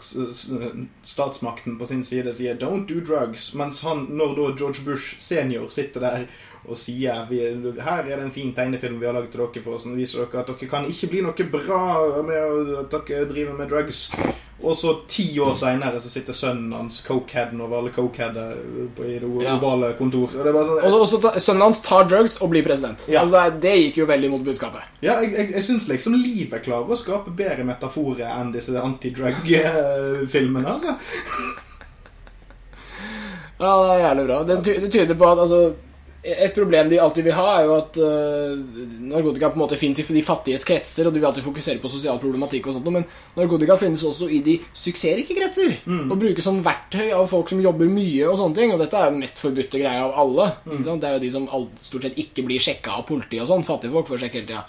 statsmakten 1.08 1.78
på 1.80 1.90
sin 1.90 2.04
side 2.08 2.34
sier 2.38 2.58
'don't 2.58 2.88
do 2.90 3.02
drugs', 3.02 3.54
mens 3.56 3.82
han, 3.84 4.08
når 4.10 4.36
da 4.36 4.52
George 4.58 4.86
Bush 4.86 5.20
senior 5.20 5.70
sitter 5.70 6.00
der 6.00 6.28
og 6.68 6.78
sier 6.78 7.26
vi, 7.30 7.40
'her 7.80 8.04
er 8.04 8.16
det 8.16 8.24
en 8.26 8.32
fin 8.32 8.54
tegnefilm 8.54 9.00
vi 9.00 9.06
har 9.06 9.14
laget 9.14 9.32
til 9.32 9.40
dere 9.40 9.64
for 9.64 9.76
oss, 9.76 9.84
som 9.84 9.96
viser 9.96 10.26
dere 10.26 10.42
at 10.42 10.48
dere 10.48 10.70
kan 10.70 10.86
ikke 10.86 11.10
bli 11.12 11.22
noe 11.22 11.50
bra 11.52 12.22
med 12.22 12.42
å- 12.44 12.80
at 12.80 13.08
dere 13.08 13.26
driver 13.30 13.54
med 13.54 13.70
drugs'. 13.70 14.10
Og 14.64 14.74
så 14.74 14.96
ti 15.08 15.26
år 15.40 15.54
seinere 15.60 16.00
så 16.02 16.10
sitter 16.10 16.34
sønnen 16.34 16.72
hans, 16.74 16.96
cokeheaden 17.06 17.60
over 17.62 17.78
alle 17.78 17.92
cokeheader, 17.94 18.56
på- 18.98 19.06
i 19.06 19.20
det 19.22 19.28
ovale 19.54 19.92
kontor. 20.00 20.24
Og 20.34 20.42
det 20.42 20.50
er 20.50 20.54
bare 20.56 20.66
sånn, 20.66 20.80
jeg... 20.82 20.92
så- 20.92 21.02
og 21.04 21.08
så 21.12 21.18
ta- 21.22 21.40
sønnen 21.46 21.62
hans 21.68 21.82
tar 21.86 22.04
drugs 22.10 22.40
og 22.42 22.50
blir 22.50 22.64
president. 22.66 23.06
Ja. 23.08 23.22
Altså, 23.22 23.44
det, 23.52 23.62
det 23.68 23.76
gikk 23.84 23.98
jo 24.02 24.08
veldig 24.10 24.30
mot 24.34 24.44
budskapet. 24.48 24.82
Ja, 25.06 25.20
jeg, 25.22 25.30
jeg, 25.38 25.52
jeg 25.60 25.64
syns 25.68 25.86
liksom 25.92 26.14
livet 26.18 26.64
klarer 26.66 26.90
å 26.90 26.98
skape 26.98 27.30
bedre 27.38 27.64
metaforer 27.70 28.26
enn 28.34 28.50
disse 28.56 28.74
anti-drug-filmene. 28.82 30.68
altså. 30.74 30.98
Ja, 33.60 33.72
det 33.82 33.90
er 33.94 34.04
jævlig 34.08 34.26
bra. 34.28 34.38
Det 34.46 34.92
tyder 34.94 35.16
på 35.18 35.26
at 35.32 35.40
altså 35.46 35.62
et 36.28 36.54
problem 36.56 36.90
de 36.92 37.00
alltid 37.00 37.24
vil 37.28 37.36
ha, 37.38 37.46
er 37.56 37.68
jo 37.68 37.76
at 37.78 37.98
uh, 38.02 38.82
narkotika 39.14 39.52
på 39.54 39.60
en 39.60 39.64
måte 39.64 39.80
finnes 39.80 40.02
i 40.02 40.16
de 40.18 40.24
fattiges 40.26 40.66
kretser, 40.68 41.08
og 41.08 41.16
de 41.16 41.22
vil 41.22 41.30
alltid 41.30 41.46
fokusere 41.46 41.82
på 41.84 41.92
sosial 41.92 42.20
problematikk 42.22 42.68
og 42.68 42.78
sånt, 42.78 42.90
men 42.92 43.06
narkotika 43.38 43.78
finnes 43.80 44.04
også 44.08 44.28
i 44.34 44.42
de 44.46 44.58
suksessrike 44.76 45.38
kretser. 45.38 45.78
Og 46.12 46.18
brukes 46.20 46.46
som 46.48 46.60
verktøy 46.66 47.14
av 47.16 47.30
folk 47.32 47.54
som 47.54 47.62
jobber 47.64 47.90
mye 47.92 48.28
og 48.28 48.40
sånne 48.42 48.60
ting, 48.60 48.74
og 48.76 48.84
dette 48.84 49.00
er 49.00 49.08
jo 49.08 49.16
den 49.16 49.24
mest 49.24 49.40
forbudte 49.44 49.80
greia 49.82 50.04
av 50.10 50.18
alle. 50.26 50.50
Sant? 50.84 51.00
Det 51.04 51.10
er 51.10 51.18
jo 51.18 51.24
de 51.24 51.32
som 51.38 51.48
stort 51.86 52.10
sett 52.10 52.20
ikke 52.20 52.46
blir 52.48 52.62
sjekka 52.64 53.00
av 53.00 53.08
politiet 53.08 53.46
og 53.46 53.52
sånn. 53.54 53.68
Fattige 53.68 53.96
folk 53.96 54.12
får 54.12 54.26
sjekk 54.26 54.40
hele 54.42 54.52
tida. 54.52 54.66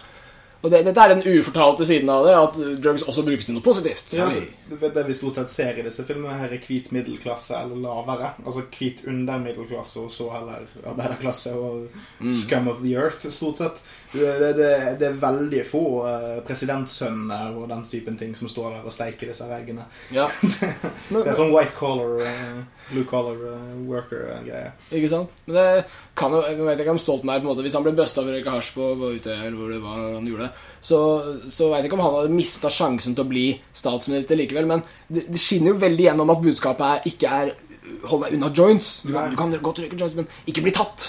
Og 0.58 0.72
det, 0.72 0.80
dette 0.88 1.02
er 1.04 1.12
den 1.12 1.38
ufortalte 1.38 1.86
siden 1.86 2.08
av 2.10 2.24
det, 2.26 2.32
at 2.34 2.56
drugs 2.82 3.04
også 3.06 3.22
brukes 3.22 3.46
til 3.46 3.54
noe 3.54 3.62
positivt. 3.62 4.10
Ja, 4.16 4.26
det, 4.66 4.90
det 4.96 5.04
vi 5.06 5.14
stort 5.14 5.38
sett 5.38 5.52
ser 5.52 5.78
i 5.78 5.84
disse 5.86 6.02
filmene, 6.06 6.34
her 6.40 6.50
er 6.50 6.64
hvit 6.64 6.90
middelklasse 6.94 7.54
eller 7.60 7.78
lavere. 7.84 8.32
Altså 8.42 8.64
hvit 8.74 9.04
under 9.06 9.38
middelklasse, 9.44 10.02
og 10.02 10.10
så 10.10 10.26
heller 10.34 10.66
arbeiderklasse 10.82 11.54
og 11.54 11.86
scum 12.40 12.66
of 12.72 12.82
the 12.82 12.96
earth, 12.98 13.28
stort 13.30 13.62
sett. 13.62 13.82
Det, 14.12 14.26
det, 14.42 14.50
det, 14.58 14.72
det 14.98 15.06
er 15.12 15.20
veldig 15.22 15.62
få 15.68 15.84
uh, 16.08 16.40
presidentsønner 16.48 17.54
og 17.54 17.68
den 17.70 17.86
typen 17.86 18.18
ting 18.18 18.34
som 18.34 18.50
står 18.50 18.80
der 18.80 18.90
og 18.90 18.94
steiker 18.98 19.30
disse 19.30 19.46
veggene. 19.46 19.86
Ja. 20.14 20.26
Det 21.08 21.22
er 21.22 21.36
sånn 21.36 21.52
white 21.54 21.74
collar, 21.76 22.18
eh, 22.24 22.77
blue 22.90 23.06
collar 23.08 23.36
eh, 23.50 23.74
worker-greie. 23.88 24.72
Ikke 24.94 25.10
sant? 25.10 25.34
Men 25.46 25.58
det 25.58 25.66
kan 26.18 26.34
jo, 26.34 26.40
jeg 26.46 26.58
vet 26.66 26.82
ikke 26.82 26.94
om 26.94 27.00
Stoltenberg 27.02 27.42
på 27.42 27.46
en 27.46 27.52
måte 27.52 27.64
Hvis 27.66 27.76
han 27.78 27.84
ble 27.86 27.94
busta 27.98 28.22
for 28.24 28.32
å 28.32 28.36
røyke 28.36 28.54
hasj 28.54 28.72
på, 28.76 28.88
på 29.00 29.12
Utøya, 29.18 29.38
eller 29.42 29.58
hvor 29.60 29.72
det 29.72 29.80
var 29.84 30.00
han 30.16 30.28
gjorde 30.28 30.48
det, 30.48 30.66
så, 30.88 30.98
så 31.50 31.70
vet 31.70 31.82
jeg 31.82 31.90
ikke 31.90 31.98
om 31.98 32.04
han 32.06 32.16
hadde 32.16 32.36
mista 32.38 32.72
sjansen 32.72 33.16
til 33.18 33.26
å 33.26 33.30
bli 33.32 33.46
statsminister 33.76 34.38
likevel. 34.38 34.68
Men 34.70 34.84
det, 35.06 35.26
det 35.28 35.42
skinner 35.42 35.74
jo 35.74 35.82
veldig 35.84 36.08
gjennom 36.08 36.34
at 36.34 36.44
budskapet 36.44 36.90
er, 36.90 37.08
ikke 37.12 37.40
er 37.42 37.56
Hold 38.10 38.20
deg 38.26 38.34
unna 38.36 38.50
joints. 38.52 38.88
Du 39.06 39.14
kan, 39.14 39.30
du 39.32 39.36
kan 39.38 39.52
godt 39.64 39.78
røyke 39.80 39.96
joints, 39.96 40.16
men 40.18 40.26
ikke 40.50 40.60
bli 40.66 40.74
tatt. 40.76 41.06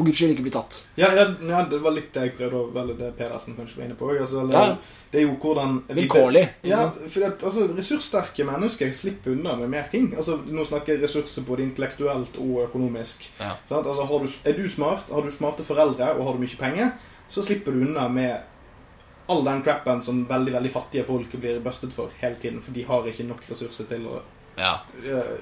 For 0.00 0.06
guds 0.08 0.16
skyld, 0.16 0.32
ikke 0.32 0.46
bli 0.46 0.52
tatt. 0.54 0.78
Ja, 0.96 1.10
ja, 1.12 1.26
ja, 1.50 1.58
det 1.68 1.78
var 1.84 1.92
litt 1.92 2.08
det 2.14 2.22
jeg 2.24 2.32
prøvde 2.38 2.56
å 2.56 2.70
velge 2.72 2.94
det 2.96 3.10
Pedersen 3.18 3.56
kanskje 3.58 3.76
var 3.82 3.84
inne 3.90 3.96
på. 4.00 4.08
Altså, 4.16 4.40
eller, 4.46 4.54
Ja. 4.56 4.76
Det 5.10 5.18
er 5.20 5.26
jo 5.26 5.34
hvordan 5.42 5.82
vi- 5.88 5.94
Vilkårlig. 6.06 6.48
Ja, 6.62 6.84
for 6.90 7.24
at, 7.26 7.42
altså, 7.42 7.66
ressurssterke 7.76 8.44
mennesker 8.46 8.92
slipper 8.94 9.32
unna 9.32 9.56
med 9.56 9.68
mer 9.70 9.88
ting. 9.90 10.14
Altså, 10.16 10.38
Nå 10.46 10.64
snakker 10.64 10.94
jeg 10.94 11.02
ressurser 11.02 11.42
både 11.42 11.62
intellektuelt 11.66 12.38
og 12.38 12.62
økonomisk. 12.68 13.28
Ja. 13.40 13.56
Sant? 13.68 13.86
Altså, 13.86 14.06
har 14.06 14.18
du, 14.24 14.30
er 14.44 14.52
du 14.56 14.68
smart, 14.68 15.10
har 15.12 15.22
du 15.22 15.30
smarte 15.30 15.64
foreldre 15.66 16.14
og 16.16 16.24
har 16.24 16.32
du 16.32 16.38
mye 16.38 16.56
penger, 16.58 16.92
så 17.28 17.42
slipper 17.42 17.72
du 17.72 17.80
unna 17.88 18.08
med 18.08 18.40
all 19.28 19.44
den 19.44 19.62
crappen 19.62 20.00
som 20.02 20.24
veldig 20.26 20.52
veldig 20.52 20.70
fattige 20.72 21.04
folk 21.04 21.30
blir 21.40 21.60
bustet 21.60 21.92
for 21.92 22.08
hele 22.20 22.36
tiden, 22.40 22.62
for 22.62 22.72
de 22.72 22.82
har 22.84 23.02
ikke 23.06 23.26
nok 23.28 23.42
ressurser 23.50 23.84
til 23.90 24.06
å 24.06 24.22
Ja. 24.60 24.74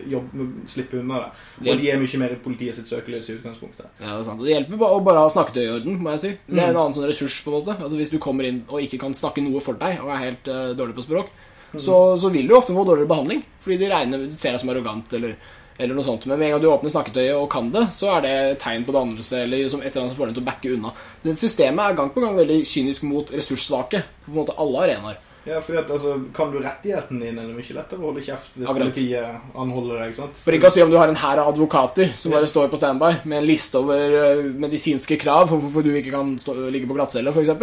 Jobb, 0.09 0.29
slippe 0.71 1.01
unna 1.01 1.19
det. 1.25 1.31
Det- 1.65 1.73
Og 1.73 1.81
de 1.83 1.91
er 1.91 1.99
mye 1.99 2.19
mer 2.23 2.31
i 2.37 2.39
politiet 2.45 2.75
sitt 2.79 2.87
søkelys 2.87 3.29
i 3.29 3.35
utgangspunktet. 3.39 3.87
Ja, 4.01 4.13
det 4.15 4.21
er 4.21 4.25
sant. 4.29 4.39
Og 4.41 4.47
det 4.47 4.55
hjelper 4.55 4.79
bare 4.79 4.95
å 5.01 5.05
bare 5.05 5.25
ha 5.25 5.29
snakketøy 5.35 5.65
i 5.65 5.73
orden, 5.81 5.99
må 6.03 6.11
jeg 6.15 6.21
si. 6.21 6.31
Det 6.47 6.59
er 6.63 6.69
en 6.69 6.75
Mm. 6.75 6.81
annen 6.85 6.95
sånn 6.95 7.09
ressurs, 7.11 7.43
på 7.43 7.51
en 7.51 7.59
måte. 7.65 7.77
Altså 7.83 7.97
Hvis 7.99 8.11
du 8.11 8.19
kommer 8.19 8.45
inn 8.47 8.63
og 8.69 8.81
ikke 8.81 8.99
kan 9.01 9.13
snakke 9.13 9.43
noe 9.43 9.61
for 9.61 9.75
deg, 9.75 9.99
og 10.01 10.09
er 10.15 10.19
helt 10.31 10.47
uh, 10.49 10.73
dårlig 10.75 10.95
på 10.95 11.03
språk, 11.09 11.29
så, 11.77 12.17
så 12.19 12.31
vil 12.33 12.47
du 12.49 12.55
ofte 12.55 12.73
få 12.73 12.85
dårligere 12.87 13.09
behandling. 13.09 13.43
Fordi 13.61 13.79
de 13.79 13.91
regner, 13.91 14.31
ser 14.39 14.53
deg 14.53 14.61
som 14.61 14.71
arrogant 14.71 15.13
eller, 15.13 15.35
eller 15.79 15.95
noe 15.95 16.05
sånt. 16.05 16.25
Men 16.27 16.39
med 16.39 16.47
en 16.47 16.53
gang 16.53 16.63
du 16.63 16.69
åpner 16.71 16.91
snakketøyet 16.91 17.35
og 17.37 17.51
kan 17.51 17.71
det, 17.71 17.89
så 17.93 18.17
er 18.17 18.21
det 18.23 18.59
tegn 18.61 18.85
på 18.87 18.93
dannelse 18.95 19.43
eller 19.45 19.69
som 19.69 19.81
et 19.83 19.91
eller 19.95 20.07
annet 20.07 20.17
som 20.17 20.23
får 20.25 20.27
dem 20.33 20.35
til 20.39 20.43
å 20.45 20.47
backe 20.49 20.73
unna. 20.75 20.93
Det 21.23 21.37
systemet 21.37 21.91
er 21.91 21.95
gang 21.99 22.11
på 22.11 22.21
gang 22.25 22.37
veldig 22.39 22.63
kynisk 22.65 23.03
mot 23.05 23.27
ressurssvake 23.31 24.03
på 24.25 24.29
en 24.33 24.39
måte 24.47 24.57
alle 24.59 24.79
arenaer. 24.87 25.19
Ja, 25.49 25.61
fordi 25.65 25.79
at 25.81 25.91
altså, 25.95 26.15
Kan 26.37 26.51
du 26.53 26.59
rettigheten 26.61 27.21
din, 27.23 27.39
er 27.41 27.47
det 27.49 27.57
mye 27.57 27.77
lettere 27.77 27.99
å 28.03 28.09
holde 28.11 28.23
kjeft 28.27 28.59
hvis 28.59 28.67
Akkurat. 28.69 28.91
politiet 28.91 29.55
anholder 29.65 30.01
deg. 30.03 30.11
ikke 30.13 30.21
sant? 30.21 30.43
For 30.45 30.57
ikke 30.59 30.69
å 30.71 30.75
si 30.75 30.83
om 30.85 30.93
du 30.93 30.99
har 31.01 31.09
en 31.13 31.21
hær 31.23 31.43
av 31.43 31.53
advokater 31.55 32.13
som 32.19 32.35
bare 32.35 32.51
står 32.51 32.69
på 32.73 32.81
standby 32.81 33.13
med 33.25 33.39
en 33.41 33.49
liste 33.49 33.81
over 33.81 34.17
eh, 34.21 34.43
medisinske 34.67 35.19
krav 35.23 35.49
for 35.53 35.63
hvorfor 35.65 35.87
du 35.87 35.91
ikke 35.97 36.13
kan 36.15 36.35
stå, 36.43 36.57
ligge 36.75 36.91
på 36.91 36.99
glattcelle, 36.99 37.33
f.eks. 37.33 37.55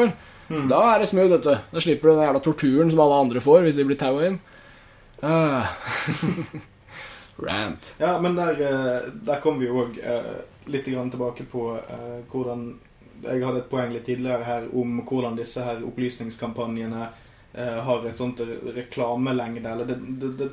Mm. 0.50 0.66
Da 0.70 0.82
er 0.94 1.00
det 1.02 1.10
smooth, 1.10 1.32
vet 1.38 1.46
du. 1.46 1.54
Da 1.74 1.82
slipper 1.86 2.10
du 2.10 2.16
den 2.16 2.26
jævla 2.28 2.42
torturen 2.46 2.92
som 2.94 3.06
alle 3.06 3.22
andre 3.26 3.42
får 3.42 3.64
hvis 3.66 3.80
de 3.80 3.86
blir 3.90 3.98
taua 4.02 4.28
inn. 4.32 4.42
Ah. 5.26 5.72
Rant. 7.46 7.94
Ja, 8.00 8.18
men 8.22 8.36
der, 8.36 8.60
eh, 8.62 9.10
der 9.28 9.42
kom 9.44 9.58
vi 9.60 9.68
jo 9.68 9.86
òg 9.86 9.98
litt 10.72 10.86
grann 10.90 11.12
tilbake 11.12 11.46
på 11.52 11.76
eh, 11.78 12.22
hvordan 12.32 12.76
Jeg 13.26 13.42
hadde 13.46 13.62
et 13.64 13.70
poeng 13.72 13.94
litt 13.94 14.04
tidligere 14.06 14.44
her 14.44 14.66
om 14.76 14.98
hvordan 15.08 15.38
disse 15.38 15.64
her 15.64 15.80
opplysningskampanjene 15.88 17.06
eh, 17.06 17.22
har 17.86 18.06
et 18.08 18.18
sånt 18.18 18.40
re- 18.40 18.74
reklamelengde. 18.76 19.70
Eller 19.72 19.86
det, 19.86 20.00
det, 20.20 20.38
det, 20.38 20.50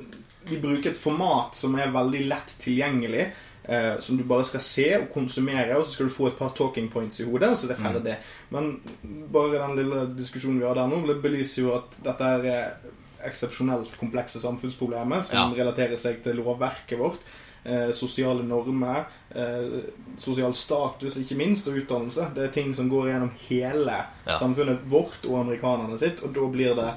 de 0.50 0.58
bruker 0.58 0.90
et 0.90 0.98
format 0.98 1.54
som 1.54 1.74
er 1.78 1.90
veldig 1.94 2.26
lett 2.28 2.54
tilgjengelig. 2.58 3.32
eh, 3.64 3.98
som 4.02 4.16
du 4.18 4.24
bare 4.24 4.42
skal 4.44 4.60
se 4.60 4.86
og 4.96 5.04
konsumere, 5.14 5.76
og 5.78 5.84
så 5.86 5.92
skal 5.92 6.06
du 6.08 6.12
få 6.12 6.26
et 6.26 6.38
par 6.38 6.48
talking 6.50 6.88
points 6.90 7.20
i 7.20 7.24
hodet, 7.24 7.48
og 7.50 7.56
så 7.56 7.68
er 7.68 7.74
det 7.74 7.78
Mm. 7.78 7.84
ferdig. 7.92 8.16
Men 8.50 8.80
bare 9.32 9.60
den 9.68 9.76
lille 9.76 10.00
diskusjonen 10.18 10.58
vi 10.58 10.66
har 10.66 10.74
der 10.74 10.88
nå, 10.88 11.20
belyser 11.22 11.62
jo 11.62 11.74
at 11.76 11.94
dette 12.02 12.24
er 12.24 12.74
eksepsjonelt 13.24 13.92
komplekse 14.00 14.40
samfunnsproblemer 14.42 15.22
som 15.22 15.52
relaterer 15.54 15.96
seg 15.96 16.22
til 16.24 16.34
lovverket 16.40 16.98
vårt. 16.98 17.20
Eh, 17.64 17.92
sosiale 17.94 18.42
normer, 18.42 19.04
eh, 19.34 19.82
sosial 20.18 20.50
status 20.54 21.14
ikke 21.20 21.36
minst, 21.38 21.68
og 21.70 21.76
utdannelse. 21.78 22.32
Det 22.34 22.42
er 22.48 22.48
ting 22.56 22.72
som 22.74 22.88
går 22.90 23.06
gjennom 23.12 23.30
hele 23.48 24.00
Ja. 24.26 24.34
samfunnet 24.36 24.80
vårt 24.90 25.24
og 25.28 25.38
amerikanerne 25.46 25.96
sitt, 25.98 26.22
og 26.24 26.32
da 26.34 26.40
blir 26.40 26.74
det 26.74 26.88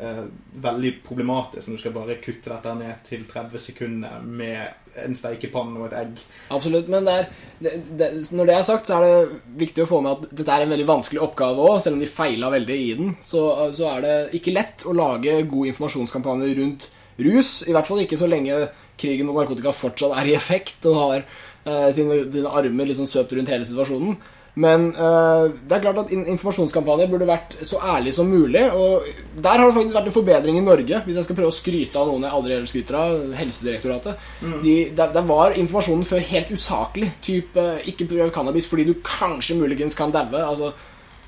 eh, 0.00 0.24
veldig 0.58 1.02
problematisk 1.04 1.68
når 1.68 1.76
du 1.76 1.80
skal 1.82 1.92
bare 1.92 2.16
kutte 2.24 2.48
dette 2.50 2.72
ned 2.74 2.94
til 3.04 3.24
30 3.30 3.58
sekunder 3.58 4.22
med 4.24 4.72
en 5.04 5.14
steikepanne 5.14 5.76
og 5.78 5.92
et 5.92 5.98
egg. 6.00 6.18
Absolutt, 6.50 6.88
men 6.88 7.04
det 7.04 7.12
er, 7.12 7.28
det, 7.60 7.98
det, 7.98 8.08
når 8.32 8.46
det 8.46 8.56
er 8.56 8.62
sagt, 8.62 8.86
så 8.86 8.96
er 8.96 9.04
det 9.04 9.40
viktig 9.60 9.84
å 9.84 9.86
få 9.92 10.00
med 10.02 10.12
at 10.24 10.34
dette 10.34 10.48
er 10.56 10.62
en 10.64 10.70
veldig 10.74 10.86
vanskelig 10.88 11.20
oppgave 11.22 11.62
òg. 11.68 11.82
Selv 11.82 11.94
om 11.94 12.00
de 12.00 12.06
feila 12.10 12.50
veldig 12.50 12.80
i 12.80 12.94
den, 12.98 13.16
så, 13.22 13.44
så 13.76 13.92
er 13.98 14.00
det 14.00 14.16
ikke 14.40 14.56
lett 14.56 14.82
å 14.88 14.96
lage 14.96 15.36
god 15.46 15.66
informasjonskampanje 15.70 16.54
rundt 16.58 16.88
rus. 17.18 17.62
I 17.68 17.72
hvert 17.76 17.86
fall 17.86 18.02
ikke 18.02 18.18
så 18.18 18.26
lenge 18.26 18.64
krigen 19.00 19.28
mot 19.28 19.38
narkotika 19.38 19.74
fortsatt 19.74 20.14
er 20.20 20.30
i 20.30 20.36
effekt 20.38 20.86
og 20.90 21.00
har 21.00 21.18
eh, 21.22 21.90
sine, 21.96 22.24
sine 22.32 22.50
armer 22.50 22.90
liksom 22.90 23.08
svøpt 23.10 23.34
rundt 23.36 23.52
hele 23.52 23.66
situasjonen. 23.68 24.16
Men 24.54 24.92
eh, 24.94 25.44
det 25.66 25.74
er 25.74 25.82
klart 25.82 25.98
at 26.04 26.12
informasjonskampanjer 26.14 27.08
burde 27.10 27.26
vært 27.26 27.56
så 27.66 27.80
ærlig 27.96 28.12
som 28.14 28.28
mulig. 28.30 28.62
Og 28.70 29.06
der 29.34 29.58
har 29.58 29.66
det 29.66 29.74
faktisk 29.74 29.96
vært 29.98 30.10
en 30.10 30.16
forbedring 30.16 30.58
i 30.60 30.64
Norge, 30.64 31.00
hvis 31.06 31.18
jeg 31.18 31.26
skal 31.26 31.38
prøve 31.40 31.50
å 31.50 31.56
skryte 31.56 31.98
av 31.98 32.10
noen 32.10 32.26
jeg 32.26 32.38
aldri 32.38 32.56
ellers 32.56 32.74
skryter 32.74 32.98
av. 33.00 33.16
Helsedirektoratet. 33.40 34.28
De, 34.62 34.76
der, 34.94 35.14
der 35.16 35.26
var 35.26 35.58
informasjonen 35.58 36.06
før 36.06 36.22
helt 36.30 36.52
usaklig. 36.54 37.10
Typ 37.26 37.58
eh, 37.58 37.88
ikke 37.90 38.06
prøv 38.12 38.30
cannabis 38.34 38.70
fordi 38.70 38.86
du 38.86 38.94
kanskje 39.02 39.58
muligens 39.58 39.98
kan 39.98 40.14
daue. 40.14 40.44
Altså, 40.44 40.70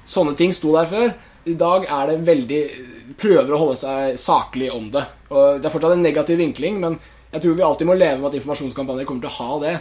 sånne 0.06 0.36
ting 0.38 0.54
sto 0.54 0.76
der 0.76 0.86
før. 0.90 1.10
I 1.46 1.58
dag 1.58 1.86
er 1.86 2.12
det 2.12 2.22
veldig 2.26 2.62
Prøver 3.16 3.54
å 3.54 3.58
holde 3.60 3.76
seg 3.80 4.16
saklig 4.20 4.66
om 4.74 4.90
det. 4.92 5.00
Og 5.30 5.60
Det 5.62 5.68
er 5.68 5.72
fortsatt 5.72 5.94
en 5.94 6.02
negativ 6.04 6.36
vinkling, 6.36 6.80
men 6.82 6.98
jeg 7.37 7.45
tror 7.45 7.59
vi 7.59 7.66
alltid 7.66 7.89
må 7.91 7.97
leve 7.99 8.18
med 8.20 8.30
at 8.30 8.39
informasjonskampanjer 8.41 9.09
kommer 9.09 9.26
til 9.26 9.32
å 9.32 9.39
ha 9.41 9.61
det. 9.62 9.76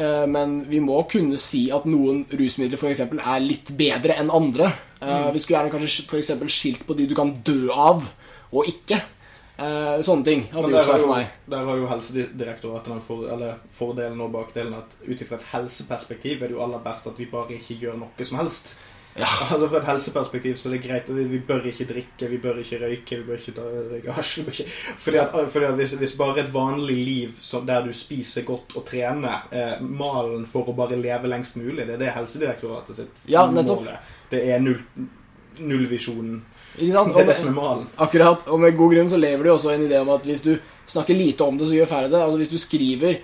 Eh, 0.00 0.26
Men 0.26 0.58
vi 0.70 0.80
må 0.80 1.02
kunne 1.10 1.38
si 1.40 1.66
at 1.74 1.86
noen 1.88 2.24
rusmidler 2.32 2.80
for 2.80 2.90
eksempel, 2.90 3.20
er 3.20 3.44
litt 3.44 3.72
bedre 3.76 4.16
enn 4.20 4.32
andre. 4.32 4.72
Mm. 5.00 5.32
Vi 5.32 5.40
skulle 5.40 5.58
gjerne 5.58 5.72
kanskje 5.72 6.04
for 6.08 6.52
skilt 6.52 6.84
på 6.86 6.96
de 6.96 7.06
du 7.08 7.14
kan 7.16 7.32
dø 7.44 7.70
av, 7.72 8.04
og 8.52 8.68
ikke. 8.68 9.00
Eh, 9.60 10.00
Sånne 10.04 10.24
ting 10.24 10.46
hadde 10.52 10.70
gjort 10.72 10.88
seg 10.88 11.02
for 11.02 11.12
meg. 11.12 11.32
der 11.52 11.64
har 11.68 11.76
jo 11.76 11.88
Helsedirektoratet 11.90 12.92
den 12.94 13.02
for, 13.04 13.26
eller 13.28 13.58
fordelen 13.76 14.20
og 14.24 14.32
bakdelen 14.32 14.74
at 14.78 14.96
ut 15.04 15.20
ifra 15.20 15.36
et 15.36 15.50
helseperspektiv 15.52 16.40
er 16.40 16.48
det 16.48 16.56
jo 16.56 16.62
aller 16.64 16.80
best 16.84 17.06
at 17.06 17.18
vi 17.18 17.26
bare 17.26 17.58
ikke 17.58 17.76
gjør 17.82 17.98
noe 18.00 18.24
som 18.24 18.38
helst. 18.40 18.74
Ja. 19.18 19.26
Altså 19.50 19.66
Fra 19.68 19.78
et 19.80 19.88
helseperspektiv 19.88 20.54
så 20.56 20.68
er 20.68 20.76
det 20.76 20.82
greit 20.84 21.08
vi, 21.10 21.38
bør 21.46 21.64
ikke 21.66 21.86
drikke, 21.88 22.28
vi 22.30 22.38
bør 22.38 22.60
ikke 22.62 22.78
røyke, 22.78 23.16
vi 23.18 23.24
bør 23.26 23.40
ikke 23.40 23.54
ta 23.56 23.64
ikke- 23.96 24.68
Fordi 24.98 25.16
at, 25.18 25.34
fordi 25.50 25.64
at 25.66 25.74
hvis, 25.74 25.92
hvis 25.98 26.12
bare 26.16 26.38
et 26.44 26.52
vanlig 26.54 26.96
liv 27.04 27.32
der 27.66 27.86
du 27.86 27.92
spiser 27.92 28.42
godt 28.46 28.76
og 28.76 28.84
trener, 28.86 29.42
eh, 29.52 29.80
malen 29.82 30.46
for 30.46 30.64
å 30.70 30.76
bare 30.76 30.96
leve 30.96 31.26
lengst 31.28 31.56
mulig, 31.56 31.86
det 31.86 31.94
er 31.96 32.04
det 32.04 32.12
Helsedirektoratet 32.14 32.96
sitt 32.96 33.26
Ja, 33.28 33.46
mål 33.46 33.88
er. 33.88 33.98
Det 34.30 34.44
er 34.48 34.60
null, 34.60 34.78
nullvisjonen. 35.58 36.42
Det 36.78 36.94
er 36.94 37.26
det 37.26 37.36
som 37.36 37.48
er 37.50 37.56
malen. 37.56 37.86
Akkurat, 37.98 38.46
og 38.48 38.60
med 38.62 38.76
god 38.78 38.94
grunn 38.94 39.08
så 39.10 39.18
lever 39.18 39.42
de 39.44 39.50
også 39.50 39.74
en 39.74 39.88
idé 39.88 39.98
om 40.00 40.08
at 40.14 40.22
hvis 40.24 40.42
du 40.46 40.54
snakker 40.90 41.14
lite 41.18 41.40
om 41.44 41.58
det, 41.58 41.66
så 41.68 41.74
gjør 41.74 41.90
færre 41.90 42.10
det. 42.10 42.20
Altså 42.22 42.38
hvis 42.38 42.52
du 42.52 42.58
skriver 42.58 43.18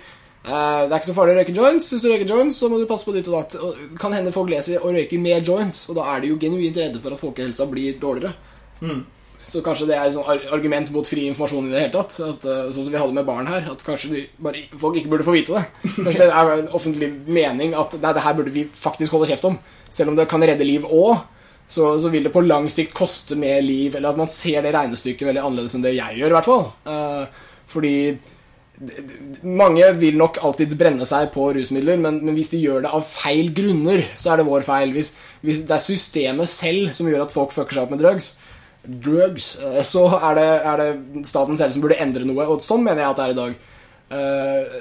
Det 0.45 0.53
er 0.55 0.95
ikke 0.95 1.09
så 1.09 1.15
farlig 1.17 1.33
å 1.33 1.39
røyke 1.41 1.55
joints. 1.57 1.89
Hvis 1.91 2.03
du 2.03 2.07
røyker 2.11 2.29
joints, 2.29 2.61
så 2.61 2.69
må 2.71 2.79
du 2.79 2.87
passe 2.87 3.07
på 3.07 3.15
ditt 3.15 3.27
og 3.27 3.35
datt. 3.39 3.57
Kan 3.99 4.15
hende 4.15 4.31
folk 4.35 4.51
leser 4.51 4.79
og 4.79 4.95
røyker 4.95 5.19
med 5.19 5.47
joints, 5.47 5.85
og 5.91 5.97
da 5.99 6.05
er 6.13 6.23
de 6.23 6.31
jo 6.31 6.39
genuint 6.39 6.77
redde 6.79 7.01
for 7.03 7.15
at 7.15 7.21
folkehelsa 7.21 7.67
blir 7.71 7.97
dårligere. 7.99 8.35
Mm. 8.79 9.01
Så 9.47 9.61
kanskje 9.63 9.87
det 9.87 9.95
er 9.95 10.09
et 10.09 10.15
sånn 10.15 10.27
argument 10.51 10.89
mot 10.91 11.07
fri 11.07 11.23
informasjon 11.29 11.69
i 11.69 11.71
det 11.71 11.83
hele 11.85 11.93
tatt. 11.93 12.17
At, 12.19 12.43
eh, 12.43 12.65
sånn 12.75 12.83
som 12.83 12.91
vi 12.91 12.99
hadde 12.99 13.15
med 13.15 13.27
barn 13.27 13.47
her. 13.47 13.69
At 13.71 13.83
kanskje 13.87 14.11
de 14.11 14.23
bare, 14.43 14.65
folk 14.75 14.99
ikke 14.99 15.13
burde 15.13 15.27
få 15.27 15.37
vite 15.37 15.55
det. 15.55 15.63
Kanskje 15.95 16.25
det 16.25 16.27
er 16.27 16.51
en 16.57 16.69
offentlig 16.75 17.09
mening 17.25 17.75
at 17.79 17.95
nei, 18.01 18.11
det 18.13 18.25
her 18.25 18.35
burde 18.35 18.55
vi 18.55 18.65
faktisk 18.67 19.15
holde 19.15 19.29
kjeft 19.31 19.47
om. 19.47 19.55
Selv 19.89 20.11
om 20.11 20.19
det 20.19 20.27
kan 20.27 20.43
redde 20.43 20.67
liv 20.67 20.83
òg, 20.83 21.23
så, 21.67 21.93
så 21.99 22.11
vil 22.11 22.27
det 22.27 22.33
på 22.35 22.43
lang 22.43 22.67
sikt 22.71 22.95
koste 22.95 23.39
mer 23.39 23.61
liv. 23.63 23.95
Eller 23.95 24.11
at 24.11 24.19
man 24.19 24.31
ser 24.31 24.59
det 24.65 24.75
regnestykket 24.75 25.31
veldig 25.31 25.45
annerledes 25.45 25.77
enn 25.79 25.87
det 25.87 25.95
jeg 25.95 26.19
gjør, 26.19 26.33
i 26.33 26.37
hvert 26.37 26.51
fall. 26.51 26.67
Eh, 26.91 27.45
fordi 27.71 27.95
mange 29.41 29.85
vil 29.97 30.17
nok 30.19 30.37
alltids 30.45 30.77
brenne 30.77 31.05
seg 31.09 31.31
på 31.33 31.47
rusmidler, 31.55 31.97
men, 32.01 32.19
men 32.25 32.35
hvis 32.37 32.51
de 32.53 32.59
gjør 32.61 32.83
det 32.85 32.91
av 32.93 33.07
feil 33.09 33.49
grunner, 33.57 34.03
så 34.17 34.33
er 34.33 34.41
det 34.41 34.49
vår 34.49 34.67
feil. 34.67 34.93
Hvis, 34.93 35.15
hvis 35.45 35.63
det 35.65 35.73
er 35.77 35.83
systemet 35.83 36.51
selv 36.51 36.91
som 36.97 37.09
gjør 37.09 37.25
at 37.25 37.33
folk 37.33 37.55
fucker 37.55 37.77
seg 37.79 37.87
opp 37.87 37.95
med 37.95 38.03
drugs, 38.03 38.35
drugs 38.85 39.55
eh, 39.63 39.81
så 39.87 40.05
er 40.19 40.37
det, 40.37 40.47
er 40.61 40.83
det 40.83 41.25
staten 41.27 41.57
selv 41.59 41.73
som 41.73 41.83
burde 41.83 41.97
endre 42.03 42.27
noe. 42.29 42.45
Og 42.45 42.61
sånn 42.65 42.85
mener 42.85 43.03
jeg 43.03 43.09
at 43.09 43.19
det 43.19 43.25
er 43.25 43.33
i 43.33 43.39
dag. 43.41 43.57
Eh, 44.17 44.77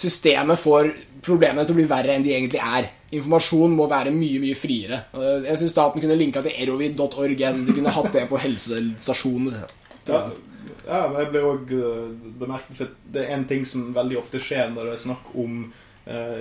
systemet 0.00 0.60
får 0.62 0.94
problemene 1.20 1.66
til 1.68 1.76
å 1.76 1.80
bli 1.82 1.88
verre 1.90 2.16
enn 2.16 2.24
de 2.24 2.32
egentlig 2.34 2.62
er. 2.64 2.88
Informasjon 3.12 3.74
må 3.76 3.88
være 3.90 4.14
mye 4.14 4.40
mye 4.40 4.56
friere. 4.56 5.02
Jeg 5.44 5.60
syns 5.60 5.74
staten 5.74 6.00
kunne 6.00 6.16
linka 6.16 6.40
til 6.46 6.56
erovid.org. 6.56 7.34
Jeg 7.36 7.66
de 7.66 7.74
kunne 7.76 7.92
hatt 7.92 8.14
det 8.16 8.24
på 8.30 8.40
helsestasjonene. 8.40 9.66
Ja, 10.86 11.04
men 11.08 11.20
jeg 11.22 11.30
ble 11.34 11.44
òg 11.46 11.76
bemerket 12.40 12.76
for 12.78 12.98
det 13.12 13.26
er 13.26 13.36
en 13.36 13.46
ting 13.50 13.66
som 13.68 13.92
veldig 13.96 14.20
ofte 14.20 14.42
skjer 14.42 14.72
når 14.74 14.90
det 14.90 14.96
er 14.96 15.06
snakk 15.08 15.32
om 15.38 15.62
eh, 16.10 16.40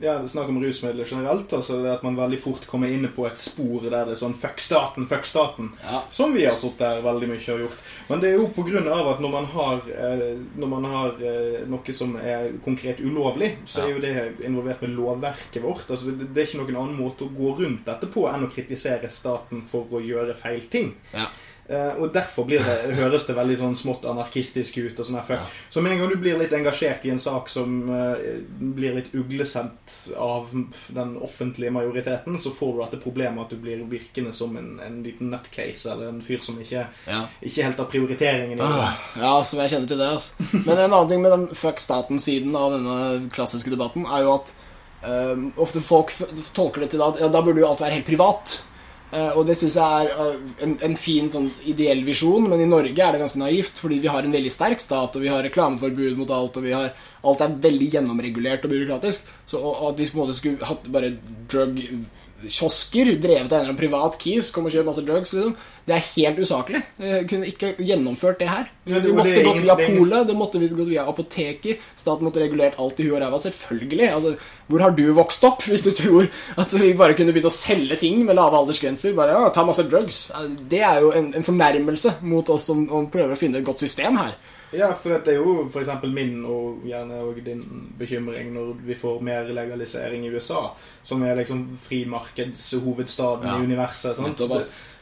ja, 0.00 0.26
snakk 0.26 0.48
om 0.48 0.64
rusmidler 0.64 1.04
generelt. 1.04 1.52
altså 1.52 1.82
det 1.82 1.92
At 1.92 2.02
man 2.02 2.16
veldig 2.16 2.38
fort 2.42 2.66
kommer 2.66 2.88
inn 2.88 3.08
på 3.14 3.26
et 3.26 3.40
spor 3.40 3.82
der 3.82 4.06
det 4.06 4.14
er 4.14 4.20
sånn 4.20 4.36
Fuck 4.38 4.60
staten, 4.62 5.08
fuck 5.10 5.26
staten. 5.26 5.72
Ja. 5.84 6.02
Som 6.10 6.34
vi 6.36 6.44
har 6.46 6.56
sittet 6.60 6.84
der 6.84 7.02
veldig 7.02 7.30
mye 7.32 7.54
og 7.54 7.64
gjort. 7.64 7.82
Men 8.08 8.22
det 8.22 8.30
er 8.30 8.38
jo 8.38 8.92
av 8.94 9.10
at 9.14 9.20
når 9.24 9.32
man 9.32 9.50
har, 9.54 9.82
eh, 9.90 10.38
når 10.56 10.72
man 10.74 10.88
har 10.92 11.22
eh, 11.22 11.66
noe 11.66 11.94
som 11.94 12.16
er 12.16 12.52
konkret 12.64 13.00
ulovlig, 13.00 13.56
så 13.66 13.84
er 13.84 13.92
jo 13.94 14.02
det 14.02 14.14
involvert 14.46 14.82
med 14.82 14.96
lovverket 14.96 15.62
vårt. 15.62 15.90
altså 15.90 16.10
det, 16.12 16.32
det 16.34 16.42
er 16.42 16.46
ikke 16.46 16.62
noen 16.62 16.82
annen 16.82 16.98
måte 17.00 17.26
å 17.26 17.34
gå 17.34 17.54
rundt 17.58 17.86
dette 17.86 18.06
på 18.06 18.28
enn 18.30 18.46
å 18.46 18.52
kritisere 18.52 19.10
staten 19.10 19.64
for 19.66 19.86
å 19.90 20.02
gjøre 20.04 20.34
feil 20.38 20.62
ting. 20.70 20.94
Ja. 21.12 21.28
Eh, 21.68 21.98
og 22.00 22.14
derfor 22.14 22.46
blir 22.48 22.62
det, 22.64 22.94
høres 22.96 23.26
det 23.28 23.34
veldig 23.36 23.56
sånn 23.60 23.74
smått 23.76 24.06
anarkistisk 24.08 24.78
ut. 24.80 24.98
og 24.98 25.04
sånn 25.04 25.18
her. 25.20 25.42
Så 25.68 25.82
med 25.84 25.92
en 25.92 25.98
gang 26.00 26.08
du 26.08 26.16
blir 26.16 26.38
litt 26.40 26.52
engasjert 26.56 27.04
i 27.04 27.10
en 27.12 27.18
sak 27.20 27.50
som 27.52 27.74
eh, 27.92 28.22
blir 28.58 28.94
litt 28.96 29.10
uglesendt 29.12 29.98
av 30.16 30.48
den 30.96 31.10
offentlige 31.20 31.70
majoriteten, 31.74 32.38
så 32.40 32.50
får 32.56 32.72
du 32.72 32.78
dette 32.84 33.02
problemet 33.02 33.44
at 33.44 33.50
du 33.52 33.56
blir 33.60 33.82
virkende 33.90 34.32
som 34.32 34.56
en, 34.56 34.78
en 34.80 35.02
liten 35.04 35.28
nutcase, 35.28 35.90
eller 35.92 36.08
en 36.08 36.22
fyr 36.24 36.40
som 36.40 36.56
ikke, 36.62 36.86
Ja. 37.06 37.20
ikke 37.44 37.66
helt 37.68 37.82
har 37.84 37.90
prioriteringen 37.92 38.56
i 38.56 38.62
det. 38.62 38.70
Ah, 38.88 38.96
ja, 39.20 39.34
som 39.44 39.60
jeg 39.60 39.74
kjenner 39.74 39.92
til 39.92 40.00
det. 40.00 40.08
Altså. 40.08 40.48
Men 40.64 40.72
en 40.78 40.86
annen 40.92 41.08
ting 41.12 41.20
med 41.26 41.34
den 41.36 41.46
fuck 41.52 41.84
staten-siden 41.84 42.56
av 42.56 42.72
denne 42.78 43.28
klassiske 43.34 43.70
debatten, 43.74 44.06
er 44.08 44.24
jo 44.24 44.32
at 44.38 44.54
eh, 45.04 45.36
ofte 45.60 45.84
folk 45.84 46.16
tolker 46.56 46.86
det 46.86 46.90
til 46.96 47.04
at 47.04 47.20
ja, 47.20 47.28
da 47.28 47.44
burde 47.44 47.60
jo 47.60 47.68
alt 47.68 47.84
være 47.84 48.00
helt 48.00 48.08
privat. 48.08 48.56
Eh, 49.08 49.30
og 49.40 49.46
det 49.48 49.56
syns 49.56 49.78
jeg 49.78 50.04
er 50.04 50.10
eh, 50.12 50.40
en, 50.66 50.74
en 50.84 50.96
fin 51.00 51.30
sånn 51.32 51.48
ideell 51.70 52.02
visjon, 52.04 52.44
men 52.50 52.60
i 52.60 52.68
Norge 52.68 52.92
er 52.92 53.14
det 53.14 53.22
ganske 53.22 53.40
naivt, 53.40 53.80
fordi 53.80 54.02
vi 54.04 54.10
har 54.12 54.26
en 54.26 54.34
veldig 54.36 54.52
sterk 54.52 54.84
stat, 54.84 55.16
og 55.16 55.24
vi 55.24 55.30
har 55.32 55.40
reklameforbud 55.46 56.18
mot 56.18 56.32
alt, 56.34 56.58
og 56.60 56.68
har 56.76 56.92
alt 57.28 57.44
er 57.44 57.56
veldig 57.64 57.88
gjennomregulert 57.94 58.66
og 58.68 58.74
byråkratisk. 58.74 59.30
Så 59.48 59.60
og, 59.62 59.72
og 59.72 59.86
at 59.92 60.02
vi 60.02 60.10
på 60.10 60.18
en 60.18 60.22
måte 60.24 60.36
skulle 60.36 60.68
hatt 60.68 60.84
bare 60.92 61.14
drug-kiosker 62.42 63.20
drevet 63.20 63.52
av 63.52 63.58
en 63.58 63.64
eller 63.64 63.72
annen 63.72 63.76
privat 63.78 64.18
kis, 64.20 64.50
kom 64.54 64.66
og 64.66 64.72
kjøp 64.72 64.86
masse 64.86 65.04
drugs, 65.04 65.32
liksom. 65.34 65.56
Det 65.88 65.94
er 65.96 66.04
helt 66.14 66.38
usaklig. 66.38 66.82
Jeg 67.00 67.26
kunne 67.30 67.46
ikke 67.48 67.70
gjennomført 67.80 68.38
det 68.38 68.48
her. 68.48 68.68
Ja, 68.86 69.00
det- 69.00 69.04
vi 69.08 69.12
måtte 69.12 69.42
gått 69.44 69.62
via 69.62 69.74
polet, 69.74 70.26
det 70.26 70.36
måtte 70.36 70.58
vi 70.60 70.68
gått 70.68 70.88
via 70.88 71.06
apoteker. 71.08 71.78
Staten 71.96 72.22
måtte 72.24 72.40
regulert 72.40 72.74
alt 72.78 73.00
i 73.00 73.04
huet 73.04 73.14
og 73.16 73.22
ræva. 73.22 73.40
Selvfølgelig. 73.40 74.12
Altså, 74.12 74.36
hvor 74.68 74.80
har 74.80 74.90
du 74.90 75.12
vokst 75.14 75.42
opp 75.44 75.62
hvis 75.62 75.82
du 75.82 75.90
tror 75.92 76.28
at 76.58 76.70
vi 76.72 76.92
bare 76.92 77.14
kunne 77.14 77.32
begynt 77.32 77.46
å 77.46 77.50
selge 77.50 77.98
ting 77.98 78.24
med 78.24 78.36
lave 78.36 78.52
aldersgrenser? 78.52 79.14
Bare 79.16 79.32
ja, 79.32 79.48
ta 79.48 79.64
masse 79.64 79.88
drugs. 79.88 80.30
Det 80.68 80.80
er 80.82 81.00
jo 81.00 81.10
en, 81.12 81.32
en 81.34 81.42
fornærmelse 81.42 82.20
mot 82.22 82.46
oss 82.50 82.64
som, 82.66 82.86
som 82.88 83.06
prøver 83.10 83.32
å 83.32 83.38
finne 83.38 83.56
et 83.58 83.64
godt 83.64 83.80
system 83.80 84.16
her. 84.18 84.34
Ja, 84.76 84.90
for 84.92 85.16
det 85.24 85.32
er 85.32 85.38
jo 85.40 85.62
eksempel 85.80 86.12
min 86.12 86.42
og 86.44 86.82
gjerne 86.84 87.22
også 87.24 87.44
din 87.46 87.62
bekymring 87.98 88.52
når 88.52 88.74
vi 88.84 88.96
får 88.98 89.22
mer 89.24 89.48
legalisering 89.56 90.26
i 90.26 90.30
USA, 90.34 90.66
som 91.02 91.22
er 91.24 91.38
liksom 91.38 91.78
frimarkedshovedstaden 91.86 93.48
Ja. 93.48 93.56
i 93.58 93.64
universet. 93.64 94.16
Sant? 94.16 94.38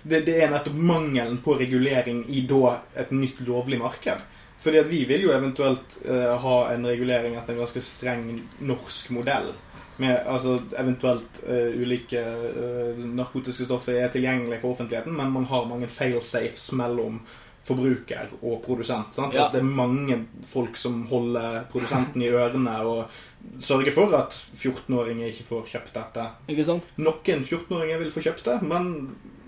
Det, 0.06 0.20
det 0.26 0.36
er 0.42 0.50
nettopp 0.52 0.76
mangelen 0.78 1.38
på 1.42 1.56
regulering 1.58 2.24
i 2.30 2.44
da 2.46 2.76
et 2.94 3.10
nytt 3.10 3.40
lovlig 3.46 3.78
marked. 3.78 4.22
Fordi 4.62 4.78
at 4.78 4.90
vi 4.90 5.04
vil 5.04 5.26
jo 5.26 5.32
eventuelt 5.34 5.98
eh, 6.04 6.36
ha 6.42 6.56
en 6.72 6.86
regulering 6.86 7.34
etter 7.36 7.54
en 7.54 7.58
ganske 7.64 7.80
streng 7.82 8.28
norsk 8.60 9.10
modell. 9.10 9.52
Med 9.98 10.26
altså 10.28 10.58
eventuelt 10.76 11.38
uh, 11.48 11.72
ulike 11.80 12.20
uh, 12.20 12.98
narkotiske 13.16 13.64
stoffer 13.64 13.96
er 13.96 14.10
tilgjengelig 14.12 14.58
for 14.60 14.74
offentligheten, 14.74 15.14
men 15.16 15.30
man 15.32 15.46
har 15.48 15.64
mange 15.64 15.88
failsafes 15.88 16.66
mellom 16.76 17.22
forbruker 17.66 18.34
og 18.40 18.60
produsent. 18.64 19.14
Sant? 19.16 19.34
Ja. 19.34 19.44
Altså, 19.44 19.58
det 19.58 19.62
er 19.64 19.78
mange 19.82 20.20
folk 20.46 20.78
som 20.78 21.02
holder 21.10 21.64
produsenten 21.72 22.22
i 22.22 22.30
ørene 22.30 22.76
og 22.86 23.62
sørger 23.62 23.94
for 23.94 24.14
at 24.18 24.34
14-åringer 24.56 25.30
ikke 25.30 25.48
får 25.50 25.64
kjøpt 25.74 25.96
dette. 25.96 26.26
Ikke 26.52 26.66
sant? 26.66 26.86
Noen 26.98 27.46
14-åringer 27.46 28.04
vil 28.04 28.12
få 28.14 28.24
kjøpt 28.26 28.46
det, 28.48 28.60
men 28.66 28.92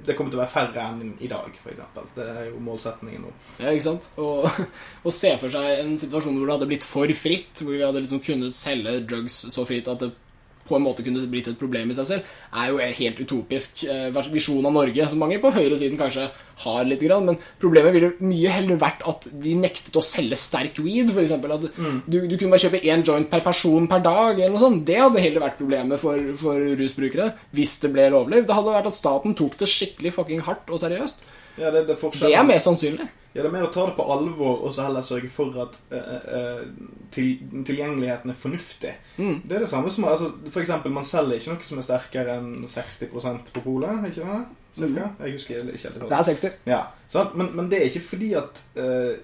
det 0.09 0.17
kommer 0.17 0.33
til 0.33 0.39
å 0.39 0.45
være 0.45 0.55
færre 0.55 0.85
enn 0.89 1.11
i 1.21 1.29
dag, 1.31 1.57
f.eks. 1.61 2.13
Det 2.17 2.25
er 2.25 2.47
jo 2.49 2.63
målsetningen 2.65 3.27
nå. 3.27 3.33
Ja, 3.59 3.73
ikke 3.73 3.89
sant? 3.91 4.09
Og, 4.23 4.47
og 5.07 5.15
se 5.15 5.35
for 5.41 5.53
seg 5.53 5.83
en 5.83 5.99
situasjon 6.01 6.39
hvor 6.39 6.49
det 6.49 6.57
hadde 6.57 6.71
blitt 6.71 6.87
for 6.87 7.13
fritt, 7.19 7.61
hvor 7.61 7.75
vi 7.75 7.85
hadde 7.85 8.03
liksom 8.05 8.23
kunnet 8.25 8.57
selge 8.57 8.99
drugs 9.09 9.43
så 9.53 9.67
fritt 9.69 9.91
at 9.91 10.07
det 10.07 10.15
på 10.69 10.77
en 10.77 10.85
måte 10.85 11.05
kunne 11.07 11.25
blitt 11.31 11.49
et 11.51 11.59
problem 11.61 11.91
i 11.91 11.97
seg 11.97 12.11
selv, 12.11 12.35
er 12.53 12.73
jo 12.73 12.83
en 12.83 12.99
helt 13.01 13.23
utopisk 13.25 13.85
eh, 13.89 14.21
visjon 14.33 14.67
av 14.69 14.77
Norge, 14.77 15.09
som 15.09 15.23
mange 15.23 15.41
på 15.43 15.53
høyresiden 15.55 15.99
kanskje 16.01 16.29
har 16.59 16.87
litt, 16.89 17.03
grann, 17.03 17.27
men 17.29 17.39
problemet 17.63 17.95
ville 17.95 18.11
mye 18.25 18.51
heller 18.51 18.81
vært 18.81 19.05
at 19.07 19.29
de 19.31 19.55
nektet 19.59 19.95
å 19.97 20.03
selge 20.03 20.39
sterk 20.41 20.81
weed, 20.83 21.13
for 21.15 21.23
eksempel. 21.23 21.55
At 21.55 21.67
du, 22.11 22.19
du 22.27 22.35
kunne 22.35 22.51
bare 22.55 22.65
kjøpe 22.65 22.83
én 22.83 23.05
joint 23.07 23.31
per 23.31 23.45
person 23.47 23.87
per 23.91 24.03
dag, 24.05 24.41
eller 24.41 24.57
noe 24.57 24.65
sånt. 24.65 24.85
Det 24.89 24.99
hadde 24.99 25.23
heller 25.23 25.45
vært 25.47 25.61
problemet 25.61 26.03
for, 26.03 26.33
for 26.41 26.71
rusbrukere, 26.81 27.31
hvis 27.55 27.79
det 27.85 27.93
ble 27.95 28.09
lovlig. 28.15 28.43
Det 28.49 28.59
hadde 28.59 28.75
vært 28.75 28.91
at 28.91 28.99
staten 28.99 29.39
tok 29.39 29.59
det 29.61 29.71
skikkelig 29.71 30.17
fucking 30.19 30.43
hardt 30.49 30.75
og 30.75 30.83
seriøst. 30.83 31.23
Ja, 31.59 31.73
det, 31.75 31.87
det, 31.89 31.97
Det 31.99 32.35
er 32.35 32.47
mer 32.47 32.61
sannsynlig. 32.63 33.09
Ja, 33.35 33.43
det 33.43 33.49
er 33.51 33.55
mer 33.55 33.67
å 33.67 33.73
ta 33.73 33.85
det 33.87 33.95
på 33.99 34.07
alvor 34.09 34.63
og 34.65 34.73
så 34.75 34.87
heller 34.87 35.05
sørge 35.05 35.29
for 35.31 35.55
at 35.63 35.75
uh, 35.93 36.15
uh, 36.33 36.63
til, 37.15 37.37
tilgjengeligheten 37.69 38.33
er 38.33 38.39
fornuftig. 38.39 38.95
Mm. 39.19 39.43
Det 39.45 39.59
er 39.59 39.65
det 39.67 39.71
samme 39.71 39.93
som 39.93 40.09
altså, 40.09 40.31
For 40.51 40.65
eksempel, 40.65 40.95
man 40.95 41.07
selger 41.07 41.37
ikke 41.37 41.53
noe 41.53 41.69
som 41.69 41.83
er 41.83 41.87
sterkere 41.87 42.39
enn 42.41 42.65
60% 42.67 43.53
på 43.55 43.65
polet, 43.67 44.09
ikke 44.09 44.25
det? 44.25 44.41
Cirka? 44.79 45.11
Jeg 45.23 45.37
husker 45.37 45.61
ikke 45.61 45.85
helt. 45.85 46.01
Mm. 46.03 46.09
Det 46.09 46.19
er 46.19 46.29
60. 46.31 46.57
Ja? 46.69 46.81
Men, 47.35 47.53
men 47.57 47.71
det 47.71 47.81
er 47.81 47.91
ikke 47.91 48.07
fordi 48.11 48.33
at 48.39 48.63
eh, 48.79 49.15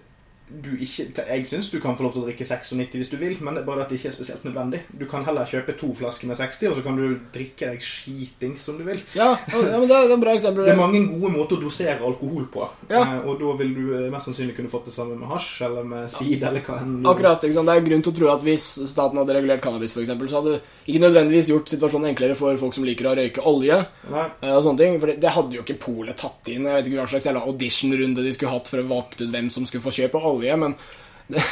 du 0.45 0.75
ikke 0.77 1.25
Jeg 1.25 1.47
syns 1.49 1.71
du 1.73 1.79
kan 1.81 1.97
få 1.97 2.05
lov 2.05 2.13
til 2.15 2.23
å 2.23 2.27
drikke 2.27 2.45
96 2.45 2.99
hvis 2.99 3.11
du 3.11 3.17
vil, 3.17 3.37
men 3.41 3.57
det 3.57 3.63
er 3.63 3.69
bare 3.69 3.85
at 3.85 3.93
det 3.93 3.97
ikke 3.99 4.11
er 4.11 4.17
spesielt 4.17 4.45
nødvendig. 4.45 4.83
Du 4.93 5.07
kan 5.09 5.25
heller 5.25 5.49
kjøpe 5.49 5.73
to 5.81 5.89
flasker 5.97 6.29
med 6.29 6.37
60, 6.37 6.69
og 6.71 6.77
så 6.79 6.85
kan 6.85 6.99
du 6.99 7.17
drikke 7.35 7.71
deg 7.73 7.85
skitings 7.85 8.67
som 8.69 8.77
du 8.79 8.85
vil. 8.87 9.01
Ja, 9.17 9.31
ja 9.51 9.79
men 9.81 9.89
det 9.89 9.97
er, 9.97 10.13
er 10.13 10.21
bra 10.21 10.35
eksempel. 10.37 10.67
Det 10.69 10.75
er 10.75 10.81
mange 10.81 11.01
gode 11.09 11.33
måter 11.33 11.57
å 11.57 11.65
dosere 11.65 11.97
alkohol 12.05 12.45
på. 12.53 12.69
Ja. 12.91 13.01
Eh, 13.01 13.25
og 13.25 13.41
da 13.41 13.55
vil 13.63 13.73
du 13.77 13.83
eh, 13.97 14.11
mest 14.13 14.29
sannsynlig 14.29 14.57
kunne 14.59 14.73
fått 14.73 14.91
det 14.91 14.95
samme 14.97 15.17
med 15.19 15.31
hasj 15.33 15.65
eller 15.69 15.89
med 15.89 16.13
speed 16.13 16.45
eller 16.45 16.65
hva 16.67 16.79
enn. 16.83 16.99
Akkurat, 17.09 17.49
ikke 17.49 17.59
sant? 17.59 17.73
Det 17.73 17.79
er 17.79 17.89
grunn 17.89 18.05
til 18.05 18.15
å 18.15 18.19
tro 18.21 18.31
at 18.35 18.47
hvis 18.47 18.69
staten 18.93 19.23
hadde 19.23 19.39
regulert 19.39 19.65
cannabis, 19.65 19.97
eksempel, 20.05 20.29
så 20.29 20.43
hadde 20.43 20.59
det 20.59 20.63
ikke 20.85 21.05
nødvendigvis 21.07 21.51
gjort 21.55 21.73
situasjonen 21.73 22.11
enklere 22.13 22.37
for 22.37 22.61
folk 22.61 22.77
som 22.77 22.85
liker 22.85 23.09
å 23.09 23.17
røyke 23.17 23.49
olje. 23.49 23.81
Nei. 24.13 24.29
eh, 24.45 24.53
og 24.53 24.63
sånne 24.67 24.83
ting, 24.83 25.01
for 25.01 25.13
det, 25.13 25.19
det 25.25 25.35
hadde 25.39 25.59
jo 25.59 25.65
ikke 25.65 25.81
Polet 25.85 26.17
tatt 26.21 26.53
inn. 26.53 26.69
Jeg 26.69 26.79
vet 26.79 26.89
ikke 26.91 27.01
hva 27.01 27.09
slags 27.11 27.45
auditionrunde 27.45 28.25
de 28.25 28.33
skulle 28.37 28.53
hatt 28.53 28.69
for 28.71 28.81
å 28.81 28.87
valgte 28.89 29.25
ut 29.25 29.33
hvem 29.33 29.51
som 29.53 29.67
skulle 29.69 29.85
få 29.85 29.93
kjøpe 29.95 30.21
olje, 30.21 30.34
men 30.61 30.77
det, 31.33 31.43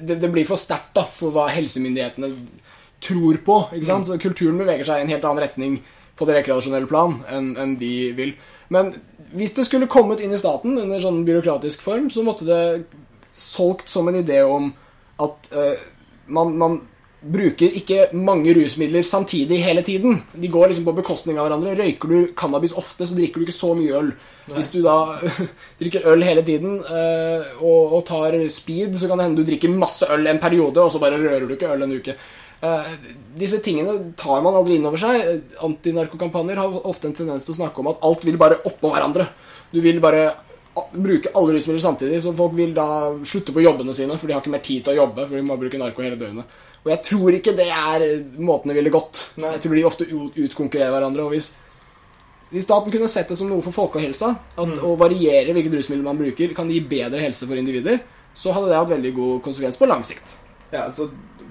det, 0.00 0.16
det 0.22 0.30
blir 0.32 0.48
for 0.48 0.58
sterkt 0.58 0.94
da, 0.96 1.04
for 1.14 1.34
hva 1.34 1.46
helsemyndighetene 1.52 2.32
tror 3.00 3.38
på. 3.44 3.58
ikke 3.74 3.88
sant? 3.88 4.08
Så 4.08 4.18
kulturen 4.20 4.58
beveger 4.60 4.88
seg 4.88 5.00
i 5.00 5.06
en 5.06 5.12
helt 5.12 5.26
annen 5.26 5.44
retning 5.44 5.78
på 6.18 6.26
det 6.28 6.40
rekreasjonelle 6.40 6.90
plan 6.90 7.20
enn 7.32 7.54
enn 7.60 7.76
de 7.80 7.94
vil. 8.18 8.34
Men 8.70 8.92
hvis 9.32 9.54
det 9.56 9.64
skulle 9.66 9.90
kommet 9.90 10.20
inn 10.22 10.34
i 10.34 10.40
staten 10.40 10.78
under 10.78 11.00
sånn 11.02 11.22
byråkratisk 11.26 11.82
form, 11.84 12.10
så 12.12 12.24
måtte 12.26 12.48
det 12.48 12.62
solgt 13.32 13.88
som 13.90 14.10
en 14.10 14.18
idé 14.20 14.42
om 14.42 14.72
at 15.22 15.50
uh, 15.54 15.78
man, 16.26 16.56
man 16.58 16.80
bruker 17.20 17.74
ikke 17.76 18.06
mange 18.16 18.54
rusmidler 18.56 19.04
samtidig 19.04 19.58
hele 19.60 19.82
tiden. 19.84 20.22
De 20.32 20.48
går 20.48 20.70
liksom 20.70 20.86
på 20.88 20.94
bekostning 20.96 21.36
av 21.38 21.46
hverandre. 21.46 21.74
Røyker 21.76 22.08
du 22.08 22.32
cannabis 22.36 22.72
ofte, 22.72 23.04
så 23.04 23.16
drikker 23.16 23.40
du 23.40 23.46
ikke 23.46 23.56
så 23.56 23.74
mye 23.76 23.96
øl. 23.98 24.10
Hvis 24.54 24.70
du 24.72 24.80
da 24.86 24.96
drikker 25.80 26.08
øl 26.08 26.24
hele 26.24 26.44
tiden 26.46 26.78
eh, 26.80 27.50
og, 27.60 27.96
og 27.98 28.04
tar 28.08 28.38
speed, 28.48 28.96
så 28.96 29.10
kan 29.10 29.20
det 29.20 29.28
hende 29.28 29.44
du 29.44 29.50
drikker 29.50 29.74
masse 29.74 30.08
øl 30.08 30.32
en 30.32 30.40
periode, 30.40 30.80
og 30.80 30.92
så 30.92 31.02
bare 31.02 31.20
rører 31.20 31.44
du 31.44 31.56
ikke 31.58 31.72
øl 31.74 31.84
en 31.84 31.96
uke. 32.00 32.16
Eh, 32.60 32.94
disse 33.36 33.60
tingene 33.64 33.98
tar 34.20 34.40
man 34.44 34.56
aldri 34.56 34.78
inn 34.80 34.88
over 34.88 35.00
seg. 35.00 35.44
Antinarkokampanjer 35.68 36.62
har 36.62 36.80
ofte 36.88 37.10
en 37.10 37.18
tendens 37.20 37.44
til 37.44 37.56
å 37.56 37.60
snakke 37.60 37.84
om 37.84 37.92
at 37.92 38.00
alt 38.06 38.24
vil 38.24 38.40
bare 38.40 38.62
oppå 38.64 38.94
hverandre. 38.94 39.28
Du 39.74 39.82
vil 39.84 40.00
bare 40.00 40.30
bruke 40.96 41.34
alle 41.36 41.58
rusmidler 41.58 41.82
samtidig, 41.84 42.22
så 42.24 42.32
folk 42.36 42.56
vil 42.56 42.72
da 42.72 43.12
slutte 43.28 43.52
på 43.52 43.60
jobbene 43.64 43.92
sine, 43.96 44.16
for 44.16 44.24
de 44.24 44.38
har 44.38 44.40
ikke 44.40 44.56
mer 44.56 44.64
tid 44.64 44.84
til 44.86 44.96
å 44.96 45.02
jobbe, 45.02 45.28
for 45.28 45.36
de 45.36 45.44
må 45.44 45.60
bruke 45.60 45.80
narko 45.80 46.04
hele 46.06 46.16
døgnet. 46.16 46.58
Og 46.80 46.92
jeg 46.94 47.02
tror 47.10 47.36
ikke 47.36 47.56
det 47.58 47.68
er 47.68 48.04
måten 48.40 48.72
det 48.72 48.78
ville 48.78 48.92
gått. 48.92 49.26
Nei. 49.40 49.54
Jeg 49.56 49.64
tror 49.66 49.76
de 49.76 49.88
ofte 49.88 50.06
utkonkurrerer 50.10 50.94
hverandre. 50.94 51.26
Og 51.26 51.34
hvis, 51.34 51.50
hvis 52.52 52.64
staten 52.64 52.92
kunne 52.94 53.10
sett 53.12 53.28
det 53.28 53.36
som 53.40 53.50
noe 53.50 53.64
for 53.64 53.76
folkehelsa, 53.76 54.30
at 54.56 54.84
å 54.86 54.94
variere 55.00 55.52
hvilket 55.56 55.76
rusmiddel 55.76 56.06
man 56.06 56.20
bruker, 56.20 56.54
kan 56.56 56.72
gi 56.72 56.80
bedre 56.80 57.20
helse 57.20 57.48
for 57.48 57.60
individer, 57.60 58.00
så 58.32 58.54
hadde 58.56 58.70
det 58.70 58.78
hatt 58.78 58.94
veldig 58.94 59.12
god 59.16 59.42
konsekvens 59.44 59.76
på 59.76 59.90
lang 59.90 60.06
sikt. 60.06 60.38
Ja, 60.70 60.86
så 60.94 61.10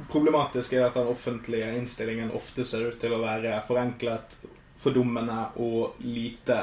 Problematisk 0.09 0.73
er 0.73 0.87
at 0.87 0.95
den 0.97 1.09
offentlige 1.11 1.67
innstillingen 1.77 2.31
ofte 2.33 2.63
ser 2.65 2.87
ut 2.89 2.95
til 3.01 3.13
å 3.13 3.19
være 3.21 3.59
forenklet, 3.67 4.31
fordummende 4.79 5.51
og 5.61 5.99
lite 6.01 6.57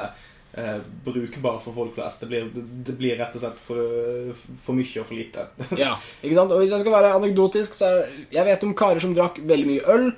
eh, 0.57 0.79
brukbar 1.05 1.59
for 1.63 1.75
folk 1.75 1.93
flest. 1.95 2.23
Det 2.23 2.29
blir, 2.31 2.49
det, 2.53 2.95
blir 2.97 3.17
rett 3.19 3.35
og 3.37 3.43
slett 3.43 3.61
for, 3.67 4.31
for 4.63 4.77
mye 4.77 5.03
og 5.03 5.07
for 5.09 5.17
lite. 5.17 5.47
Ja, 5.83 5.93
ikke 6.21 6.39
sant? 6.39 6.55
Og 6.55 6.63
hvis 6.63 6.73
jeg 6.73 6.83
skal 6.83 6.97
være 6.97 7.13
anekdotisk, 7.19 7.77
så 7.77 7.91
er 7.91 8.17
Jeg 8.33 8.47
vet 8.49 8.65
om 8.67 8.75
karer 8.77 9.03
som 9.03 9.13
drakk 9.17 9.39
veldig 9.47 9.69
mye 9.69 9.85
øl, 9.93 10.09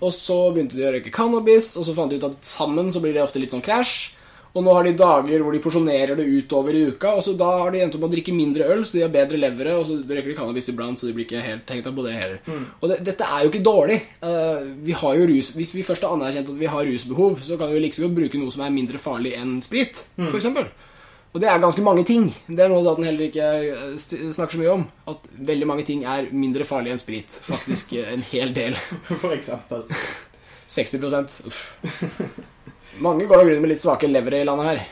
og 0.00 0.10
så 0.16 0.38
begynte 0.54 0.78
de 0.78 0.88
å 0.88 0.94
røyke 0.96 1.14
cannabis, 1.14 1.74
og 1.76 1.86
så 1.88 1.96
fant 1.96 2.12
de 2.12 2.20
ut 2.20 2.28
at 2.30 2.42
sammen 2.46 2.92
så 2.94 3.02
blir 3.04 3.16
det 3.16 3.24
ofte 3.24 3.42
litt 3.42 3.54
sånn 3.54 3.64
krasj. 3.64 4.12
Og 4.52 4.64
nå 4.64 4.72
har 4.76 4.84
de 4.84 4.92
dager 5.00 5.40
hvor 5.40 5.54
de 5.54 5.62
porsjonerer 5.64 6.18
det 6.18 6.26
utover 6.28 6.76
i 6.76 6.82
uka, 6.92 7.14
og 7.16 7.24
så 7.24 7.32
da 7.40 7.48
har 7.62 7.72
de 7.72 7.80
endt 7.80 7.96
opp 7.96 8.02
med 8.04 8.10
å 8.10 8.14
drikke 8.16 8.34
mindre 8.36 8.68
øl, 8.74 8.84
så 8.84 8.98
de 8.98 9.04
har 9.06 9.14
bedre 9.14 9.40
levere, 9.40 9.78
og 9.80 9.86
så 9.88 9.96
røyker 10.02 10.28
de 10.28 10.36
cannabis 10.36 10.68
iblant, 10.68 11.00
så 11.00 11.08
de 11.08 11.14
blir 11.16 11.24
ikke 11.24 11.40
helt 11.46 11.72
opp 11.72 11.96
på 11.96 12.04
det 12.04 12.14
heller. 12.18 12.38
Og 12.82 12.86
det, 12.92 13.00
dette 13.08 13.24
er 13.24 13.46
jo 13.46 13.52
ikke 13.52 13.64
dårlig. 13.64 13.98
Uh, 14.20 14.60
vi 14.84 14.96
har 15.00 15.16
jo 15.16 15.28
rus, 15.32 15.54
Hvis 15.56 15.72
vi 15.72 15.86
først 15.88 16.04
har 16.04 16.12
anerkjent 16.12 16.52
at 16.52 16.60
vi 16.60 16.68
har 16.68 16.84
rusbehov, 16.84 17.40
så 17.40 17.56
kan 17.56 17.72
vi 17.72 17.80
godt 17.88 18.16
bruke 18.20 18.40
noe 18.40 18.52
som 18.52 18.66
er 18.66 18.74
mindre 18.76 19.00
farlig 19.00 19.32
enn 19.40 19.60
sprit, 19.64 20.04
for 20.20 20.36
eksempel. 20.36 20.68
Og 21.32 21.40
det 21.40 21.48
er 21.48 21.60
ganske 21.60 21.82
mange 21.82 22.04
ting. 22.04 22.26
Det 22.44 22.60
er 22.60 22.68
noe 22.68 22.82
staten 22.84 23.06
heller 23.08 23.24
ikke 23.30 23.46
eh, 23.64 23.96
snakker 23.96 24.52
så 24.52 24.60
mye 24.60 24.74
om. 24.74 24.82
At 25.08 25.24
veldig 25.48 25.68
mange 25.70 25.86
ting 25.88 26.04
er 26.04 26.28
mindre 26.28 26.66
farlig 26.68 26.92
enn 26.92 27.00
sprit. 27.00 27.38
Faktisk 27.48 27.94
eh, 27.96 28.10
en 28.12 28.24
hel 28.34 28.52
del. 28.56 28.76
For 29.22 29.32
eksempel. 29.32 29.86
60 30.76 31.48
Uff. 31.48 31.62
Mange 33.00 33.24
går 33.26 33.36
da 33.40 33.44
grunn 33.48 33.62
med 33.64 33.72
litt 33.72 33.80
svake 33.80 34.10
levere 34.10 34.42
i 34.42 34.44
landet 34.44 34.68
her. 34.68 34.82